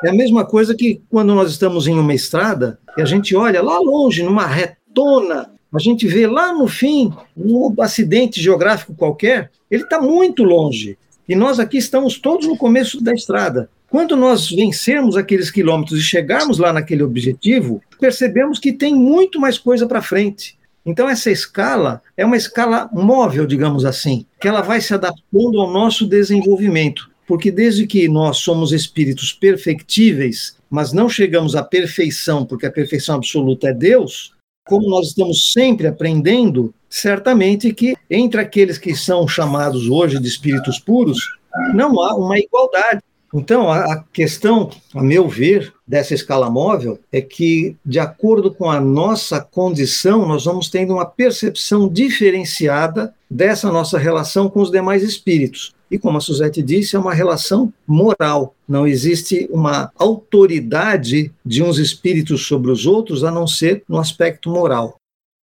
É 0.03 0.09
a 0.09 0.13
mesma 0.13 0.45
coisa 0.45 0.75
que 0.75 1.01
quando 1.09 1.33
nós 1.33 1.49
estamos 1.49 1.87
em 1.87 1.97
uma 1.97 2.13
estrada 2.13 2.77
e 2.97 3.01
a 3.01 3.05
gente 3.05 3.35
olha 3.35 3.61
lá 3.61 3.79
longe, 3.79 4.21
numa 4.21 4.45
retona, 4.45 5.49
a 5.73 5.79
gente 5.79 6.07
vê 6.07 6.25
lá 6.25 6.53
no 6.53 6.67
fim 6.67 7.11
um 7.35 7.73
acidente 7.81 8.41
geográfico 8.41 8.95
qualquer, 8.95 9.51
ele 9.69 9.83
está 9.83 10.01
muito 10.01 10.43
longe. 10.43 10.97
E 11.27 11.35
nós 11.35 11.59
aqui 11.59 11.77
estamos 11.77 12.17
todos 12.17 12.47
no 12.47 12.57
começo 12.57 13.03
da 13.03 13.13
estrada. 13.13 13.69
Quando 13.89 14.15
nós 14.15 14.49
vencermos 14.49 15.15
aqueles 15.15 15.49
quilômetros 15.49 15.99
e 15.99 16.03
chegarmos 16.03 16.57
lá 16.57 16.73
naquele 16.73 17.03
objetivo, 17.03 17.81
percebemos 17.99 18.59
que 18.59 18.73
tem 18.73 18.93
muito 18.93 19.39
mais 19.39 19.57
coisa 19.57 19.87
para 19.87 20.01
frente. 20.01 20.57
Então, 20.85 21.09
essa 21.09 21.29
escala 21.29 22.01
é 22.15 22.25
uma 22.25 22.37
escala 22.37 22.89
móvel, 22.93 23.45
digamos 23.45 23.83
assim, 23.83 24.25
que 24.39 24.47
ela 24.47 24.61
vai 24.61 24.79
se 24.79 24.93
adaptando 24.93 25.59
ao 25.59 25.69
nosso 25.69 26.07
desenvolvimento. 26.07 27.09
Porque 27.27 27.51
desde 27.51 27.85
que 27.85 28.07
nós 28.07 28.37
somos 28.37 28.71
espíritos 28.71 29.33
perfectíveis, 29.33 30.55
mas 30.69 30.93
não 30.93 31.09
chegamos 31.09 31.57
à 31.57 31.63
perfeição, 31.63 32.45
porque 32.45 32.65
a 32.65 32.71
perfeição 32.71 33.15
absoluta 33.15 33.67
é 33.67 33.73
Deus, 33.73 34.33
como 34.67 34.89
nós 34.89 35.07
estamos 35.07 35.51
sempre 35.51 35.87
aprendendo, 35.87 36.73
certamente 36.89 37.73
que 37.73 37.95
entre 38.09 38.41
aqueles 38.41 38.77
que 38.77 38.95
são 38.95 39.27
chamados 39.27 39.89
hoje 39.89 40.19
de 40.19 40.27
espíritos 40.27 40.79
puros, 40.79 41.19
não 41.73 42.01
há 42.01 42.15
uma 42.15 42.37
igualdade. 42.37 43.01
Então, 43.33 43.69
a 43.69 44.03
questão, 44.13 44.69
a 44.93 45.03
meu 45.03 45.27
ver, 45.27 45.73
dessa 45.85 46.13
escala 46.13 46.49
móvel 46.49 46.99
é 47.11 47.21
que, 47.21 47.75
de 47.85 47.99
acordo 47.99 48.53
com 48.53 48.69
a 48.69 48.79
nossa 48.79 49.41
condição, 49.41 50.25
nós 50.25 50.45
vamos 50.45 50.69
tendo 50.69 50.93
uma 50.93 51.05
percepção 51.05 51.89
diferenciada 51.89 53.13
dessa 53.29 53.71
nossa 53.71 53.97
relação 53.97 54.49
com 54.49 54.61
os 54.61 54.71
demais 54.71 55.03
espíritos. 55.03 55.75
E 55.89 55.97
como 55.97 56.17
a 56.17 56.21
Suzette 56.21 56.61
disse, 56.61 56.95
é 56.95 56.99
uma 56.99 57.13
relação 57.13 57.71
moral. 57.85 58.53
Não 58.67 58.85
existe 58.85 59.47
uma 59.51 59.91
autoridade 59.97 61.31
de 61.45 61.63
uns 61.63 61.77
espíritos 61.77 62.45
sobre 62.45 62.71
os 62.71 62.85
outros, 62.85 63.23
a 63.23 63.31
não 63.31 63.47
ser 63.47 63.83
no 63.87 63.97
aspecto 63.97 64.49
moral 64.49 64.97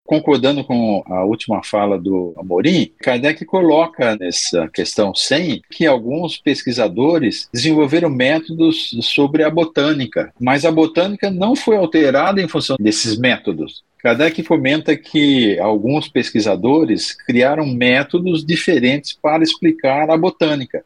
concordando 0.09 0.65
com 0.65 1.03
a 1.07 1.23
última 1.23 1.63
fala 1.63 1.99
do 1.99 2.33
Amorim, 2.39 2.91
Kardec 2.99 3.45
coloca 3.45 4.17
nessa 4.17 4.67
questão 4.69 5.15
100 5.15 5.61
que 5.71 5.87
alguns 5.87 6.39
pesquisadores 6.39 7.47
desenvolveram 7.53 8.09
métodos 8.09 8.97
sobre 9.03 9.43
a 9.45 9.51
botânica, 9.51 10.33
mas 10.41 10.65
a 10.65 10.73
botânica 10.73 11.31
não 11.31 11.55
foi 11.55 11.77
alterada 11.77 12.41
em 12.41 12.49
função 12.49 12.79
desses 12.81 13.19
métodos. 13.19 13.85
Kardec 13.99 14.43
comenta 14.45 14.97
que 14.97 15.61
alguns 15.61 16.09
pesquisadores 16.09 17.13
criaram 17.13 17.67
métodos 17.67 18.43
diferentes 18.43 19.13
para 19.13 19.43
explicar 19.43 20.09
a 20.11 20.17
botânica, 20.17 20.83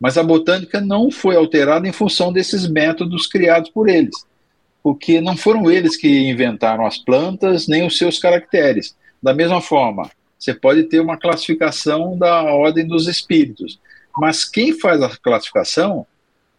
mas 0.00 0.18
a 0.18 0.24
botânica 0.24 0.80
não 0.80 1.08
foi 1.08 1.36
alterada 1.36 1.86
em 1.86 1.92
função 1.92 2.32
desses 2.32 2.68
métodos 2.68 3.28
criados 3.28 3.70
por 3.70 3.88
eles 3.88 4.26
porque 4.86 5.20
não 5.20 5.36
foram 5.36 5.68
eles 5.68 5.96
que 5.96 6.30
inventaram 6.30 6.86
as 6.86 6.96
plantas 6.96 7.66
nem 7.66 7.84
os 7.84 7.98
seus 7.98 8.20
caracteres. 8.20 8.94
Da 9.20 9.34
mesma 9.34 9.60
forma, 9.60 10.08
você 10.38 10.54
pode 10.54 10.84
ter 10.84 11.00
uma 11.00 11.16
classificação 11.16 12.16
da 12.16 12.44
ordem 12.54 12.86
dos 12.86 13.08
espíritos, 13.08 13.80
mas 14.16 14.44
quem 14.44 14.78
faz 14.78 15.02
a 15.02 15.08
classificação 15.16 16.06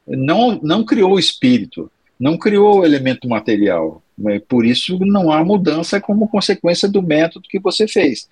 não, 0.05 0.59
não 0.61 0.83
criou 0.83 1.13
o 1.13 1.19
espírito, 1.19 1.89
não 2.19 2.37
criou 2.37 2.81
o 2.81 2.85
elemento 2.85 3.29
material. 3.29 4.03
Por 4.49 4.65
isso 4.65 4.99
não 5.05 5.31
há 5.31 5.41
mudança 5.41 6.01
como 6.01 6.27
consequência 6.27 6.89
do 6.89 7.01
método 7.01 7.47
que 7.49 7.61
você 7.61 7.87
fez. 7.87 8.27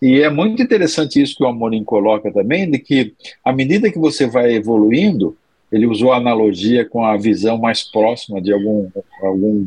E 0.00 0.20
é 0.20 0.30
muito 0.30 0.62
interessante 0.62 1.20
isso 1.20 1.34
que 1.36 1.42
o 1.42 1.48
Amorim 1.48 1.82
coloca 1.82 2.32
também, 2.32 2.70
de 2.70 2.78
que 2.78 3.14
à 3.44 3.52
medida 3.52 3.90
que 3.90 3.98
você 3.98 4.28
vai 4.28 4.54
evoluindo, 4.54 5.36
ele 5.70 5.86
usou 5.86 6.12
a 6.12 6.16
analogia 6.16 6.84
com 6.84 7.04
a 7.04 7.16
visão 7.16 7.58
mais 7.58 7.82
próxima 7.82 8.40
de 8.40 8.52
algum, 8.52 8.90
algum 9.22 9.66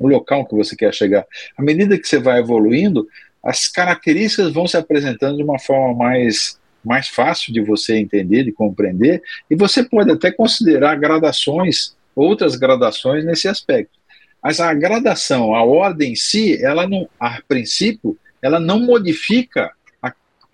um 0.00 0.08
local 0.08 0.44
que 0.44 0.54
você 0.54 0.74
quer 0.74 0.92
chegar. 0.92 1.24
À 1.56 1.62
medida 1.62 1.98
que 1.98 2.06
você 2.06 2.18
vai 2.18 2.40
evoluindo, 2.40 3.06
as 3.42 3.68
características 3.68 4.52
vão 4.52 4.66
se 4.66 4.76
apresentando 4.76 5.36
de 5.36 5.42
uma 5.42 5.58
forma 5.58 5.94
mais, 5.94 6.58
mais 6.84 7.08
fácil 7.08 7.52
de 7.52 7.60
você 7.60 7.96
entender, 7.96 8.44
de 8.44 8.52
compreender, 8.52 9.22
e 9.50 9.54
você 9.54 9.82
pode 9.84 10.10
até 10.10 10.32
considerar 10.32 10.96
gradações, 10.96 11.94
outras 12.14 12.56
gradações 12.56 13.24
nesse 13.24 13.48
aspecto. 13.48 13.98
Mas 14.42 14.60
a 14.60 14.72
gradação, 14.74 15.54
a 15.54 15.62
ordem 15.62 16.12
em 16.12 16.16
si, 16.16 16.62
ela 16.62 16.86
não, 16.86 17.08
a 17.18 17.40
princípio, 17.46 18.16
ela 18.42 18.60
não 18.60 18.80
modifica 18.80 19.70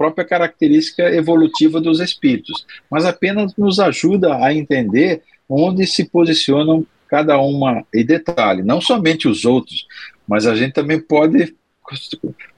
própria 0.00 0.24
característica 0.24 1.14
evolutiva 1.14 1.78
dos 1.78 2.00
espíritos, 2.00 2.64
mas 2.90 3.04
apenas 3.04 3.54
nos 3.54 3.78
ajuda 3.78 4.34
a 4.42 4.54
entender 4.54 5.20
onde 5.46 5.86
se 5.86 6.06
posicionam 6.06 6.86
cada 7.06 7.38
uma 7.38 7.84
e 7.92 8.02
detalhe, 8.02 8.62
não 8.62 8.80
somente 8.80 9.28
os 9.28 9.44
outros, 9.44 9.86
mas 10.26 10.46
a 10.46 10.54
gente 10.54 10.72
também 10.72 10.98
pode 10.98 11.54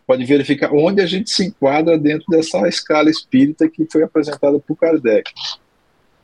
pode 0.07 0.25
verificar 0.25 0.73
onde 0.73 1.01
a 1.01 1.07
gente 1.07 1.31
se 1.31 1.47
enquadra 1.47 1.99
dentro 1.99 2.27
dessa 2.31 2.69
escala 2.69 3.11
espírita 3.11 3.69
que 3.69 3.89
foi 3.91 4.05
apresentada 4.05 4.61
por 4.61 4.77
Kardec. 4.77 5.29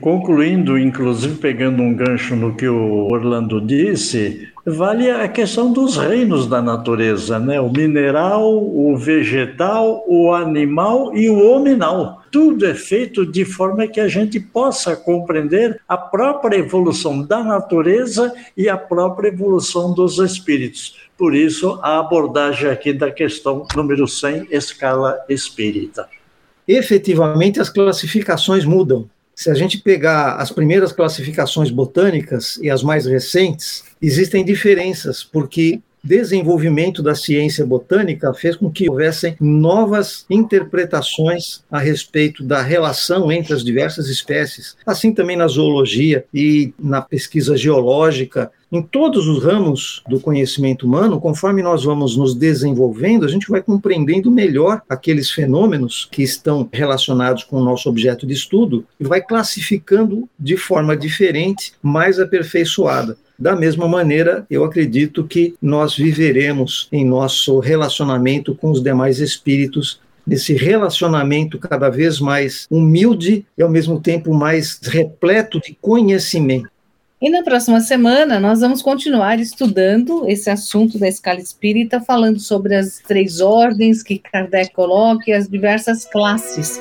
Concluindo, 0.01 0.79
inclusive 0.79 1.39
pegando 1.39 1.83
um 1.83 1.93
gancho 1.93 2.37
no 2.37 2.55
que 2.55 2.69
o 2.69 3.09
Orlando 3.11 3.61
disse, 3.61 4.49
vale 4.65 5.11
a 5.11 5.27
questão 5.27 5.73
dos 5.73 5.97
reinos 5.97 6.47
da 6.47 6.63
natureza, 6.63 7.41
né? 7.41 7.61
O 7.61 7.69
mineral, 7.69 8.49
o 8.63 8.97
vegetal, 8.97 10.05
o 10.07 10.33
animal 10.33 11.13
e 11.17 11.29
o 11.29 11.51
hominal. 11.51 12.23
Tudo 12.31 12.65
é 12.65 12.75
feito 12.75 13.27
de 13.27 13.45
forma 13.45 13.89
que 13.89 13.99
a 13.99 14.07
gente 14.07 14.39
possa 14.39 14.95
compreender 14.95 15.81
a 15.89 15.97
própria 15.97 16.59
evolução 16.59 17.21
da 17.21 17.43
natureza 17.43 18.33
e 18.57 18.69
a 18.69 18.77
própria 18.77 19.31
evolução 19.31 19.93
dos 19.93 20.19
espíritos. 20.21 20.97
Por 21.17 21.35
isso, 21.35 21.77
a 21.83 21.99
abordagem 21.99 22.71
aqui 22.71 22.93
da 22.93 23.11
questão 23.11 23.67
número 23.75 24.07
100, 24.07 24.47
escala 24.53 25.19
espírita. 25.29 26.09
Efetivamente, 26.69 27.59
as 27.59 27.69
classificações 27.69 28.65
mudam 28.65 29.11
se 29.39 29.49
a 29.49 29.55
gente 29.55 29.79
pegar 29.79 30.35
as 30.35 30.51
primeiras 30.51 30.91
classificações 30.91 31.71
botânicas 31.71 32.59
e 32.61 32.69
as 32.69 32.83
mais 32.83 33.07
recentes, 33.07 33.85
existem 34.03 34.45
diferenças, 34.45 35.23
porque 35.23 35.81
desenvolvimento 36.03 37.03
da 37.03 37.15
ciência 37.15 37.65
botânica 37.65 38.33
fez 38.35 38.57
com 38.57 38.71
que 38.71 38.89
houvessem 38.89 39.37
novas 39.41 40.25
interpretações 40.31 41.63
a 41.71 41.79
respeito 41.79 42.43
da 42.43 42.63
relação 42.63 43.31
entre 43.31 43.55
as 43.55 43.65
diversas 43.65 44.09
espécies, 44.09 44.77
assim 44.87 45.13
também 45.13 45.37
na 45.37 45.47
zoologia 45.47 46.25
e 46.33 46.73
na 46.79 47.03
pesquisa 47.03 47.57
geológica. 47.57 48.51
Em 48.71 48.83
todos 48.83 49.27
os 49.27 49.43
ramos 49.43 50.03
do 50.07 50.21
conhecimento 50.21 50.87
humano, 50.87 51.19
conforme 51.19 51.63
nós 51.63 51.85
vamos 51.85 52.17
nos 52.19 52.35
desenvolvendo, 52.35 53.25
a 53.25 53.29
gente 53.29 53.49
vai 53.49 53.63
compreendendo 53.63 54.31
melhor 54.31 54.83
aqueles 54.87 55.31
fenômenos 55.31 56.07
que 56.13 56.23
estão 56.23 56.69
relacionados 56.71 57.45
com 57.45 57.57
o 57.57 57.65
nosso 57.65 57.89
objeto 57.89 58.27
de 58.27 58.35
estudo 58.35 58.85
e 59.01 59.05
vai 59.05 59.23
classificando 59.23 60.29
de 60.39 60.57
forma 60.59 60.95
diferente, 60.95 61.73
mais 61.83 62.21
aperfeiçoada. 62.21 63.17
Da 63.39 63.55
mesma 63.55 63.87
maneira, 63.87 64.45
eu 64.51 64.65
acredito 64.65 65.25
que 65.25 65.55
nós 65.63 65.95
viveremos 65.95 66.89
em 66.91 67.05
nosso 67.05 67.61
relacionamento 67.61 68.53
com 68.53 68.71
os 68.71 68.83
demais 68.83 69.21
espíritos 69.21 70.01
nesse 70.27 70.55
relacionamento 70.55 71.59
cada 71.59 71.89
vez 71.89 72.19
mais 72.19 72.67
humilde 72.69 73.47
e 73.57 73.63
ao 73.63 73.71
mesmo 73.71 74.01
tempo 74.01 74.35
mais 74.35 74.81
repleto 74.83 75.61
de 75.61 75.79
conhecimento. 75.81 76.69
E 77.21 77.31
na 77.31 77.43
próxima 77.43 77.81
semana 77.81 78.39
nós 78.41 78.61
vamos 78.61 78.83
continuar 78.83 79.41
estudando 79.41 80.29
esse 80.29 80.51
assunto 80.51 80.99
da 80.99 81.09
escala 81.09 81.41
espírita, 81.41 82.01
falando 82.01 82.41
sobre 82.41 82.75
as 82.75 82.99
três 83.07 83.41
ordens 83.41 84.03
que 84.03 84.19
Kardec 84.19 84.73
coloca 84.73 85.25
e 85.29 85.33
as 85.33 85.49
diversas 85.49 86.05
classes 86.05 86.81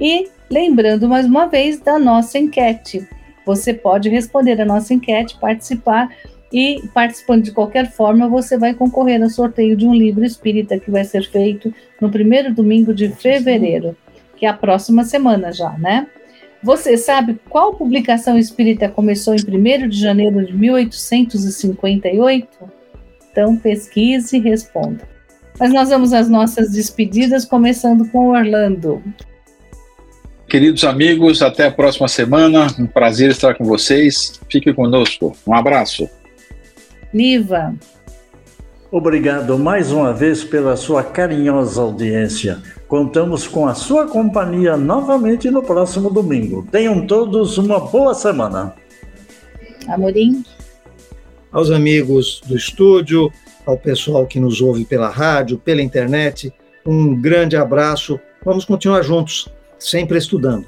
e 0.00 0.28
lembrando 0.50 1.08
mais 1.08 1.26
uma 1.26 1.46
vez 1.46 1.80
da 1.80 1.98
nossa 1.98 2.38
enquete. 2.38 3.06
Você 3.44 3.72
pode 3.72 4.08
responder 4.08 4.60
a 4.60 4.64
nossa 4.64 4.92
enquete, 4.92 5.38
participar 5.40 6.08
e 6.52 6.82
participando 6.94 7.44
de 7.44 7.52
qualquer 7.52 7.90
forma, 7.90 8.28
você 8.28 8.56
vai 8.56 8.74
concorrer 8.74 9.22
ao 9.22 9.28
sorteio 9.28 9.76
de 9.76 9.86
um 9.86 9.94
livro 9.94 10.24
espírita 10.24 10.78
que 10.78 10.90
vai 10.90 11.04
ser 11.04 11.28
feito 11.28 11.72
no 12.00 12.10
primeiro 12.10 12.54
domingo 12.54 12.94
de 12.94 13.10
fevereiro, 13.10 13.96
que 14.36 14.46
é 14.46 14.48
a 14.48 14.54
próxima 14.54 15.04
semana 15.04 15.52
já, 15.52 15.72
né? 15.72 16.06
Você 16.62 16.96
sabe 16.96 17.38
qual 17.48 17.74
publicação 17.74 18.36
espírita 18.36 18.88
começou 18.88 19.34
em 19.34 19.38
1 19.38 19.88
de 19.88 20.00
janeiro 20.00 20.44
de 20.44 20.56
1858? 20.56 22.48
Então 23.30 23.56
pesquise 23.56 24.36
e 24.36 24.40
responda. 24.40 25.06
Mas 25.58 25.72
nós 25.72 25.88
vamos 25.90 26.12
às 26.12 26.28
nossas 26.28 26.72
despedidas, 26.72 27.44
começando 27.44 28.08
com 28.10 28.30
Orlando. 28.30 29.02
Queridos 30.48 30.82
amigos, 30.84 31.42
até 31.42 31.66
a 31.66 31.70
próxima 31.70 32.08
semana. 32.08 32.68
Um 32.78 32.86
prazer 32.86 33.30
estar 33.30 33.54
com 33.54 33.64
vocês. 33.64 34.40
Fique 34.50 34.72
conosco. 34.72 35.36
Um 35.46 35.52
abraço. 35.52 36.08
Niva. 37.12 37.74
Obrigado 38.90 39.58
mais 39.58 39.92
uma 39.92 40.14
vez 40.14 40.42
pela 40.42 40.74
sua 40.74 41.04
carinhosa 41.04 41.82
audiência. 41.82 42.62
Contamos 42.86 43.46
com 43.46 43.66
a 43.66 43.74
sua 43.74 44.06
companhia 44.06 44.74
novamente 44.74 45.50
no 45.50 45.62
próximo 45.62 46.08
domingo. 46.10 46.66
Tenham 46.72 47.06
todos 47.06 47.58
uma 47.58 47.80
boa 47.80 48.14
semana. 48.14 48.74
Amorim. 49.86 50.42
Aos 51.52 51.70
amigos 51.70 52.40
do 52.46 52.56
estúdio, 52.56 53.30
ao 53.66 53.76
pessoal 53.76 54.26
que 54.26 54.40
nos 54.40 54.62
ouve 54.62 54.86
pela 54.86 55.10
rádio, 55.10 55.58
pela 55.58 55.82
internet, 55.82 56.50
um 56.86 57.14
grande 57.14 57.54
abraço. 57.54 58.18
Vamos 58.42 58.64
continuar 58.64 59.02
juntos, 59.02 59.52
sempre 59.78 60.18
estudando. 60.18 60.66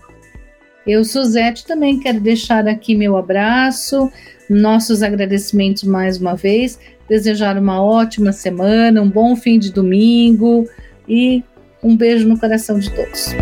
Eu, 0.87 1.05
Suzete, 1.05 1.67
também 1.67 2.01
quero 2.01 2.21
deixar 2.21 2.67
aqui 2.67 2.95
meu 2.95 3.17
abraço, 3.17 4.11
nossos 4.49 5.03
agradecimentos 5.03 5.85
mais 5.85 6.19
uma 6.19 6.35
vez, 6.35 6.79
desejar 7.09 7.59
uma 7.59 7.83
ótima 7.83 8.33
semana, 8.33 9.03
um 9.03 9.11
bom 9.11 9.37
fim 9.37 9.59
de 9.59 9.73
domingo 9.73 10.69
e 11.09 11.45
um 11.83 11.97
beijo 11.97 12.27
no 12.27 12.39
coração 12.39 12.79
de 12.79 12.91
todos. 12.91 13.35